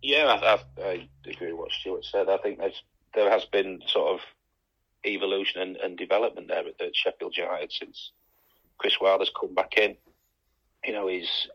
Yeah, 0.02 0.26
I, 0.26 0.54
I, 0.54 0.84
I 0.84 1.10
agree 1.26 1.54
with 1.54 1.60
what 1.60 1.72
Stuart 1.72 2.06
said. 2.06 2.30
I 2.30 2.38
think 2.38 2.60
there's 2.60 2.84
there 3.14 3.30
has 3.32 3.46
been 3.46 3.82
sort 3.88 4.14
of 4.14 4.20
evolution 5.06 5.62
and, 5.62 5.78
and 5.78 5.98
development 5.98 6.48
there 6.48 6.64
at, 6.68 6.96
Sheffield 6.96 7.36
United 7.38 7.72
since 7.72 8.12
Chris 8.78 9.00
Wilder's 9.02 9.32
come 9.40 9.56
back 9.56 9.78
in. 9.78 9.96
You 10.86 10.94
know, 10.94 11.08
he's 11.08 11.48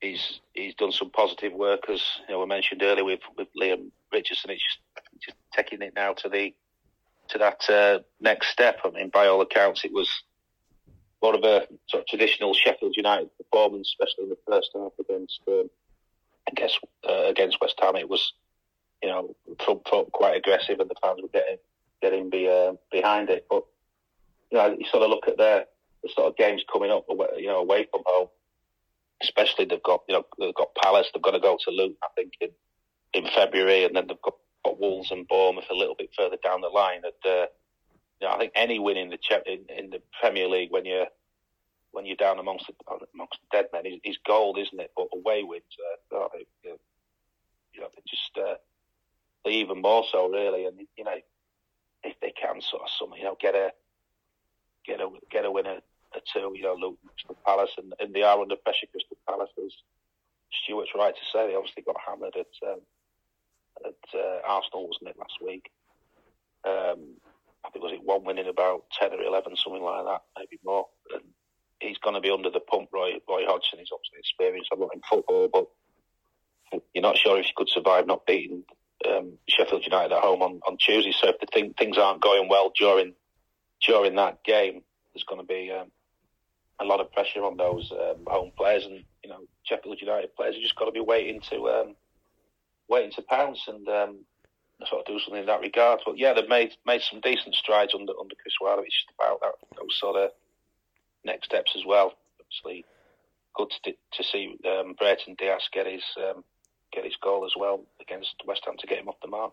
he's 0.00 0.40
he's 0.52 0.74
done 0.74 0.92
some 0.92 1.10
positive 1.10 1.52
work, 1.52 1.88
as 1.88 2.02
you 2.28 2.34
know, 2.34 2.40
we 2.40 2.46
mentioned 2.46 2.82
earlier 2.82 3.04
with, 3.04 3.20
with 3.36 3.48
Leam 3.54 3.92
Richardson. 4.12 4.50
It's 4.50 4.62
just, 4.62 4.78
just 5.20 5.36
taking 5.54 5.82
it 5.82 5.92
now 5.94 6.12
to 6.14 6.28
the 6.28 6.54
to 7.28 7.38
that 7.38 7.70
uh, 7.70 8.00
next 8.20 8.48
step. 8.48 8.80
I 8.84 8.90
mean, 8.90 9.08
by 9.08 9.26
all 9.26 9.40
accounts, 9.40 9.84
it 9.84 9.92
was 9.92 10.08
more 11.22 11.34
of 11.34 11.44
a 11.44 11.66
sort 11.88 12.02
of 12.02 12.06
traditional 12.06 12.54
Sheffield 12.54 12.94
United 12.96 13.28
performance, 13.36 13.94
especially 13.94 14.24
in 14.24 14.30
the 14.30 14.38
first 14.48 14.70
half 14.74 14.92
against 14.98 15.40
um, 15.48 15.70
I 16.48 16.54
guess 16.54 16.78
uh, 17.08 17.24
against 17.24 17.60
West 17.60 17.78
Ham. 17.80 17.96
It 17.96 18.08
was 18.08 18.32
you 19.02 19.08
know 19.08 19.34
front 19.64 19.86
foot 19.88 20.12
quite 20.12 20.36
aggressive, 20.36 20.80
and 20.80 20.90
the 20.90 20.96
fans 21.02 21.20
were 21.22 21.28
getting 21.28 21.58
getting 22.02 22.30
be, 22.30 22.48
uh, 22.48 22.72
behind 22.90 23.30
it. 23.30 23.46
But 23.48 23.64
you 24.50 24.58
know, 24.58 24.76
you 24.78 24.86
sort 24.90 25.02
of 25.02 25.10
look 25.10 25.28
at 25.28 25.38
their 25.38 25.66
the 26.02 26.08
sort 26.14 26.28
of 26.28 26.36
games 26.36 26.64
coming 26.72 26.90
up, 26.90 27.04
you 27.36 27.46
know, 27.46 27.58
away 27.58 27.86
from 27.90 28.02
home. 28.06 28.28
Especially 29.22 29.66
they've 29.66 29.82
got 29.82 30.02
you 30.08 30.14
know 30.14 30.24
they've 30.38 30.54
got 30.54 30.74
Palace. 30.74 31.08
They've 31.12 31.22
got 31.22 31.32
to 31.32 31.40
go 31.40 31.58
to 31.62 31.70
Luton, 31.70 31.96
I 32.02 32.08
think, 32.16 32.32
in 32.40 32.48
in 33.12 33.26
February, 33.34 33.84
and 33.84 33.94
then 33.94 34.06
they've 34.06 34.22
got, 34.22 34.34
got 34.64 34.80
Wolves 34.80 35.10
and 35.10 35.26
Bournemouth 35.28 35.70
a 35.70 35.74
little 35.74 35.94
bit 35.94 36.10
further 36.16 36.36
down 36.42 36.60
the 36.60 36.68
line. 36.68 37.02
And 37.04 37.32
uh, 37.32 37.46
you 38.20 38.28
know, 38.28 38.34
I 38.34 38.38
think 38.38 38.52
any 38.54 38.78
win 38.78 38.96
in 38.96 39.10
the 39.10 39.18
in, 39.46 39.64
in 39.76 39.90
the 39.90 40.02
Premier 40.20 40.48
League 40.48 40.70
when 40.70 40.84
you're 40.84 41.06
when 41.92 42.06
you're 42.06 42.16
down 42.16 42.38
amongst 42.38 42.66
the, 42.66 42.74
amongst 43.14 43.38
the 43.40 43.56
dead 43.56 43.66
men 43.72 43.84
is, 43.84 44.00
is 44.04 44.18
gold, 44.26 44.58
isn't 44.58 44.80
it? 44.80 44.92
But 44.96 45.08
away 45.12 45.42
wins, 45.42 45.64
uh, 46.12 46.16
oh, 46.16 46.28
you 47.72 47.80
know, 47.80 47.88
just 48.06 48.38
uh, 48.38 49.48
even 49.48 49.80
more 49.80 50.04
so, 50.10 50.28
really. 50.28 50.66
And 50.66 50.78
you 50.96 51.04
know, 51.04 51.16
if 52.04 52.18
they 52.20 52.32
can 52.32 52.60
sort 52.60 52.82
of 52.82 52.88
some, 52.98 53.10
you 53.16 53.24
know, 53.24 53.36
get 53.40 53.54
a 53.54 53.72
get 54.86 55.00
a 55.00 55.08
get 55.30 55.44
a 55.44 55.50
winner 55.50 55.80
a 56.14 56.18
two, 56.32 56.52
you 56.56 56.62
know, 56.62 56.74
Luton 56.74 57.36
Palace, 57.44 57.70
and, 57.78 57.94
and 58.00 58.14
they 58.14 58.22
are 58.22 58.40
under 58.40 58.56
pressure. 58.56 58.86
Crystal 58.90 59.16
Palace, 59.28 59.50
as 59.64 59.72
Stuart's 60.62 60.90
right 60.96 61.14
to 61.14 61.20
say, 61.32 61.46
they 61.46 61.54
obviously 61.54 61.82
got 61.82 61.96
hammered 62.04 62.34
at 62.36 62.68
um, 62.68 62.80
at 63.84 64.18
uh, 64.18 64.40
Arsenal, 64.46 64.88
wasn't 64.88 65.10
it 65.10 65.18
last 65.18 65.38
week? 65.44 65.70
Um, 66.64 67.16
I 67.64 67.70
think 67.70 67.84
was 67.84 67.92
it 67.92 68.04
one 68.04 68.24
win 68.24 68.38
in 68.38 68.48
about 68.48 68.84
ten 68.98 69.12
or 69.12 69.22
eleven, 69.22 69.56
something 69.56 69.82
like 69.82 70.04
that, 70.04 70.22
maybe 70.36 70.58
more. 70.64 70.86
And 71.12 71.24
he's 71.80 71.98
going 71.98 72.14
to 72.14 72.20
be 72.20 72.30
under 72.30 72.50
the 72.50 72.60
pump. 72.60 72.88
Roy 72.92 73.12
Roy 73.28 73.44
Hodgson, 73.46 73.78
he's 73.78 73.92
obviously 73.92 74.18
experienced 74.18 74.70
a 74.72 74.76
lot 74.76 74.94
in 74.94 75.00
football, 75.08 75.48
but 75.52 76.82
you're 76.94 77.02
not 77.02 77.18
sure 77.18 77.38
if 77.38 77.46
he 77.46 77.52
could 77.56 77.68
survive 77.68 78.06
not 78.06 78.26
beating 78.26 78.62
um, 79.08 79.32
Sheffield 79.48 79.84
United 79.84 80.14
at 80.14 80.22
home 80.22 80.42
on, 80.42 80.60
on 80.66 80.76
Tuesday. 80.76 81.12
So 81.12 81.28
if 81.28 81.40
the 81.40 81.46
thing, 81.52 81.74
things 81.78 81.98
aren't 81.98 82.22
going 82.22 82.48
well 82.48 82.72
during 82.78 83.14
during 83.86 84.14
that 84.16 84.44
game, 84.44 84.82
there's 85.14 85.24
going 85.24 85.40
to 85.40 85.46
be 85.46 85.70
um, 85.70 85.90
a 86.80 86.84
lot 86.84 87.00
of 87.00 87.10
pressure 87.12 87.44
on 87.44 87.56
those 87.56 87.90
um, 87.92 88.24
home 88.26 88.52
players, 88.56 88.84
and 88.84 89.04
you 89.22 89.30
know 89.30 89.40
Sheffield 89.64 90.00
United 90.00 90.34
players 90.36 90.54
have 90.54 90.62
just 90.62 90.76
got 90.76 90.86
to 90.86 90.92
be 90.92 91.00
waiting 91.00 91.40
to 91.50 91.68
um, 91.68 91.94
waiting 92.90 93.12
to 93.12 93.22
pounce 93.22 93.60
and 93.68 93.88
um, 93.88 94.18
sort 94.86 95.00
of 95.00 95.06
do 95.06 95.18
something 95.20 95.40
in 95.40 95.46
that 95.46 95.60
regard. 95.60 96.00
But 96.04 96.18
yeah, 96.18 96.34
they've 96.34 96.48
made 96.48 96.72
made 96.84 97.02
some 97.02 97.20
decent 97.20 97.54
strides 97.54 97.94
under 97.94 98.12
under 98.20 98.34
Chris 98.34 98.54
Wilder. 98.60 98.82
It's 98.84 98.94
just 98.94 99.14
about 99.18 99.40
that, 99.40 99.54
those 99.78 99.98
sort 99.98 100.16
of 100.16 100.30
next 101.24 101.46
steps 101.46 101.72
as 101.76 101.84
well. 101.86 102.14
Obviously, 102.40 102.84
good 103.54 103.70
to, 103.84 103.92
to 103.92 104.24
see 104.24 104.56
um, 104.66 104.94
Brereton 104.98 105.36
Diaz 105.38 105.62
get 105.72 105.86
his 105.86 106.02
um, 106.18 106.44
get 106.92 107.04
his 107.04 107.16
goal 107.22 107.46
as 107.46 107.52
well 107.56 107.84
against 108.00 108.34
West 108.46 108.62
Ham 108.66 108.76
to 108.78 108.86
get 108.86 108.98
him 108.98 109.08
off 109.08 109.20
the 109.22 109.28
mark. 109.28 109.52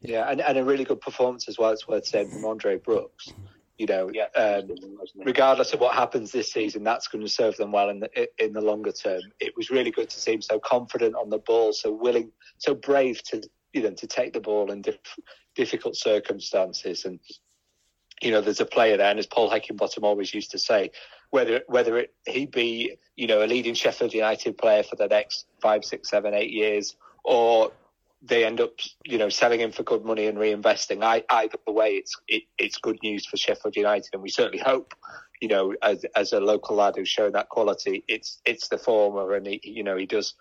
Yeah, 0.00 0.28
and, 0.28 0.40
and 0.40 0.58
a 0.58 0.64
really 0.64 0.84
good 0.84 1.00
performance 1.00 1.48
as 1.48 1.58
well. 1.58 1.70
It's 1.70 1.86
worth 1.86 2.06
saying 2.06 2.30
from 2.30 2.44
Andre 2.44 2.76
Brooks. 2.76 3.32
You 3.82 3.88
know, 3.88 4.12
yeah, 4.14 4.28
um, 4.36 4.70
regardless 5.16 5.72
of 5.72 5.80
what 5.80 5.96
happens 5.96 6.30
this 6.30 6.52
season, 6.52 6.84
that's 6.84 7.08
going 7.08 7.24
to 7.24 7.28
serve 7.28 7.56
them 7.56 7.72
well 7.72 7.88
in 7.88 7.98
the 7.98 8.28
in 8.38 8.52
the 8.52 8.60
longer 8.60 8.92
term. 8.92 9.22
It 9.40 9.56
was 9.56 9.70
really 9.70 9.90
good 9.90 10.08
to 10.08 10.20
see 10.20 10.34
him 10.34 10.40
so 10.40 10.60
confident 10.60 11.16
on 11.16 11.30
the 11.30 11.38
ball, 11.38 11.72
so 11.72 11.90
willing, 11.90 12.30
so 12.58 12.76
brave 12.76 13.24
to 13.24 13.42
you 13.72 13.82
know 13.82 13.90
to 13.90 14.06
take 14.06 14.34
the 14.34 14.40
ball 14.40 14.70
in 14.70 14.82
diff- 14.82 15.18
difficult 15.56 15.96
circumstances. 15.96 17.04
And 17.04 17.18
you 18.22 18.30
know, 18.30 18.40
there's 18.40 18.60
a 18.60 18.66
player 18.66 18.96
there, 18.96 19.10
and 19.10 19.18
as 19.18 19.26
Paul 19.26 19.50
Heckingbottom 19.50 20.04
always 20.04 20.32
used 20.32 20.52
to 20.52 20.60
say, 20.60 20.92
whether 21.30 21.62
whether 21.66 21.98
it, 21.98 22.14
he 22.24 22.46
be 22.46 22.98
you 23.16 23.26
know 23.26 23.42
a 23.42 23.46
leading 23.46 23.74
Sheffield 23.74 24.14
United 24.14 24.58
player 24.58 24.84
for 24.84 24.94
the 24.94 25.08
next 25.08 25.46
five, 25.60 25.84
six, 25.84 26.08
seven, 26.08 26.34
eight 26.34 26.52
years, 26.52 26.94
or 27.24 27.72
they 28.22 28.44
end 28.44 28.60
up, 28.60 28.72
you 29.04 29.18
know, 29.18 29.28
selling 29.28 29.60
him 29.60 29.72
for 29.72 29.82
good 29.82 30.04
money 30.04 30.26
and 30.26 30.38
reinvesting. 30.38 31.02
I, 31.02 31.24
either 31.28 31.58
way, 31.66 31.94
it's 31.96 32.14
it, 32.28 32.44
it's 32.56 32.78
good 32.78 32.98
news 33.02 33.26
for 33.26 33.36
Sheffield 33.36 33.76
United, 33.76 34.10
and 34.12 34.22
we 34.22 34.30
certainly 34.30 34.62
hope, 34.62 34.94
you 35.40 35.48
know, 35.48 35.74
as 35.82 36.04
as 36.14 36.32
a 36.32 36.40
local 36.40 36.76
lad 36.76 36.94
who's 36.96 37.08
shown 37.08 37.32
that 37.32 37.48
quality, 37.48 38.04
it's 38.06 38.40
it's 38.44 38.68
the 38.68 38.78
former, 38.78 39.34
and 39.34 39.46
he, 39.46 39.60
you 39.64 39.82
know, 39.82 39.96
he 39.96 40.06
does 40.06 40.34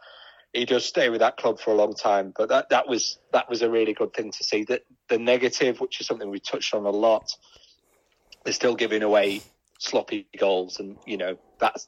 he 0.53 0.65
does 0.65 0.85
stay 0.85 1.09
with 1.09 1.21
that 1.21 1.37
club 1.37 1.59
for 1.59 1.71
a 1.71 1.75
long 1.75 1.95
time. 1.95 2.33
But 2.37 2.49
that 2.49 2.69
that 2.69 2.87
was 2.87 3.17
that 3.33 3.49
was 3.49 3.63
a 3.63 3.69
really 3.69 3.93
good 3.93 4.13
thing 4.13 4.31
to 4.31 4.43
see. 4.43 4.63
That 4.65 4.83
the 5.09 5.17
negative, 5.17 5.79
which 5.79 5.99
is 5.99 6.07
something 6.07 6.29
we 6.29 6.39
touched 6.39 6.75
on 6.75 6.85
a 6.85 6.89
lot, 6.89 7.31
they're 8.43 8.53
still 8.53 8.75
giving 8.75 9.01
away 9.01 9.41
sloppy 9.79 10.27
goals, 10.37 10.79
and 10.79 10.97
you 11.07 11.17
know 11.17 11.37
that's 11.59 11.87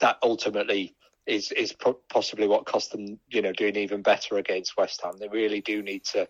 that 0.00 0.18
ultimately 0.22 0.94
is 1.26 1.52
is 1.52 1.74
possibly 2.08 2.46
what 2.46 2.66
cost 2.66 2.92
them, 2.92 3.18
you 3.28 3.42
know, 3.42 3.52
doing 3.52 3.76
even 3.76 4.02
better 4.02 4.36
against 4.36 4.76
West 4.76 5.02
Ham. 5.02 5.14
They 5.18 5.28
really 5.28 5.60
do 5.60 5.82
need 5.82 6.04
to 6.06 6.28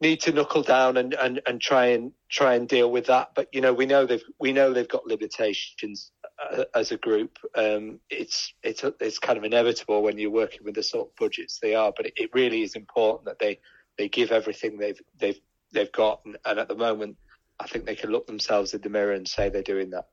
need 0.00 0.20
to 0.22 0.32
knuckle 0.32 0.62
down 0.62 0.96
and, 0.96 1.12
and, 1.14 1.42
and 1.46 1.60
try 1.60 1.86
and 1.86 2.12
try 2.30 2.54
and 2.54 2.68
deal 2.68 2.90
with 2.90 3.06
that. 3.06 3.32
But 3.34 3.48
you 3.52 3.60
know, 3.60 3.72
we 3.72 3.86
know 3.86 4.06
they've 4.06 4.24
we 4.38 4.52
know 4.52 4.72
they've 4.72 4.88
got 4.88 5.06
limitations 5.06 6.12
uh, 6.50 6.64
as 6.74 6.90
a 6.92 6.96
group. 6.96 7.38
Um, 7.54 8.00
it's 8.08 8.54
it's 8.62 8.84
it's 9.00 9.18
kind 9.18 9.38
of 9.38 9.44
inevitable 9.44 10.02
when 10.02 10.18
you're 10.18 10.30
working 10.30 10.64
with 10.64 10.74
the 10.74 10.82
sort 10.82 11.08
of 11.08 11.16
budgets 11.16 11.58
they 11.58 11.74
are. 11.74 11.92
But 11.94 12.06
it, 12.06 12.12
it 12.16 12.30
really 12.32 12.62
is 12.62 12.76
important 12.76 13.26
that 13.26 13.38
they 13.38 13.58
they 13.98 14.08
give 14.08 14.32
everything 14.32 14.78
they've 14.78 15.00
they've 15.18 15.40
they've 15.72 15.92
got. 15.92 16.24
And, 16.24 16.38
and 16.44 16.58
at 16.58 16.68
the 16.68 16.76
moment, 16.76 17.16
I 17.58 17.66
think 17.66 17.84
they 17.84 17.96
can 17.96 18.10
look 18.10 18.26
themselves 18.26 18.72
in 18.72 18.80
the 18.80 18.88
mirror 18.88 19.12
and 19.12 19.28
say 19.28 19.48
they're 19.48 19.62
doing 19.62 19.90
that. 19.90 20.06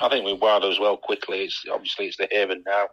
I 0.00 0.08
think 0.08 0.24
with 0.24 0.40
Wilder 0.40 0.70
as 0.70 0.78
well, 0.78 0.96
quickly, 0.96 1.44
it's 1.44 1.64
obviously 1.70 2.06
it's 2.06 2.16
the 2.16 2.28
here 2.30 2.50
and 2.50 2.64
now. 2.66 2.88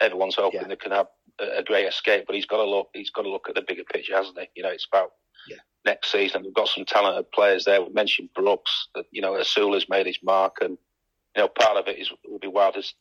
Everyone's 0.00 0.36
hoping 0.36 0.60
yeah. 0.60 0.68
they 0.68 0.76
can 0.76 0.92
have 0.92 1.08
a, 1.40 1.58
a, 1.58 1.62
great 1.62 1.86
escape, 1.86 2.24
but 2.26 2.36
he's 2.36 2.46
got 2.46 2.58
to 2.58 2.64
look. 2.64 2.88
He's 2.94 3.10
got 3.10 3.22
to 3.22 3.30
look 3.30 3.48
at 3.48 3.56
the 3.56 3.64
bigger 3.66 3.82
picture, 3.82 4.14
hasn't 4.14 4.38
he? 4.38 4.46
You 4.54 4.62
know, 4.62 4.68
it's 4.68 4.86
about 4.92 5.12
yeah. 5.48 5.56
next 5.84 6.12
season. 6.12 6.44
We've 6.44 6.54
got 6.54 6.68
some 6.68 6.84
talented 6.84 7.30
players 7.32 7.64
there. 7.64 7.82
We 7.82 7.92
mentioned 7.92 8.30
Brooks. 8.34 8.88
That 8.94 9.06
you 9.10 9.20
know, 9.20 9.32
Osula's 9.32 9.88
made 9.88 10.06
his 10.06 10.18
mark, 10.22 10.58
and 10.60 10.78
you 11.34 11.42
know, 11.42 11.48
part 11.48 11.76
of 11.76 11.88
it 11.88 11.98
is 11.98 12.12
will 12.24 12.38
be 12.38 12.46
Wilder's 12.46 12.94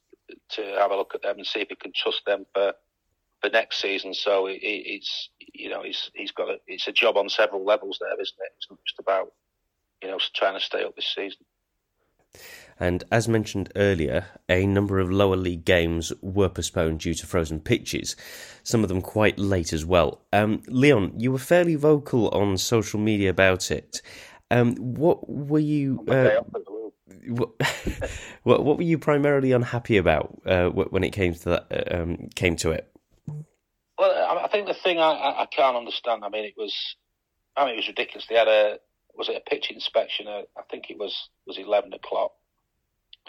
to 0.49 0.61
have 0.79 0.91
a 0.91 0.95
look 0.95 1.13
at 1.15 1.21
them 1.21 1.37
and 1.37 1.45
see 1.45 1.59
if 1.59 1.69
he 1.69 1.75
can 1.75 1.93
trust 1.95 2.23
them 2.25 2.45
for 2.53 2.73
for 3.41 3.49
next 3.49 3.79
season. 3.81 4.13
So 4.13 4.47
it, 4.47 4.59
it's 4.61 5.29
you 5.53 5.69
know, 5.69 5.83
he's 5.83 6.09
he's 6.13 6.31
got 6.31 6.49
a 6.49 6.57
it's 6.67 6.87
a 6.87 6.91
job 6.91 7.17
on 7.17 7.29
several 7.29 7.65
levels 7.65 7.99
there, 8.01 8.13
isn't 8.13 8.37
it? 8.39 8.51
It's 8.57 8.67
not 8.69 8.79
just 8.85 8.99
about 8.99 9.33
you 10.01 10.09
know 10.09 10.19
trying 10.35 10.55
to 10.55 10.65
stay 10.65 10.83
up 10.83 10.95
this 10.95 11.13
season. 11.13 11.45
And 12.79 13.03
as 13.11 13.27
mentioned 13.27 13.71
earlier, 13.75 14.25
a 14.47 14.65
number 14.65 14.99
of 14.99 15.11
lower 15.11 15.35
league 15.35 15.65
games 15.65 16.13
were 16.21 16.49
postponed 16.49 16.99
due 16.99 17.13
to 17.15 17.25
frozen 17.25 17.59
pitches, 17.59 18.15
some 18.63 18.83
of 18.83 18.89
them 18.89 19.01
quite 19.01 19.39
late 19.39 19.73
as 19.73 19.85
well. 19.85 20.21
Um, 20.31 20.61
Leon, 20.67 21.13
you 21.17 21.31
were 21.31 21.39
fairly 21.39 21.75
vocal 21.75 22.29
on 22.29 22.57
social 22.57 22.99
media 22.99 23.29
about 23.29 23.71
it. 23.71 24.01
Um, 24.51 24.75
what 24.75 25.27
were 25.29 25.59
you? 25.59 26.05
Uh, 26.07 26.41
what, 27.27 27.49
what, 28.43 28.63
what 28.63 28.77
were 28.77 28.83
you 28.83 28.97
primarily 28.97 29.51
unhappy 29.51 29.97
about 29.97 30.39
uh, 30.45 30.69
when 30.69 31.03
it 31.03 31.11
came 31.11 31.33
to 31.33 31.49
that? 31.49 31.67
Uh, 31.71 32.01
um, 32.01 32.29
came 32.35 32.55
to 32.57 32.71
it. 32.71 32.89
Well, 33.97 34.39
I 34.43 34.47
think 34.49 34.67
the 34.67 34.75
thing 34.75 34.99
I, 34.99 35.11
I, 35.39 35.47
can't 35.47 35.75
understand. 35.75 36.23
I 36.23 36.29
mean, 36.29 36.45
it 36.45 36.53
was, 36.55 36.75
I 37.55 37.65
mean, 37.65 37.73
it 37.73 37.77
was 37.77 37.87
ridiculous. 37.87 38.27
They 38.27 38.35
had 38.35 38.47
a 38.47 38.77
was 39.15 39.27
it 39.27 39.35
a 39.35 39.49
pitch 39.49 39.71
inspection? 39.71 40.27
I 40.27 40.43
think 40.69 40.91
it 40.91 40.99
was 40.99 41.29
was 41.47 41.57
eleven 41.57 41.91
o'clock 41.93 42.33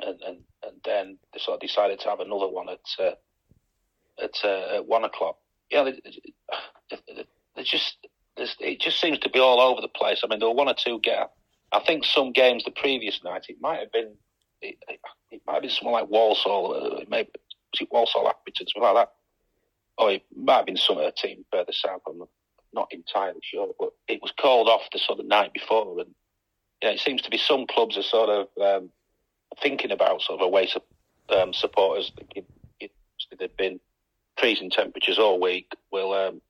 and, 0.07 0.20
and, 0.22 0.38
and 0.62 0.76
then 0.84 1.18
they 1.32 1.40
sort 1.40 1.57
of 1.57 1.61
decided 1.61 2.01
to 2.01 2.09
have 2.09 2.20
another 2.20 2.49
one 2.49 2.68
at 2.68 2.80
uh, 2.99 3.14
at, 4.22 4.34
uh, 4.44 4.76
at 4.76 4.86
one 4.86 5.05
o'clock. 5.05 5.36
Yeah, 5.70 5.84
they, 5.84 6.01
they, 7.57 7.62
just 7.62 7.96
it 8.36 8.80
just 8.80 9.01
seems 9.01 9.18
to 9.20 9.30
be 9.30 9.38
all 9.38 9.61
over 9.61 9.80
the 9.80 9.88
place. 9.88 10.22
I 10.24 10.28
mean, 10.28 10.38
there 10.38 10.49
were 10.49 10.55
one 10.55 10.68
or 10.68 10.74
two 10.74 10.99
get. 11.01 11.30
I 11.72 11.80
think 11.80 12.05
some 12.05 12.32
games 12.32 12.64
the 12.64 12.70
previous 12.70 13.22
night 13.22 13.46
it 13.49 13.61
might 13.61 13.80
have 13.80 13.92
been 13.92 14.14
it, 14.61 14.76
it 15.30 15.42
might 15.46 15.55
have 15.55 15.62
been 15.62 15.70
someone 15.70 16.01
like 16.01 16.11
Walsall, 16.11 16.74
uh, 16.74 17.05
maybe 17.09 17.30
was 17.72 17.80
it 17.80 17.88
Walsall 17.90 18.24
Accrington, 18.24 18.66
something 18.72 18.82
like 18.82 18.94
that. 18.94 19.12
Or 19.99 20.12
it 20.12 20.24
might 20.34 20.57
have 20.57 20.66
been 20.66 20.76
some 20.76 20.99
other 20.99 21.12
team 21.16 21.44
further 21.53 21.72
south. 21.72 22.03
I'm 22.09 22.18
not, 22.18 22.28
not 22.72 22.88
entirely 22.92 23.40
sure, 23.42 23.68
but 23.78 23.90
it 24.07 24.22
was 24.22 24.32
called 24.40 24.68
off 24.68 24.82
the 24.92 24.99
sort 24.99 25.20
of 25.20 25.26
night 25.26 25.53
before, 25.53 26.01
and 26.01 26.14
yeah, 26.82 26.90
it 26.90 27.01
seems 27.01 27.22
to 27.22 27.30
be 27.30 27.38
some 27.38 27.66
clubs 27.66 27.96
are 27.99 28.03
sort 28.03 28.28
of 28.28 28.49
um, 28.62 28.90
thinking 29.62 29.90
about 29.90 30.22
sort 30.22 30.40
of 30.40 30.46
away 30.46 30.66
su- 30.66 31.36
um, 31.36 31.52
supporters. 31.52 32.12
Thinking 32.16 32.44
it, 32.80 32.92
they've 33.38 33.56
been 33.56 33.80
freezing 34.36 34.70
temperatures 34.70 35.18
all 35.18 35.40
week. 35.40 35.72
Will 35.90 36.12
um, 36.12 36.40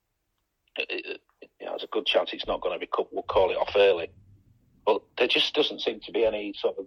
it, 0.77 1.19
you 1.59 1.65
know, 1.65 1.71
there's 1.71 1.83
a 1.83 1.87
good 1.87 2.05
chance 2.05 2.31
it's 2.33 2.47
not 2.47 2.61
going 2.61 2.79
to 2.79 2.85
be. 2.85 2.89
We'll 3.11 3.23
call 3.23 3.51
it 3.51 3.57
off 3.57 3.73
early, 3.75 4.09
but 4.85 5.01
there 5.17 5.27
just 5.27 5.53
doesn't 5.53 5.81
seem 5.81 5.99
to 6.01 6.11
be 6.11 6.25
any 6.25 6.53
sort 6.57 6.75
of 6.77 6.85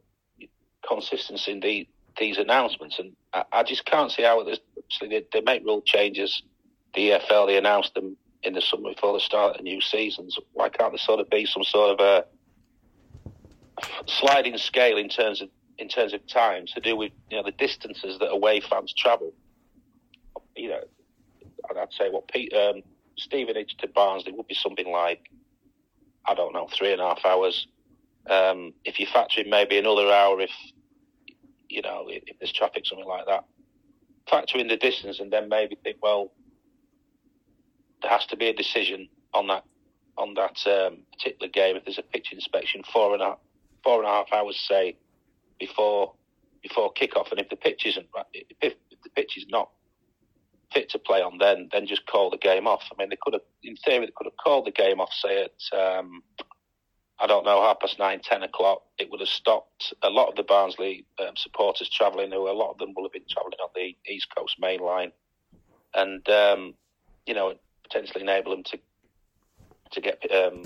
consistency 0.87 1.53
in 1.53 1.61
the, 1.61 1.89
these 2.19 2.39
announcements, 2.39 2.99
and 2.99 3.13
I, 3.33 3.45
I 3.53 3.63
just 3.63 3.85
can't 3.85 4.11
see 4.11 4.23
how 4.23 4.43
there's. 4.45 4.61
They, 5.01 5.25
they 5.33 5.41
make 5.41 5.65
rule 5.65 5.83
changes. 5.85 6.43
The 6.95 7.11
EFL 7.11 7.47
they 7.47 7.57
announced 7.57 7.95
them 7.95 8.17
in 8.43 8.53
the 8.53 8.61
summer 8.61 8.91
before 8.91 9.15
the 9.15 9.21
start 9.21 9.53
of 9.53 9.57
the 9.59 9.63
new 9.63 9.81
seasons. 9.81 10.37
Why 10.53 10.69
can't 10.69 10.93
there 10.93 10.99
sort 10.99 11.21
of 11.21 11.31
be 11.31 11.47
some 11.47 11.65
sort 11.65 11.99
of 11.99 12.05
a 12.05 12.25
sliding 14.07 14.59
scale 14.59 14.99
in 14.99 15.09
terms 15.09 15.41
of 15.41 15.49
in 15.79 15.89
terms 15.89 16.13
of 16.13 16.27
time 16.27 16.67
to 16.75 16.81
do 16.81 16.97
with 16.97 17.13
you 17.31 17.37
know 17.37 17.43
the 17.43 17.53
distances 17.53 18.19
that 18.19 18.29
away 18.29 18.61
fans 18.61 18.95
travel? 18.97 19.33
You 20.57 20.71
know, 20.71 20.81
I'd 21.71 21.93
say 21.93 22.11
what 22.11 22.29
Pete, 22.29 22.53
um, 22.53 22.83
Stevenage 23.17 23.77
to 23.79 23.89
Barnsley 23.89 24.33
would 24.33 24.47
be 24.49 24.55
something 24.55 24.91
like 24.91 25.31
I 26.27 26.35
don't 26.35 26.53
know 26.53 26.69
three 26.77 26.93
and 26.93 27.01
a 27.01 27.09
half 27.09 27.25
hours. 27.25 27.67
Um, 28.31 28.73
if 28.85 29.01
you 29.01 29.07
factor 29.13 29.41
in 29.41 29.51
maybe 29.51 29.79
another 29.79 30.13
hour 30.13 30.41
if 30.41 30.51
you 31.69 31.83
know 31.83 32.07
if, 32.09 32.23
if 32.27 32.39
there's 32.39 32.53
traffic 32.53 32.87
something 32.87 33.09
like 33.09 33.27
that, 33.27 33.45
factor 34.31 34.59
in 34.59 34.69
the 34.69 34.77
distance 34.77 35.21
and 35.21 35.33
then 35.33 35.49
maybe 35.49 35.77
think 35.83 35.97
well 36.03 36.33
there 38.01 38.11
has 38.11 38.27
to 38.27 38.37
be 38.37 38.49
a 38.49 38.55
decision 38.55 39.09
on 39.35 39.47
that 39.49 39.65
on 40.17 40.35
that 40.35 40.57
um, 40.67 40.99
particular 41.13 41.51
game 41.51 41.77
if 41.77 41.85
there's 41.85 41.99
a 41.99 42.03
pitch 42.03 42.33
inspection 42.33 42.83
four 42.93 43.15
and 43.15 43.23
a 43.23 43.35
four 43.83 43.99
and 43.99 44.09
a 44.09 44.13
half 44.13 44.33
hours 44.33 44.59
say 44.69 44.97
before 45.67 46.13
before 46.61 46.93
kickoff. 46.93 47.31
And 47.31 47.41
if 47.41 47.49
the 47.49 47.57
pitch 47.57 47.87
isn't 47.87 48.07
if, 48.61 48.75
the 49.05 49.11
pitch 49.11 49.37
is 49.39 49.47
not 49.49 49.71
fit 50.73 50.89
to 50.91 50.99
play 50.99 51.21
on 51.21 51.39
then 51.39 51.69
then 51.73 51.87
just 51.87 52.07
call 52.07 52.31
the 52.31 52.37
game 52.37 52.67
off. 52.67 52.83
I 52.91 52.95
mean 52.99 53.11
they 53.11 53.19
could 53.21 53.35
have 53.35 53.47
in 53.63 53.77
theory 53.77 54.07
they 54.07 54.13
could 54.17 54.27
have 54.27 54.37
called 54.43 54.67
the 54.67 54.73
game 54.73 55.01
off 55.01 55.13
say 55.13 55.45
at 55.45 55.79
um, 55.79 56.23
I 57.21 57.27
don't 57.29 57.45
know 57.45 57.63
half 57.63 57.79
past 57.79 57.99
nine 58.01 58.21
ten 58.23 58.43
o'clock. 58.43 58.83
It 58.99 59.09
would 59.11 59.21
have 59.21 59.29
stopped 59.29 59.95
a 60.03 60.11
lot 60.11 60.29
of 60.29 60.35
the 60.35 60.43
Barnsley 60.43 61.05
um, 61.21 61.37
supporters 61.37 61.89
travelling. 61.89 62.33
Who 62.33 62.51
a 62.51 62.61
lot 62.63 62.73
of 62.73 62.79
them 62.79 62.93
will 62.97 63.05
have 63.05 63.13
been 63.13 63.31
travelling 63.31 63.59
on 63.63 63.71
the 63.77 63.97
East 64.11 64.29
Coast 64.37 64.57
main 64.59 64.81
line. 64.81 65.13
And 65.95 66.29
um, 66.29 66.75
you 67.27 67.35
know 67.35 67.55
potentially 67.85 68.23
enable 68.23 68.51
them 68.51 68.65
to 68.65 68.79
to 69.93 70.01
get 70.01 70.19
um, 70.33 70.65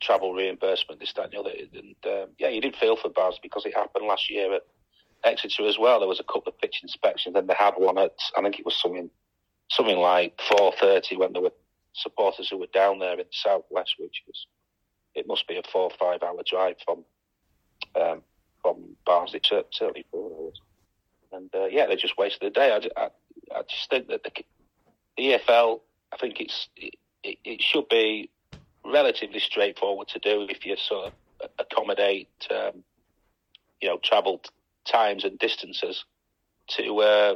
travel 0.00 0.34
reimbursement, 0.34 1.00
this, 1.00 1.12
that, 1.14 1.24
and 1.24 1.32
the 1.32 1.40
other. 1.40 1.50
And 1.50 1.96
um, 2.06 2.28
yeah, 2.38 2.48
you 2.48 2.60
did 2.60 2.76
feel 2.76 2.96
for 2.96 3.08
Bars 3.08 3.38
because 3.42 3.66
it 3.66 3.74
happened 3.74 4.06
last 4.06 4.30
year 4.30 4.54
at 4.54 4.62
Exeter 5.24 5.66
as 5.66 5.78
well. 5.78 5.98
There 5.98 6.08
was 6.08 6.20
a 6.20 6.24
couple 6.24 6.48
of 6.48 6.58
pitch 6.58 6.80
inspections, 6.82 7.36
and 7.36 7.48
they 7.48 7.54
had 7.58 7.74
one 7.76 7.98
at 7.98 8.16
I 8.36 8.42
think 8.42 8.58
it 8.58 8.64
was 8.64 8.80
something 8.80 9.10
something 9.70 9.98
like 9.98 10.40
four 10.48 10.72
thirty 10.80 11.16
when 11.16 11.32
there 11.32 11.42
were 11.42 11.52
supporters 11.92 12.48
who 12.48 12.58
were 12.58 12.66
down 12.72 12.98
there 12.98 13.12
in 13.12 13.18
the 13.18 13.24
southwest, 13.30 13.94
which 13.98 14.22
was 14.26 14.46
it 15.14 15.26
must 15.26 15.46
be 15.46 15.56
a 15.56 15.62
four 15.70 15.82
or 15.82 15.90
five 15.98 16.22
hour 16.22 16.42
drive 16.46 16.76
from 16.84 17.04
um, 18.00 18.22
from 18.62 18.96
Barnsley, 19.04 19.40
certainly 19.44 20.06
four 20.10 20.30
hours. 20.30 20.60
And 21.32 21.50
uh, 21.54 21.66
yeah, 21.66 21.86
they 21.86 21.96
just 21.96 22.18
wasted 22.18 22.40
the 22.42 22.50
day. 22.50 22.72
I, 22.72 23.00
I, 23.00 23.08
I 23.54 23.62
just 23.68 23.88
think 23.90 24.08
that 24.08 24.24
the, 24.24 24.32
the 25.16 25.22
EFL 25.22 25.80
I 26.12 26.16
think 26.16 26.40
it's 26.40 26.68
it, 26.76 26.94
it, 27.22 27.60
should 27.62 27.88
be 27.88 28.30
relatively 28.84 29.40
straightforward 29.40 30.08
to 30.08 30.18
do 30.18 30.46
if 30.48 30.64
you 30.64 30.76
sort 30.76 31.06
of 31.06 31.50
accommodate 31.58 32.28
um, 32.50 32.82
you 33.80 33.88
know 33.88 33.98
travel 34.02 34.40
times 34.84 35.24
and 35.24 35.38
distances 35.38 36.04
to 36.68 36.98
uh, 36.98 37.34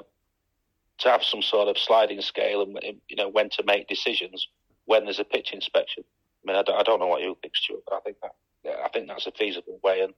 to 0.99 1.11
have 1.11 1.22
some 1.22 1.42
sort 1.42 1.68
of 1.68 1.78
sliding 1.78 2.20
scale 2.20 2.62
and 2.62 2.78
you 3.09 3.16
know 3.16 3.28
when 3.28 3.49
to 3.51 3.62
make 3.64 3.88
decisions 3.88 4.49
when 4.86 5.05
there's 5.05 5.18
a 5.18 5.24
pitch 5.24 5.53
inspection. 5.53 6.05
I 6.45 6.53
mean, 6.53 6.59
I 6.59 6.62
don't, 6.62 6.78
I 6.78 6.82
don't 6.82 7.01
know 7.01 7.07
what 7.07 7.22
you 7.22 7.36
think, 7.40 7.57
Stuart, 7.57 7.82
but 7.86 7.97
I 7.97 8.01
think 8.01 8.16
that 8.22 8.32
yeah, 8.64 8.76
I 8.84 8.88
think 8.88 9.09
that's 9.09 9.26
a 9.26 9.32
feasible 9.32 9.80
way. 9.82 10.01
And 10.01 10.12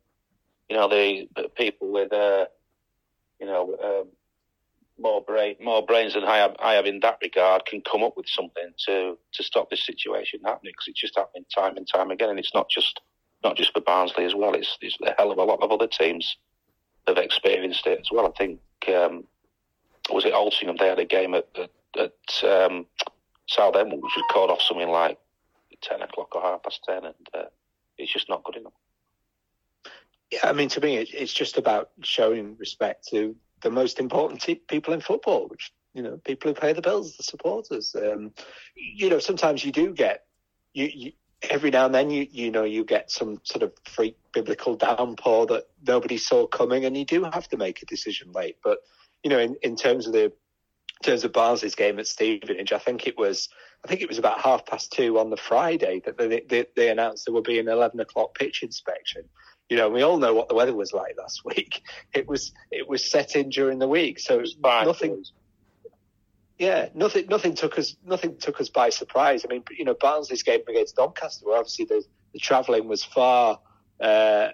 you 0.69 0.77
know, 0.77 0.89
the, 0.89 1.29
the 1.37 1.49
people 1.49 1.93
with 1.93 2.13
uh, 2.13 2.47
you 3.41 3.47
know 3.47 3.77
um, 3.83 4.09
more 4.99 5.21
brain, 5.23 5.57
more 5.61 5.85
brains 5.85 6.15
than 6.15 6.25
I 6.25 6.39
have, 6.39 6.57
I 6.59 6.75
have 6.75 6.87
in 6.87 7.01
that 7.01 7.19
regard, 7.23 7.67
can 7.67 7.83
come 7.83 8.03
up 8.03 8.17
with 8.17 8.27
something 8.29 8.71
to 8.87 9.19
to 9.33 9.43
stop 9.43 9.71
this 9.71 9.85
situation 9.85 10.41
happening 10.45 10.73
because 10.73 10.89
it's 10.89 11.01
just 11.01 11.17
happening 11.17 11.45
time 11.55 11.77
and 11.77 11.87
time 11.87 12.11
again, 12.11 12.31
and 12.31 12.39
it's 12.39 12.55
not 12.55 12.69
just 12.69 13.01
not 13.45 13.57
just 13.57 13.73
for 13.73 13.81
Barnsley 13.81 14.25
as 14.25 14.35
well. 14.35 14.55
It's, 14.55 14.77
it's 14.81 14.97
a 15.03 15.15
hell 15.19 15.31
of 15.31 15.39
a 15.39 15.45
lot 15.45 15.63
of 15.63 15.71
other 15.71 15.87
teams 15.87 16.37
have 17.07 17.19
experienced 17.19 17.87
it 17.87 18.01
as 18.01 18.11
well. 18.11 18.27
I 18.27 18.37
think 18.37 18.61
um, 18.89 19.25
was 20.11 20.25
it 20.25 20.33
Altrincham? 20.33 20.79
They 20.79 20.89
had 20.89 20.99
a 20.99 21.05
game 21.05 21.35
at 21.35 21.47
at, 21.57 21.71
at 21.99 22.45
um, 22.49 22.87
Southend 23.47 23.93
which 23.93 24.03
was 24.03 24.25
called 24.33 24.51
off 24.51 24.63
something 24.63 24.89
like 24.89 25.19
ten 25.83 26.03
o'clock 26.03 26.35
or 26.35 26.43
half 26.43 26.63
past 26.63 26.81
ten, 26.85 27.05
and 27.05 27.29
uh, 27.35 27.49
it's 27.99 28.13
just 28.13 28.29
not 28.29 28.45
good 28.45 28.57
enough. 28.57 28.73
Yeah, 30.31 30.41
I 30.43 30.53
mean, 30.53 30.69
to 30.71 30.81
me, 30.81 30.97
it's 30.97 31.33
just 31.33 31.57
about 31.57 31.91
showing 32.03 32.57
respect 32.59 33.07
to 33.11 33.37
the 33.63 33.71
most 33.71 33.99
important 33.99 34.41
t- 34.41 34.57
people 34.57 34.95
in 34.95 35.01
football, 35.01 35.49
which 35.49 35.73
you 35.97 36.03
know, 36.03 36.19
people 36.25 36.51
who 36.51 36.55
pay 36.55 36.75
the 36.75 36.83
bills, 36.83 37.17
the 37.17 37.23
supporters. 37.23 37.97
Um, 37.97 38.33
you 38.75 39.09
know, 39.09 39.19
sometimes 39.19 39.65
you 39.65 39.73
do 39.73 39.95
get 39.95 40.27
you, 40.75 40.91
you 40.95 41.13
every 41.51 41.71
now 41.71 41.87
and 41.87 41.95
then 41.95 42.11
you 42.11 42.27
you 42.31 42.51
know 42.51 42.65
you 42.65 42.85
get 42.85 43.11
some 43.11 43.41
sort 43.45 43.63
of 43.63 43.73
freak 43.85 44.17
biblical 44.33 44.77
downpour 44.77 45.47
that 45.47 45.65
nobody 45.87 46.19
saw 46.19 46.47
coming, 46.47 46.85
and 46.85 46.97
you 46.97 47.07
do 47.07 47.25
have 47.25 47.49
to 47.49 47.57
make 47.57 47.83
a 47.83 47.87
decision 47.87 48.31
late. 48.33 48.57
But 48.63 48.79
you 49.25 49.31
know, 49.31 49.39
in, 49.39 49.57
in 49.63 49.75
terms 49.75 50.07
of 50.07 50.13
the 50.13 50.25
in 50.25 51.03
terms 51.03 51.25
of 51.25 51.33
Barnsley's 51.33 51.75
game 51.75 51.99
at 51.99 52.07
Stevenage, 52.07 52.73
I 52.73 52.79
think 52.79 53.07
it 53.07 53.17
was 53.17 53.49
I 53.83 53.89
think 53.89 54.03
it 54.03 54.09
was 54.09 54.19
about 54.19 54.41
half 54.41 54.67
past 54.67 54.93
two 54.93 55.19
on 55.19 55.31
the 55.31 55.37
Friday 55.37 56.03
that 56.05 56.19
they, 56.19 56.43
they, 56.49 56.67
they 56.77 56.91
announced 56.91 57.25
there 57.25 57.35
would 57.35 57.45
be 57.45 57.59
an 57.59 57.69
eleven 57.69 58.01
o'clock 58.01 58.35
pitch 58.35 58.63
inspection. 58.63 59.23
You 59.69 59.77
know, 59.77 59.89
we 59.89 60.03
all 60.03 60.19
know 60.19 60.33
what 60.33 60.49
the 60.49 60.55
weather 60.55 60.75
was 60.75 60.93
like 60.93 61.17
last 61.19 61.43
week. 61.45 61.83
It 62.15 62.29
was 62.29 62.53
it 62.71 62.89
was 62.89 63.09
set 63.09 63.37
in 63.37 63.49
during 63.51 63.79
the 63.79 63.89
week, 63.89 64.19
so 64.19 64.43
nothing. 64.63 65.25
Yeah, 66.59 66.89
nothing 66.95 67.27
nothing 67.29 67.55
took 67.55 67.79
us 67.79 67.97
nothing 68.05 68.39
took 68.39 68.61
us 68.61 68.71
by 68.71 68.91
surprise. 68.91 69.45
I 69.45 69.53
mean, 69.53 69.63
you 69.71 69.85
know, 69.85 69.95
Barnsley's 69.95 70.43
game 70.43 70.61
against 70.69 70.97
Doncaster, 70.97 71.45
where 71.45 71.59
obviously 71.59 71.85
the, 71.85 72.03
the 72.33 72.39
travelling 72.39 72.89
was 72.89 73.05
far, 73.05 73.61
uh, 74.01 74.49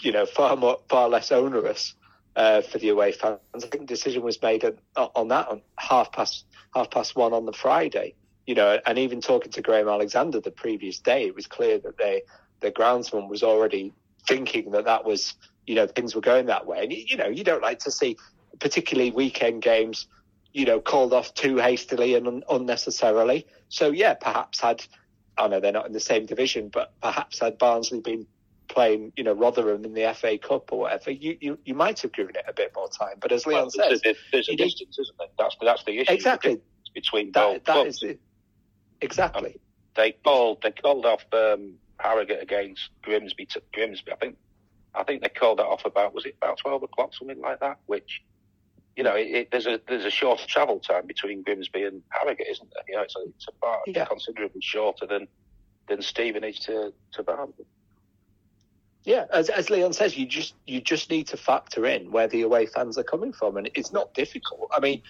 you 0.00 0.10
know, 0.10 0.26
far 0.26 0.56
more 0.56 0.78
far 0.88 1.08
less 1.08 1.30
onerous 1.30 1.94
uh, 2.34 2.62
for 2.62 2.78
the 2.78 2.88
away 2.88 3.12
fans. 3.12 3.38
I 3.54 3.60
think 3.60 3.82
the 3.82 3.94
decision 3.94 4.22
was 4.22 4.40
made 4.42 4.64
on, 4.64 4.78
on 4.96 5.28
that 5.28 5.48
on 5.48 5.62
half 5.78 6.10
past 6.10 6.46
half 6.74 6.90
past 6.90 7.14
one 7.14 7.32
on 7.32 7.46
the 7.46 7.52
Friday. 7.52 8.14
You 8.46 8.54
know, 8.54 8.78
and 8.84 8.98
even 8.98 9.20
talking 9.20 9.52
to 9.52 9.62
Graham 9.62 9.88
Alexander 9.88 10.40
the 10.40 10.50
previous 10.50 10.98
day, 10.98 11.26
it 11.26 11.34
was 11.34 11.46
clear 11.46 11.78
that 11.78 11.96
they 11.96 12.22
the 12.60 12.72
groundsman 12.72 13.28
was 13.28 13.42
already 13.42 13.92
thinking 14.26 14.70
that 14.72 14.84
that 14.84 15.04
was, 15.04 15.34
you 15.66 15.74
know, 15.74 15.86
things 15.86 16.14
were 16.14 16.20
going 16.20 16.46
that 16.46 16.66
way. 16.66 16.82
And, 16.82 16.92
you 16.92 17.16
know, 17.16 17.28
you 17.28 17.44
don't 17.44 17.62
like 17.62 17.80
to 17.80 17.90
see, 17.90 18.16
particularly 18.58 19.10
weekend 19.10 19.62
games, 19.62 20.06
you 20.52 20.64
know, 20.64 20.80
called 20.80 21.12
off 21.12 21.34
too 21.34 21.56
hastily 21.56 22.14
and 22.14 22.26
un- 22.26 22.44
unnecessarily. 22.50 23.46
So, 23.68 23.90
yeah, 23.90 24.14
perhaps 24.14 24.60
had, 24.60 24.84
I 25.36 25.48
know 25.48 25.60
they're 25.60 25.72
not 25.72 25.86
in 25.86 25.92
the 25.92 26.00
same 26.00 26.26
division, 26.26 26.68
but 26.68 26.92
perhaps 27.02 27.40
had 27.40 27.58
Barnsley 27.58 28.00
been 28.00 28.26
playing, 28.68 29.12
you 29.16 29.24
know, 29.24 29.32
Rotherham 29.32 29.84
in 29.84 29.94
the 29.94 30.12
FA 30.14 30.38
Cup 30.38 30.72
or 30.72 30.80
whatever, 30.80 31.10
you, 31.10 31.36
you, 31.40 31.58
you 31.64 31.74
might 31.74 32.00
have 32.00 32.12
given 32.12 32.34
it 32.36 32.44
a 32.48 32.52
bit 32.52 32.72
more 32.74 32.88
time. 32.88 33.16
But 33.20 33.32
as 33.32 33.46
Leon 33.46 33.70
well, 33.76 33.90
says, 33.90 34.00
there's, 34.02 34.16
there's 34.32 34.48
a 34.48 34.56
distance, 34.56 34.98
isn't 34.98 35.18
there? 35.18 35.28
That's, 35.38 35.56
that's 35.60 35.84
the 35.84 35.98
issue. 35.98 36.12
Exactly. 36.12 36.60
Between 36.94 37.32
that, 37.32 37.64
that 37.66 37.86
is 37.86 38.02
it. 38.02 38.20
Exactly. 39.02 39.50
Um, 39.50 39.60
they 39.96 40.12
called, 40.12 40.62
they 40.62 40.70
called 40.70 41.04
off, 41.04 41.24
um, 41.32 41.74
Harrogate 41.98 42.42
against 42.42 42.90
Grimsby. 43.02 43.46
To, 43.46 43.62
Grimsby, 43.72 44.12
I 44.12 44.16
think, 44.16 44.36
I 44.94 45.02
think 45.04 45.22
they 45.22 45.28
called 45.28 45.58
that 45.58 45.66
off 45.66 45.84
about 45.84 46.14
was 46.14 46.26
it 46.26 46.36
about 46.40 46.58
twelve 46.58 46.82
o'clock, 46.82 47.14
something 47.14 47.40
like 47.40 47.60
that. 47.60 47.78
Which, 47.86 48.22
you 48.96 49.02
know, 49.02 49.14
it, 49.14 49.26
it, 49.26 49.50
there's 49.50 49.66
a 49.66 49.80
there's 49.88 50.04
a 50.04 50.10
shorter 50.10 50.46
travel 50.46 50.80
time 50.80 51.06
between 51.06 51.42
Grimsby 51.42 51.84
and 51.84 52.02
Harrogate, 52.10 52.48
isn't 52.50 52.68
there? 52.72 52.84
You 52.88 52.96
know, 52.96 53.02
it's 53.02 53.16
a, 53.16 53.22
it's 53.28 53.46
a 53.48 53.90
yeah. 53.90 54.04
considerably 54.04 54.60
shorter 54.60 55.06
than 55.06 55.28
than 55.88 56.02
Stevenage 56.02 56.60
to 56.60 56.92
to 57.12 57.22
Barnsley. 57.22 57.66
Yeah, 59.06 59.26
as, 59.32 59.48
as 59.50 59.70
Leon 59.70 59.92
says, 59.92 60.18
you 60.18 60.26
just 60.26 60.54
you 60.66 60.80
just 60.80 61.10
need 61.10 61.28
to 61.28 61.36
factor 61.36 61.86
in 61.86 62.10
where 62.10 62.26
the 62.26 62.42
away 62.42 62.66
fans 62.66 62.98
are 62.98 63.04
coming 63.04 63.32
from, 63.32 63.56
and 63.56 63.70
it's 63.74 63.92
not 63.92 64.12
difficult. 64.14 64.68
I 64.76 64.80
mean, 64.80 65.00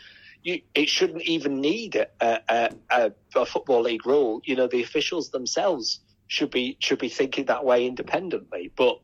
you, 0.43 0.61
it 0.74 0.91
shouldn't 0.91 1.22
even 1.22 1.62
need 1.62 1.97
a, 1.97 2.07
a, 2.20 2.70
a, 2.91 3.12
a, 3.34 3.47
football 3.47 3.80
league 3.80 4.05
rule. 4.05 4.43
You 4.45 4.55
know, 4.55 4.66
the 4.66 4.82
officials 4.82 5.30
themselves 5.30 6.01
should 6.29 6.51
be 6.51 6.77
should 6.81 6.99
be 6.99 7.09
thinking 7.09 7.47
that 7.47 7.64
way 7.64 7.87
independently. 7.87 8.72
But 8.77 8.99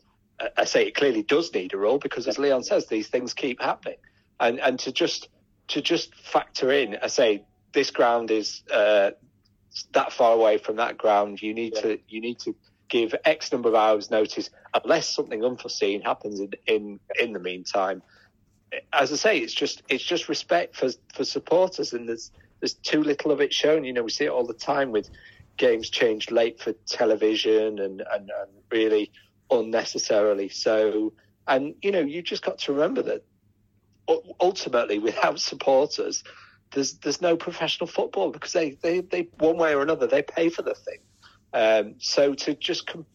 I 0.56 0.64
say 0.64 0.86
it 0.86 0.94
clearly 0.94 1.22
does 1.22 1.52
need 1.54 1.72
a 1.74 1.76
role 1.76 1.98
because, 1.98 2.26
as 2.26 2.38
Leon 2.38 2.64
says, 2.64 2.86
these 2.86 3.08
things 3.08 3.34
keep 3.34 3.60
happening, 3.60 3.98
and 4.40 4.60
and 4.60 4.78
to 4.80 4.92
just 4.92 5.28
to 5.68 5.80
just 5.80 6.14
factor 6.14 6.72
in, 6.72 6.98
I 7.02 7.06
say 7.06 7.44
this 7.72 7.90
ground 7.90 8.30
is 8.30 8.62
uh, 8.72 9.12
that 9.92 10.12
far 10.12 10.34
away 10.34 10.58
from 10.58 10.76
that 10.76 10.98
ground. 10.98 11.40
You 11.42 11.54
need 11.54 11.74
yeah. 11.76 11.82
to 11.82 11.98
you 12.08 12.20
need 12.20 12.38
to 12.40 12.54
give 12.88 13.14
X 13.24 13.52
number 13.52 13.68
of 13.68 13.74
hours 13.74 14.10
notice 14.10 14.50
unless 14.74 15.08
something 15.14 15.44
unforeseen 15.44 16.02
happens 16.02 16.40
in 16.40 16.52
in, 16.66 17.00
in 17.18 17.32
the 17.32 17.40
meantime. 17.40 18.02
As 18.92 19.12
I 19.12 19.16
say, 19.16 19.38
it's 19.38 19.54
just 19.54 19.82
it's 19.88 20.04
just 20.04 20.28
respect 20.28 20.76
for 20.76 20.90
for 21.14 21.24
supporters, 21.24 21.92
and 21.92 22.08
there's 22.08 22.30
there's 22.60 22.74
too 22.74 23.02
little 23.02 23.30
of 23.30 23.40
it 23.40 23.52
shown. 23.52 23.84
You 23.84 23.92
know, 23.92 24.02
we 24.02 24.10
see 24.10 24.24
it 24.24 24.30
all 24.30 24.46
the 24.46 24.54
time 24.54 24.92
with 24.92 25.10
games 25.56 25.90
changed 25.90 26.30
late 26.30 26.60
for 26.60 26.72
television 26.86 27.78
and, 27.78 28.00
and, 28.00 28.30
and 28.30 28.50
really 28.70 29.12
unnecessarily 29.50 30.48
so. 30.48 31.12
And 31.46 31.74
you 31.82 31.90
know, 31.90 32.00
you 32.00 32.22
just 32.22 32.44
got 32.44 32.58
to 32.58 32.72
remember 32.72 33.02
that 33.02 33.24
ultimately, 34.40 34.98
without 34.98 35.40
supporters, 35.50 36.24
there's 36.72 36.94
there's 36.94 37.20
no 37.20 37.36
professional 37.36 37.86
football 37.86 38.30
because 38.30 38.52
they, 38.52 38.70
they, 38.82 39.00
they 39.00 39.28
one 39.38 39.56
way 39.56 39.74
or 39.74 39.82
another 39.82 40.06
they 40.06 40.22
pay 40.22 40.48
for 40.48 40.62
the 40.62 40.74
thing. 40.74 40.98
Um, 41.54 41.94
so 41.98 42.32
to 42.34 42.54
just 42.54 42.86
com- 42.86 43.06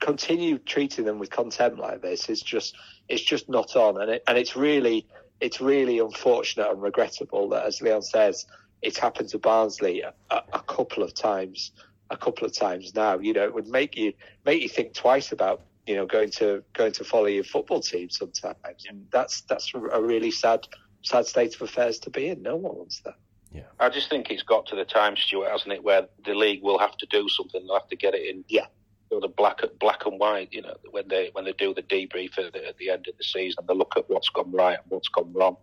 continue 0.00 0.58
treating 0.58 1.04
them 1.04 1.18
with 1.18 1.30
contempt 1.30 1.78
like 1.78 2.00
this 2.00 2.28
is 2.28 2.40
just 2.40 2.74
it's 3.08 3.22
just 3.22 3.48
not 3.48 3.76
on, 3.76 4.00
and 4.00 4.10
it, 4.10 4.22
and 4.26 4.38
it's 4.38 4.56
really 4.56 5.06
it's 5.40 5.60
really 5.60 5.98
unfortunate 5.98 6.70
and 6.70 6.80
regrettable 6.80 7.48
that, 7.50 7.66
as 7.66 7.82
Leon 7.82 8.02
says, 8.02 8.46
it's 8.82 8.98
happened 8.98 9.28
to 9.30 9.38
Barnsley 9.38 10.00
a, 10.02 10.12
a, 10.30 10.60
couple 10.60 11.02
of 11.02 11.14
times, 11.14 11.70
a 12.10 12.16
couple 12.16 12.46
of 12.46 12.52
times 12.52 12.94
now. 12.94 13.18
You 13.18 13.32
know, 13.32 13.44
it 13.44 13.54
would 13.54 13.68
make 13.68 13.96
you 13.96 14.12
make 14.44 14.60
you 14.62 14.68
think 14.68 14.92
twice 14.92 15.32
about 15.32 15.62
you 15.86 15.96
know 15.96 16.04
going 16.04 16.30
to 16.32 16.62
going 16.74 16.92
to 16.92 17.04
follow 17.04 17.26
your 17.26 17.44
football 17.44 17.80
team 17.80 18.10
sometimes, 18.10 18.86
and 18.88 19.06
that's 19.12 19.42
that's 19.42 19.72
a 19.74 20.02
really 20.02 20.30
sad 20.30 20.66
sad 21.02 21.26
state 21.26 21.54
of 21.54 21.62
affairs 21.62 21.98
to 22.00 22.10
be 22.10 22.28
in. 22.28 22.42
No 22.42 22.56
one 22.56 22.76
wants 22.76 23.00
that. 23.00 23.14
Yeah. 23.52 23.62
I 23.78 23.88
just 23.88 24.08
think 24.08 24.30
it's 24.30 24.42
got 24.42 24.66
to 24.66 24.76
the 24.76 24.84
time, 24.84 25.16
Stuart, 25.16 25.50
hasn't 25.50 25.72
it, 25.72 25.84
where 25.84 26.08
the 26.24 26.34
league 26.34 26.62
will 26.62 26.78
have 26.78 26.96
to 26.96 27.06
do 27.06 27.28
something. 27.28 27.66
They'll 27.66 27.78
have 27.78 27.88
to 27.88 27.96
get 27.96 28.14
it 28.14 28.26
in. 28.26 28.44
Yeah. 28.48 28.66
The 29.10 29.28
black, 29.28 29.60
black 29.78 30.06
and 30.06 30.18
white. 30.18 30.50
You 30.52 30.62
know, 30.62 30.74
when 30.90 31.06
they 31.06 31.28
when 31.32 31.44
they 31.44 31.52
do 31.52 31.74
the 31.74 31.82
debrief 31.82 32.38
at 32.38 32.54
the, 32.54 32.66
at 32.66 32.78
the 32.78 32.88
end 32.88 33.06
of 33.08 33.18
the 33.18 33.24
season, 33.24 33.62
they 33.68 33.74
look 33.74 33.92
at 33.94 34.08
what's 34.08 34.30
gone 34.30 34.50
right 34.52 34.78
and 34.78 34.86
what's 34.88 35.08
gone 35.08 35.30
wrong. 35.34 35.58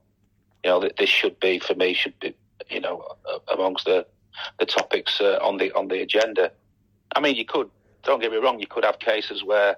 You 0.64 0.70
know, 0.70 0.90
this 0.96 1.10
should 1.10 1.40
be 1.40 1.58
for 1.58 1.74
me 1.74 1.96
should 1.96 2.20
be 2.20 2.36
you 2.70 2.80
know 2.80 3.06
amongst 3.52 3.86
the 3.86 4.06
the 4.60 4.66
topics 4.66 5.20
uh, 5.22 5.40
on 5.42 5.58
the 5.58 5.72
on 5.74 5.88
the 5.88 6.02
agenda. 6.02 6.52
I 7.16 7.20
mean, 7.20 7.36
you 7.36 7.46
could 7.46 7.70
don't 8.04 8.22
get 8.22 8.32
me 8.32 8.38
wrong. 8.38 8.60
You 8.60 8.68
could 8.68 8.86
have 8.86 9.00
cases 9.00 9.44
where 9.44 9.78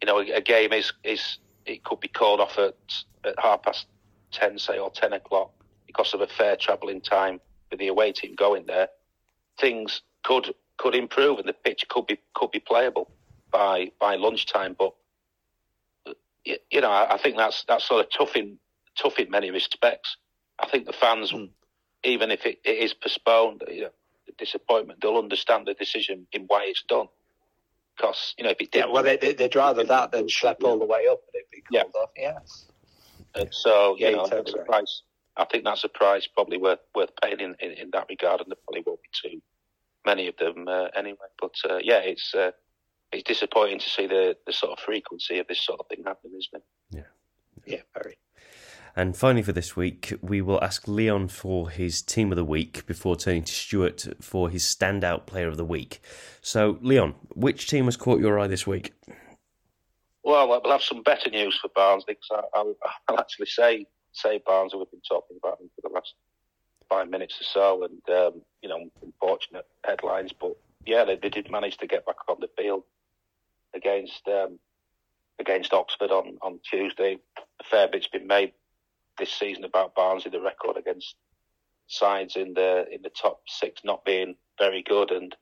you 0.00 0.06
know 0.06 0.20
a, 0.20 0.32
a 0.32 0.40
game 0.40 0.72
is 0.72 0.92
is 1.04 1.38
it 1.66 1.84
could 1.84 2.00
be 2.00 2.08
called 2.08 2.40
off 2.40 2.58
at 2.58 2.74
at 3.24 3.34
half 3.38 3.62
past 3.62 3.86
ten, 4.30 4.58
say, 4.58 4.78
or 4.78 4.90
ten 4.90 5.12
o'clock 5.12 5.50
because 5.86 6.14
of 6.14 6.20
a 6.20 6.26
fair 6.26 6.56
travelling 6.56 7.00
time 7.00 7.40
with 7.70 7.78
the 7.78 7.88
away 7.88 8.12
team 8.12 8.34
going 8.34 8.66
there, 8.66 8.88
things 9.58 10.02
could 10.24 10.54
could 10.78 10.94
improve 10.94 11.38
and 11.38 11.48
the 11.48 11.52
pitch 11.52 11.86
could 11.88 12.06
be 12.06 12.18
could 12.34 12.50
be 12.50 12.60
playable 12.60 13.10
by 13.50 13.90
by 14.00 14.16
lunchtime. 14.16 14.74
But 14.78 14.92
you 16.44 16.80
know, 16.80 16.90
I 16.90 17.18
think 17.22 17.36
that's 17.36 17.64
that's 17.64 17.86
sort 17.86 18.04
of 18.04 18.10
tough 18.10 18.36
in 18.36 18.58
tough 18.96 19.18
in 19.18 19.30
many 19.30 19.50
respects. 19.50 20.16
I 20.58 20.66
think 20.66 20.86
the 20.86 20.92
fans, 20.92 21.32
mm. 21.32 21.48
Even 22.04 22.30
if 22.30 22.46
it, 22.46 22.60
it 22.64 22.78
is 22.78 22.94
postponed, 22.94 23.62
you 23.68 23.82
know, 23.82 23.90
the 24.26 24.32
disappointment, 24.38 25.00
they'll 25.00 25.16
understand 25.16 25.66
the 25.66 25.74
decision 25.74 26.26
in 26.32 26.44
why 26.46 26.64
it's 26.66 26.82
done. 26.88 27.06
Because 27.96 28.34
you 28.38 28.44
know, 28.44 28.50
if 28.50 28.60
it 28.60 28.72
did, 28.72 28.86
yeah, 28.86 28.90
well, 28.90 29.02
they, 29.02 29.18
would 29.38 29.54
rather 29.54 29.84
that 29.84 30.12
than 30.12 30.26
schlep 30.26 30.62
all 30.64 30.78
the 30.78 30.86
way 30.86 31.06
up 31.10 31.20
and 31.32 31.42
it 31.42 31.50
be 31.50 31.60
called 31.60 31.92
yeah. 31.94 32.00
off. 32.00 32.10
Yes. 32.16 32.66
And 33.34 33.48
so, 33.52 33.96
you 33.98 34.06
yeah, 34.06 34.12
know, 34.12 34.26
totally 34.26 34.58
right. 34.58 34.66
price, 34.66 35.02
I 35.36 35.44
think 35.44 35.64
that's 35.64 35.84
a 35.84 35.88
price 35.88 36.26
probably 36.26 36.58
worth 36.58 36.80
worth 36.94 37.10
paying 37.22 37.40
in, 37.40 37.54
in, 37.60 37.72
in, 37.72 37.90
that 37.92 38.06
regard, 38.08 38.40
and 38.40 38.50
there 38.50 38.56
probably 38.64 38.82
won't 38.86 39.00
be 39.02 39.30
too 39.30 39.42
many 40.04 40.28
of 40.28 40.36
them 40.36 40.68
uh, 40.68 40.88
anyway. 40.96 41.16
But 41.40 41.54
uh, 41.68 41.78
yeah, 41.82 41.98
it's 41.98 42.34
uh, 42.34 42.50
it's 43.12 43.22
disappointing 43.22 43.78
to 43.78 43.88
see 43.88 44.06
the, 44.06 44.36
the 44.46 44.52
sort 44.52 44.72
of 44.72 44.78
frequency 44.78 45.38
of 45.38 45.46
this 45.46 45.64
sort 45.64 45.80
of 45.80 45.86
thing 45.88 46.02
happening, 46.04 46.38
isn't 46.38 46.62
it? 46.62 46.64
Yeah, 47.66 47.74
yeah, 47.74 47.82
very. 47.94 48.18
And 48.94 49.16
finally, 49.16 49.42
for 49.42 49.52
this 49.52 49.74
week, 49.74 50.12
we 50.20 50.42
will 50.42 50.62
ask 50.62 50.86
Leon 50.86 51.28
for 51.28 51.70
his 51.70 52.02
team 52.02 52.30
of 52.30 52.36
the 52.36 52.44
week 52.44 52.84
before 52.86 53.16
turning 53.16 53.44
to 53.44 53.52
Stuart 53.52 54.06
for 54.20 54.50
his 54.50 54.64
standout 54.64 55.24
player 55.24 55.48
of 55.48 55.56
the 55.56 55.64
week. 55.64 56.00
So, 56.42 56.78
Leon, 56.82 57.14
which 57.34 57.68
team 57.68 57.86
has 57.86 57.96
caught 57.96 58.20
your 58.20 58.38
eye 58.38 58.48
this 58.48 58.66
week? 58.66 58.92
Well, 60.24 60.48
we'll 60.48 60.70
have 60.70 60.82
some 60.82 61.02
better 61.02 61.30
news 61.30 61.58
for 61.60 61.68
Barnsley 61.74 62.14
because 62.14 62.44
I'll, 62.54 62.74
I'll, 63.08 63.18
actually 63.18 63.46
say 63.46 63.86
say 64.12 64.40
Barnsley. 64.44 64.78
We've 64.78 64.90
been 64.90 65.00
talking 65.08 65.38
about 65.42 65.58
them 65.58 65.70
for 65.74 65.88
the 65.88 65.94
last 65.94 66.14
five 66.88 67.08
minutes 67.08 67.40
or 67.40 67.44
so, 67.44 67.84
and 67.84 68.16
um, 68.16 68.42
you 68.60 68.68
know, 68.68 68.88
unfortunate 69.02 69.66
headlines. 69.84 70.32
But 70.32 70.56
yeah, 70.86 71.04
they, 71.04 71.16
they, 71.16 71.30
did 71.30 71.50
manage 71.50 71.78
to 71.78 71.86
get 71.86 72.06
back 72.06 72.16
on 72.28 72.36
the 72.40 72.48
field 72.56 72.84
against 73.74 74.28
um, 74.28 74.58
against 75.40 75.72
Oxford 75.72 76.10
on, 76.10 76.38
on 76.40 76.60
Tuesday. 76.62 77.18
A 77.60 77.64
fair 77.64 77.88
bit's 77.88 78.06
been 78.06 78.26
made 78.26 78.52
this 79.18 79.32
season 79.32 79.64
about 79.64 79.94
Barnsley, 79.94 80.30
the 80.30 80.40
record 80.40 80.76
against 80.76 81.16
sides 81.86 82.36
in 82.36 82.54
the 82.54 82.86
in 82.90 83.02
the 83.02 83.10
top 83.10 83.40
six 83.46 83.82
not 83.84 84.04
being 84.04 84.36
very 84.58 84.82
good, 84.82 85.10
and 85.10 85.34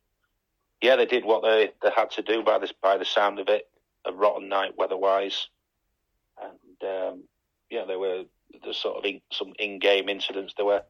yeah, 0.83 0.97
they 0.97 1.07
did 1.07 1.25
what 1.25 1.43
they, 1.43 1.71
they 1.83 1.91
had 1.95 2.11
to 2.13 2.23
do 2.23 2.43
by 2.43 2.59
this 2.59 2.73
by 2.73 2.97
the 2.97 3.05
sound 3.05 3.39
of 3.39 3.49
it 3.49 3.69
a 4.07 4.13
rotten 4.13 4.49
night 4.49 4.73
weather-wise, 4.79 5.49
and 6.43 6.91
um, 6.91 7.25
yeah, 7.71 7.85
there 7.87 7.99
were 7.99 8.25
the 8.65 8.75
sort 8.75 8.97
of 8.97 9.05
in, 9.05 9.21
some 9.31 9.53
in-game 9.59 10.09
incidents 10.09 10.55
they 10.57 10.65
were 10.65 10.83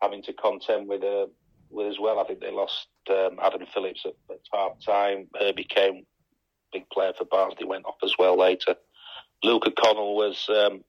having 0.00 0.22
to 0.22 0.32
contend 0.32 0.88
with 0.88 1.02
uh, 1.02 1.26
with 1.70 1.88
as 1.88 1.98
well. 1.98 2.18
I 2.18 2.24
think 2.24 2.40
they 2.40 2.50
lost 2.52 2.88
um, 3.10 3.38
Adam 3.42 3.66
Phillips 3.72 4.06
at, 4.06 4.14
at 4.30 4.40
half 4.52 4.80
time. 4.80 5.28
Herbie 5.38 5.64
Kane, 5.64 6.06
big 6.72 6.88
player 6.90 7.12
for 7.16 7.24
Barnsley, 7.24 7.66
went 7.66 7.84
off 7.84 7.96
as 8.02 8.14
well 8.18 8.38
later. 8.38 8.76
Luca 9.42 9.70
Connell 9.70 10.16
was 10.16 10.48
um, 10.48 10.82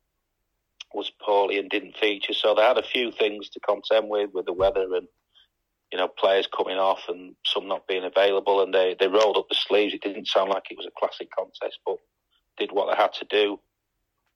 was 0.94 1.12
poorly 1.22 1.60
and 1.60 1.70
didn't 1.70 1.98
feature, 1.98 2.34
so 2.34 2.56
they 2.56 2.62
had 2.62 2.78
a 2.78 2.84
few 2.84 3.12
things 3.12 3.50
to 3.50 3.60
contend 3.60 4.10
with 4.10 4.32
with 4.34 4.46
the 4.46 4.54
weather 4.54 4.96
and 4.96 5.08
you 5.92 5.98
know, 5.98 6.08
players 6.08 6.48
coming 6.56 6.78
off 6.78 7.04
and 7.08 7.36
some 7.46 7.68
not 7.68 7.88
being 7.88 8.04
available, 8.04 8.62
and 8.62 8.74
they, 8.74 8.96
they 9.00 9.08
rolled 9.08 9.38
up 9.38 9.48
the 9.50 9.56
sleeves. 9.56 9.94
It 9.94 10.02
didn't 10.02 10.28
sound 10.28 10.50
like 10.50 10.70
it 10.70 10.78
was 10.78 10.86
a 10.86 11.00
classic 11.00 11.30
contest, 11.38 11.80
but 11.86 11.98
did 12.58 12.72
what 12.72 12.90
they 12.90 13.02
had 13.02 13.14
to 13.14 13.26
do. 13.26 13.60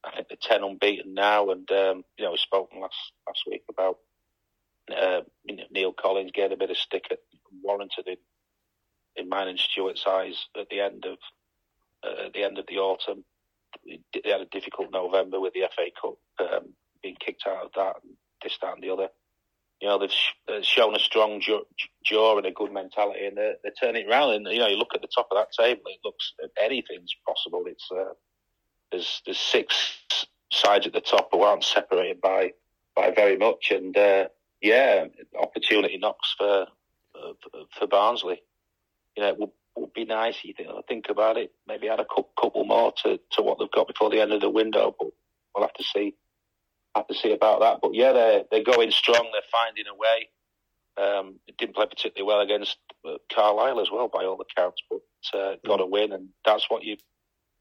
I 0.03 0.11
think 0.11 0.27
they're 0.29 0.37
ten 0.41 0.63
unbeaten 0.63 1.13
now, 1.13 1.49
and 1.49 1.69
um, 1.71 2.05
you 2.17 2.25
know, 2.25 2.31
we 2.31 2.37
spoke 2.37 2.69
last 2.73 3.11
last 3.27 3.43
week 3.49 3.63
about 3.69 3.97
uh, 4.95 5.21
Neil 5.71 5.93
Collins 5.93 6.31
getting 6.33 6.53
a 6.53 6.57
bit 6.57 6.71
of 6.71 6.77
stick 6.77 7.07
at 7.11 7.19
warranted 7.61 8.07
in 8.07 8.17
in 9.17 9.29
mine 9.29 9.49
and 9.49 9.59
Stuart's 9.59 10.05
eyes 10.07 10.47
at 10.59 10.69
the 10.69 10.79
end 10.79 11.05
of 11.05 11.17
uh, 12.03 12.27
at 12.27 12.33
the 12.33 12.43
end 12.43 12.57
of 12.57 12.65
the 12.67 12.77
autumn. 12.77 13.25
They 13.85 14.29
had 14.29 14.41
a 14.41 14.45
difficult 14.45 14.91
November 14.91 15.39
with 15.39 15.53
the 15.53 15.67
FA 15.75 15.85
Cup 15.99 16.17
um, 16.39 16.73
being 17.01 17.15
kicked 17.19 17.43
out 17.47 17.65
of 17.65 17.71
that, 17.75 17.95
this, 18.43 18.57
that, 18.61 18.75
and 18.75 18.83
the 18.83 18.91
other 18.91 19.09
you 19.81 19.87
know, 19.87 19.97
they've 19.97 20.63
shown 20.63 20.95
a 20.95 20.99
strong 20.99 21.41
jaw 21.41 22.37
and 22.37 22.45
a 22.45 22.51
good 22.51 22.71
mentality, 22.71 23.25
and 23.25 23.35
they're, 23.35 23.55
they're 23.63 23.73
turning 23.81 24.05
it 24.05 24.09
around. 24.09 24.33
And 24.33 24.47
you 24.47 24.59
know, 24.59 24.67
you 24.67 24.77
look 24.77 24.93
at 24.93 25.01
the 25.01 25.07
top 25.13 25.27
of 25.31 25.37
that 25.37 25.51
table, 25.51 25.81
it 25.87 25.99
looks 26.05 26.33
anything's 26.61 27.15
possible. 27.27 27.63
It's 27.65 27.89
uh, 27.91 28.13
there's 28.91 29.23
there's 29.25 29.39
six 29.39 29.97
sides 30.53 30.85
at 30.85 30.93
the 30.93 31.01
top 31.01 31.29
who 31.31 31.41
aren't 31.41 31.63
separated 31.63 32.21
by 32.21 32.53
by 32.95 33.09
very 33.09 33.37
much, 33.37 33.71
and 33.71 33.97
uh, 33.97 34.27
yeah, 34.61 35.05
opportunity 35.41 35.97
knocks 35.97 36.35
for 36.37 36.67
uh, 37.15 37.63
for 37.71 37.87
Barnsley. 37.87 38.39
You 39.17 39.23
know, 39.23 39.29
it 39.29 39.39
would 39.75 39.93
be 39.93 40.05
nice. 40.05 40.43
You 40.43 40.53
think, 40.53 40.69
think 40.87 41.05
about 41.09 41.37
it. 41.37 41.51
Maybe 41.67 41.89
add 41.89 41.99
a 41.99 42.05
couple 42.05 42.65
more 42.65 42.93
to, 43.03 43.19
to 43.33 43.41
what 43.41 43.59
they've 43.59 43.71
got 43.71 43.87
before 43.87 44.09
the 44.09 44.21
end 44.21 44.33
of 44.33 44.41
the 44.41 44.49
window, 44.49 44.95
but 44.97 45.09
we'll 45.53 45.63
have 45.63 45.73
to 45.73 45.83
see 45.83 46.15
have 46.95 47.07
to 47.07 47.13
see 47.13 47.31
about 47.31 47.61
that. 47.61 47.79
But 47.81 47.93
yeah, 47.93 48.11
they're 48.11 48.43
they're 48.51 48.63
going 48.63 48.91
strong. 48.91 49.29
They're 49.31 49.41
finding 49.51 49.85
a 49.87 49.95
way. 49.95 50.29
Um, 50.97 51.39
it 51.47 51.57
didn't 51.57 51.75
play 51.75 51.85
particularly 51.85 52.27
well 52.27 52.41
against 52.41 52.77
uh, 53.07 53.15
Carlisle 53.33 53.79
as 53.79 53.89
well, 53.89 54.09
by 54.09 54.25
all 54.25 54.41
accounts, 54.41 54.81
but 54.89 54.99
uh, 55.33 55.55
got 55.65 55.79
a 55.79 55.85
win, 55.85 56.11
and 56.11 56.29
that's 56.45 56.69
what 56.69 56.83
you 56.83 56.97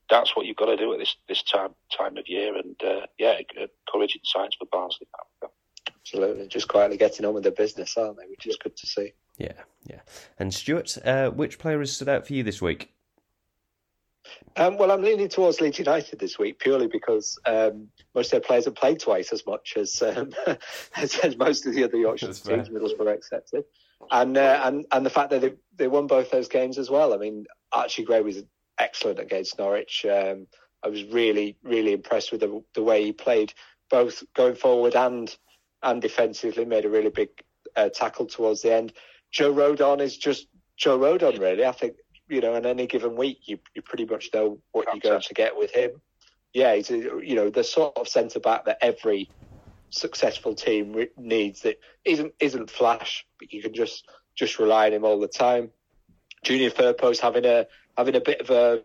that's 0.09 0.35
what 0.35 0.47
you've 0.47 0.57
got 0.57 0.67
to 0.67 0.77
do 0.77 0.93
at 0.93 0.99
this 0.99 1.17
this 1.29 1.43
time 1.45 1.75
time 1.97 2.17
of 2.17 2.25
year. 2.27 2.57
And 2.57 2.77
uh, 2.83 3.07
yeah, 3.19 3.39
encouraging 3.39 4.23
signs 4.25 4.57
for 4.59 4.67
Barnsley 4.73 5.07
Absolutely, 6.01 6.49
just 6.49 6.67
quietly 6.67 6.97
getting 6.97 7.25
on 7.25 7.35
with 7.35 7.45
their 7.45 7.53
business, 7.53 7.97
aren't 7.97 8.17
they? 8.17 8.27
Which 8.27 8.47
is 8.47 8.57
good 8.57 8.77
to 8.77 8.87
see. 8.87 9.13
Yeah, 9.41 9.53
yeah. 9.89 10.01
And 10.39 10.53
Stuart, 10.53 10.99
uh, 11.03 11.31
which 11.31 11.59
player 11.59 11.79
has 11.81 11.93
stood 11.93 12.11
out 12.11 12.27
for 12.27 12.35
you 12.35 12.43
this 12.43 12.61
week? 12.61 12.93
Um, 14.57 14.77
well, 14.77 14.91
I'm 14.91 15.03
leaning 15.03 15.29
towards 15.29 15.63
Leeds 15.63 15.79
United 15.79 16.19
this 16.19 16.39
week 16.39 16.59
purely 16.59 16.87
because 16.87 17.39
um, 17.47 17.89
most 18.15 18.27
of 18.27 18.33
their 18.33 18.41
players 18.41 18.67
have 18.67 18.75
played 18.75 19.01
twice 19.01 19.33
as 19.33 19.47
much 19.47 19.75
as 19.77 20.03
um, 20.03 20.33
as, 20.97 21.17
as, 21.19 21.37
most 21.39 21.67
of 21.67 21.75
the 21.75 21.85
other 21.85 21.97
Yorkshire 21.97 22.35
teams, 22.35 22.69
Middlesbrough 22.69 23.15
accepted, 23.15 23.65
and 24.11 24.37
uh, 24.37 24.61
and 24.65 24.85
and 24.93 25.07
the 25.07 25.11
fact 25.11 25.31
that 25.31 25.41
they 25.41 25.55
they 25.77 25.89
won 25.89 26.07
both 26.07 26.31
those 26.31 26.49
games 26.49 26.77
as 26.77 26.91
well. 26.91 27.15
I 27.15 27.17
mean, 27.17 27.47
Archie 27.73 28.05
Gray 28.05 28.21
was 28.21 28.43
excellent 28.79 29.21
against 29.21 29.59
Norwich. 29.59 30.05
Um, 30.05 30.47
I 30.85 30.89
was 30.89 31.05
really 31.05 31.57
really 31.63 31.95
impressed 31.95 32.31
with 32.31 32.43
the 32.43 32.63
the 32.75 32.83
way 32.83 33.05
he 33.05 33.13
played, 33.13 33.55
both 33.89 34.23
going 34.35 34.57
forward 34.57 34.95
and 34.95 35.35
and 35.83 36.03
defensively. 36.03 36.67
Made 36.67 36.85
a 36.85 36.91
really 36.91 37.11
big 37.11 37.31
uh, 37.77 37.89
tackle 37.89 38.27
towards 38.27 38.63
the 38.63 38.75
end. 38.75 38.93
Joe 39.31 39.53
Rodon 39.53 40.01
is 40.01 40.17
just 40.17 40.47
Joe 40.77 40.99
Rodon, 40.99 41.39
really. 41.39 41.65
I 41.65 41.73
think 41.73 41.97
you 42.29 42.41
know, 42.41 42.55
in 42.55 42.65
any 42.65 42.87
given 42.87 43.17
week, 43.17 43.49
you 43.49 43.59
you 43.75 43.83
pretty 43.83 44.07
much 44.07 44.31
know 44.33 44.59
what 44.73 44.87
you're 44.93 45.01
going 45.01 45.23
to 45.23 45.35
get 45.35 45.57
with 45.57 45.73
him. 45.73 46.01
Yeah, 46.53 46.75
he's 46.75 46.91
a, 46.91 46.97
you 46.97 47.35
know 47.35 47.51
the 47.51 47.65
sort 47.65 47.97
of 47.97 48.09
centre 48.09 48.41
back 48.41 48.65
that 48.65 48.79
every 48.81 49.29
successful 49.91 50.55
team 50.55 51.07
needs. 51.19 51.63
That 51.63 51.79
isn't 52.05 52.33
isn't 52.41 52.71
flash, 52.71 53.27
but 53.39 53.53
you 53.53 53.63
can 53.63 53.75
just 53.75 54.09
just 54.37 54.59
rely 54.59 54.87
on 54.87 54.93
him 54.93 55.05
all 55.05 55.21
the 55.21 55.29
time. 55.29 55.71
Junior 56.43 56.71
Firpo's 56.71 57.21
having 57.21 57.45
a 57.45 57.67
having 57.97 58.17
a 58.17 58.21
bit 58.21 58.41
of 58.41 58.51
a 58.51 58.83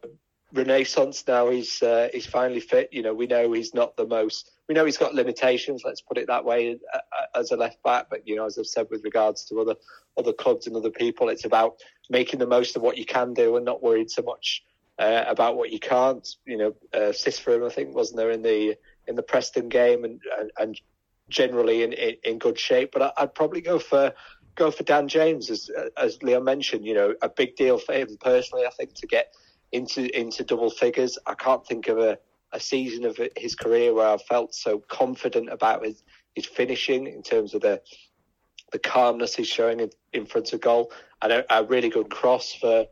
renaissance 0.54 1.24
now. 1.28 1.50
He's 1.50 1.82
uh, 1.82 2.10
he's 2.14 2.26
finally 2.26 2.60
fit. 2.60 2.90
You 2.92 3.04
know, 3.04 3.14
we 3.14 3.28
know 3.28 3.52
he's 3.52 3.74
not 3.74 3.96
the 3.98 4.06
most. 4.06 4.52
We 4.68 4.76
know 4.76 4.86
he's 4.86 4.98
got 4.98 5.14
limitations. 5.14 5.84
Let's 5.86 6.02
put 6.02 6.18
it 6.18 6.28
that 6.28 6.46
way 6.46 6.78
uh, 6.94 6.98
uh, 6.98 7.40
as 7.40 7.52
a 7.52 7.58
left 7.58 7.82
back. 7.84 8.08
But 8.10 8.28
you 8.28 8.36
know, 8.36 8.46
as 8.46 8.58
I've 8.58 8.68
said 8.68 8.88
with 8.90 9.04
regards 9.04 9.46
to 9.46 9.60
other 9.62 9.76
other 10.18 10.34
clubs 10.34 10.68
and 10.68 10.76
other 10.76 10.92
people, 10.92 11.30
it's 11.30 11.46
about 11.46 11.78
making 12.10 12.40
the 12.40 12.48
most 12.48 12.76
of 12.76 12.82
what 12.82 12.98
you 12.98 13.06
can 13.06 13.34
do 13.34 13.56
and 13.56 13.66
not 13.66 13.84
worried 13.84 14.10
so 14.10 14.22
much 14.22 14.64
uh, 15.00 15.24
about 15.28 15.58
what 15.58 15.72
you 15.72 15.80
can't. 15.80 16.28
You 16.46 16.58
know, 16.58 16.76
uh, 16.94 17.12
him, 17.12 17.64
I 17.64 17.70
think, 17.70 17.96
wasn't 17.96 18.18
there 18.18 18.32
in 18.32 18.42
the 18.42 18.76
in 19.08 19.16
the 19.16 19.24
Preston 19.24 19.70
game, 19.70 20.04
and 20.04 20.20
and, 20.40 20.52
and 20.58 20.82
generally 21.30 21.84
in, 21.84 21.94
in, 21.94 22.16
in 22.24 22.38
good 22.38 22.60
shape. 22.60 22.92
But 22.94 23.14
I, 23.18 23.24
would 23.24 23.36
probably 23.36 23.62
go 23.62 23.80
for 23.80 24.14
go 24.56 24.72
for 24.72 24.84
Dan 24.84 25.08
James, 25.08 25.50
as 25.50 25.70
as 25.98 26.22
Leo 26.24 26.40
mentioned. 26.42 26.86
You 26.86 26.94
know, 26.94 27.16
a 27.22 27.30
big 27.30 27.56
deal 27.56 27.78
for 27.78 27.94
him 27.94 28.18
personally. 28.20 28.66
I 28.66 28.72
think 28.72 28.94
to 28.96 29.08
get 29.08 29.34
into 29.76 30.18
into 30.18 30.44
double 30.44 30.70
figures. 30.70 31.18
I 31.28 31.36
can't 31.36 31.66
think 31.66 31.88
of 31.90 31.98
a, 31.98 32.18
a 32.52 32.60
season 32.60 33.06
of 33.06 33.20
his 33.36 33.56
career 33.56 33.94
where 33.94 34.08
I've 34.08 34.24
felt 34.24 34.56
so 34.56 34.80
confident 34.80 35.50
about 35.50 35.86
his 35.86 36.02
his 36.34 36.46
finishing 36.46 37.08
in 37.08 37.22
terms 37.22 37.54
of 37.54 37.62
the 37.62 37.82
the 38.72 38.80
calmness 38.80 39.36
he's 39.36 39.48
showing 39.48 39.80
in, 39.80 39.90
in 40.14 40.26
front 40.26 40.54
of 40.54 40.62
goal, 40.62 40.92
and 41.22 41.32
a, 41.32 41.56
a, 41.56 41.64
really 41.64 41.90
good 41.90 42.10
cross 42.10 42.54
for 42.54 42.88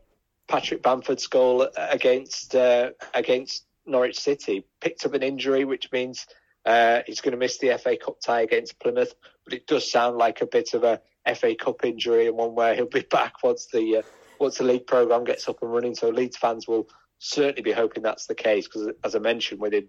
Patrick 0.46 0.82
Bamford's 0.82 1.26
goal 1.26 1.68
against 1.76 2.54
uh, 2.54 2.90
against 3.14 3.64
Norwich 3.86 4.18
City. 4.18 4.66
Picked 4.80 5.04
up 5.06 5.14
an 5.14 5.22
injury, 5.22 5.64
which 5.64 5.90
means 5.90 6.26
uh, 6.64 7.00
he's 7.06 7.20
going 7.20 7.32
to 7.32 7.38
miss 7.38 7.58
the 7.58 7.76
FA 7.78 7.96
Cup 7.96 8.20
tie 8.20 8.42
against 8.42 8.78
Plymouth, 8.78 9.14
but 9.44 9.54
it 9.54 9.66
does 9.66 9.90
sound 9.90 10.16
like 10.16 10.42
a 10.42 10.46
bit 10.46 10.74
of 10.74 10.84
a 10.84 11.00
FA 11.34 11.54
Cup 11.54 11.84
injury 11.84 12.26
and 12.26 12.36
one 12.36 12.54
where 12.54 12.74
he'll 12.74 12.86
be 12.86 13.00
back 13.10 13.42
once 13.42 13.66
the 13.66 13.98
uh, 13.98 14.02
once 14.38 14.58
the 14.58 14.64
league 14.64 14.86
program 14.86 15.24
gets 15.24 15.48
up 15.48 15.62
and 15.62 15.72
running. 15.72 15.94
So 15.94 16.08
Leeds 16.08 16.36
fans 16.36 16.66
will 16.66 16.88
certainly 17.18 17.62
be 17.62 17.72
hoping 17.72 18.02
that's 18.02 18.26
the 18.26 18.34
case 18.34 18.66
because, 18.66 18.90
as 19.02 19.14
I 19.14 19.18
mentioned, 19.18 19.60
with 19.60 19.72
him, 19.72 19.88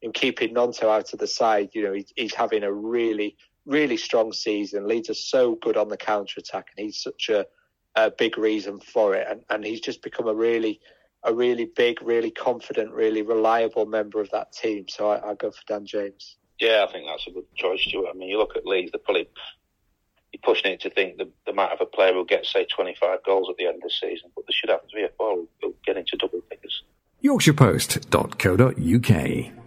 him 0.00 0.12
keeping 0.12 0.54
Gnonto 0.54 0.84
out 0.84 1.12
of 1.12 1.18
the 1.18 1.26
side, 1.26 1.70
you 1.72 1.82
know, 1.82 1.92
he, 1.92 2.06
he's 2.16 2.34
having 2.34 2.62
a 2.62 2.72
really, 2.72 3.36
really 3.64 3.96
strong 3.96 4.32
season. 4.32 4.86
Leeds 4.86 5.10
are 5.10 5.14
so 5.14 5.54
good 5.54 5.76
on 5.76 5.88
the 5.88 5.96
counter 5.96 6.40
attack, 6.40 6.68
and 6.76 6.84
he's 6.84 7.00
such 7.00 7.30
a, 7.30 7.46
a 7.94 8.10
big 8.10 8.36
reason 8.36 8.80
for 8.80 9.14
it. 9.14 9.26
And, 9.28 9.42
and 9.48 9.64
he's 9.64 9.80
just 9.80 10.02
become 10.02 10.28
a 10.28 10.34
really, 10.34 10.80
a 11.22 11.32
really 11.32 11.64
big, 11.64 12.02
really 12.02 12.30
confident, 12.30 12.92
really 12.92 13.22
reliable 13.22 13.86
member 13.86 14.20
of 14.20 14.30
that 14.30 14.52
team. 14.52 14.86
So 14.88 15.08
I, 15.08 15.30
I 15.30 15.34
go 15.34 15.50
for 15.50 15.62
Dan 15.66 15.86
James. 15.86 16.36
Yeah, 16.60 16.84
I 16.88 16.92
think 16.92 17.06
that's 17.06 17.26
a 17.26 17.30
good 17.30 17.46
choice, 17.56 17.80
Stuart. 17.80 18.10
I 18.10 18.16
mean, 18.16 18.28
you 18.28 18.38
look 18.38 18.56
at 18.56 18.66
Leeds; 18.66 18.92
they're 18.92 19.00
probably 19.00 19.28
you're 20.34 20.54
pushing 20.54 20.72
it 20.72 20.80
to 20.80 20.90
think 20.90 21.16
the, 21.16 21.30
the 21.46 21.52
amount 21.52 21.72
of 21.72 21.80
a 21.80 21.86
player 21.86 22.12
will 22.12 22.24
get, 22.24 22.44
say, 22.44 22.66
25 22.66 23.20
goals 23.24 23.48
at 23.48 23.56
the 23.56 23.66
end 23.66 23.76
of 23.76 23.82
the 23.82 23.90
season, 23.90 24.30
but 24.34 24.44
there 24.46 24.52
should 24.52 24.68
have 24.68 24.80
three 24.90 25.04
or 25.04 25.10
four 25.16 25.44
who'll 25.62 25.72
get 25.86 25.96
into 25.96 26.16
double 26.16 26.40
figures. 26.50 26.82
YorkshirePost.co.uk 27.22 29.63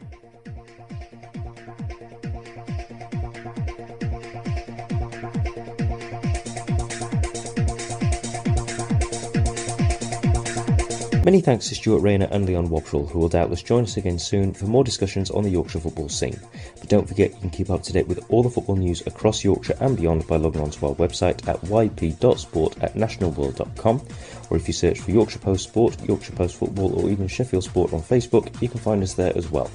Many 11.28 11.41
thanks 11.41 11.67
to 11.67 11.75
Stuart 11.75 11.99
Rayner 11.99 12.30
and 12.32 12.45
Leon 12.45 12.69
Wobschall, 12.69 13.09
who 13.09 13.19
will 13.19 13.28
doubtless 13.28 13.61
join 13.61 13.84
us 13.84 13.97
again 13.97 14.17
soon 14.17 14.53
for 14.53 14.63
more 14.63 14.86
discussions 14.86 15.30
on 15.30 15.43
the 15.43 15.49
Yorkshire 15.49 15.82
football 15.82 16.07
scene. 16.07 16.39
But 16.80 16.88
don't 16.88 17.05
forget 17.05 17.34
you 17.34 17.39
can 17.41 17.49
keep 17.49 17.69
up 17.69 17.84
to 17.84 17.91
date 17.91 18.07
with 18.07 18.23
all 18.30 18.43
the 18.43 18.49
football 18.49 18.78
news 18.78 19.05
across 19.05 19.43
Yorkshire 19.43 19.75
and 19.82 19.97
beyond 19.97 20.25
by 20.25 20.38
logging 20.38 20.61
on 20.61 20.69
to 20.69 20.86
our 20.86 20.95
website 20.95 21.45
at 21.45 21.59
yp.sport 21.63 22.82
at 22.82 22.93
nationalworld.com, 22.93 24.07
or 24.49 24.55
if 24.55 24.69
you 24.69 24.73
search 24.73 25.01
for 25.01 25.11
Yorkshire 25.11 25.39
Post 25.39 25.65
Sport, 25.65 26.01
Yorkshire 26.07 26.32
Post 26.32 26.55
Football, 26.55 26.97
or 26.97 27.09
even 27.09 27.28
Sheffield 27.28 27.65
Sport 27.65 27.91
on 27.91 27.99
Facebook, 27.99 28.61
you 28.61 28.69
can 28.69 28.80
find 28.80 29.03
us 29.03 29.13
there 29.13 29.38
as 29.38 29.51
well. 29.51 29.69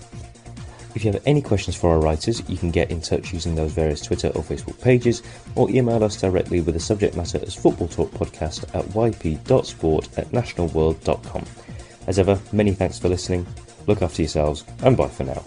If 0.95 1.05
you 1.05 1.13
have 1.13 1.23
any 1.25 1.41
questions 1.41 1.75
for 1.75 1.91
our 1.91 2.01
writers, 2.01 2.43
you 2.49 2.57
can 2.57 2.71
get 2.71 2.91
in 2.91 3.01
touch 3.01 3.33
using 3.33 3.55
those 3.55 3.73
various 3.73 4.03
Twitter 4.03 4.29
or 4.29 4.43
Facebook 4.43 4.81
pages, 4.81 5.23
or 5.55 5.71
email 5.71 6.05
us 6.05 6.21
directly 6.21 6.61
with 6.61 6.75
the 6.75 6.81
subject 6.81 7.17
matter 7.17 7.41
as 7.43 7.55
Football 7.55 7.89
Talk 7.89 8.11
Podcast 8.11 8.65
at 8.75 8.85
yp.sport 8.95 10.19
at 10.19 10.29
nationalworld.com. 10.33 11.45
As 12.07 12.19
ever, 12.19 12.39
many 12.53 12.73
thanks 12.73 12.99
for 12.99 13.09
listening, 13.09 13.47
look 13.87 14.03
after 14.03 14.23
yourselves, 14.23 14.65
and 14.83 14.97
bye 14.97 15.09
for 15.09 15.25
now. 15.25 15.43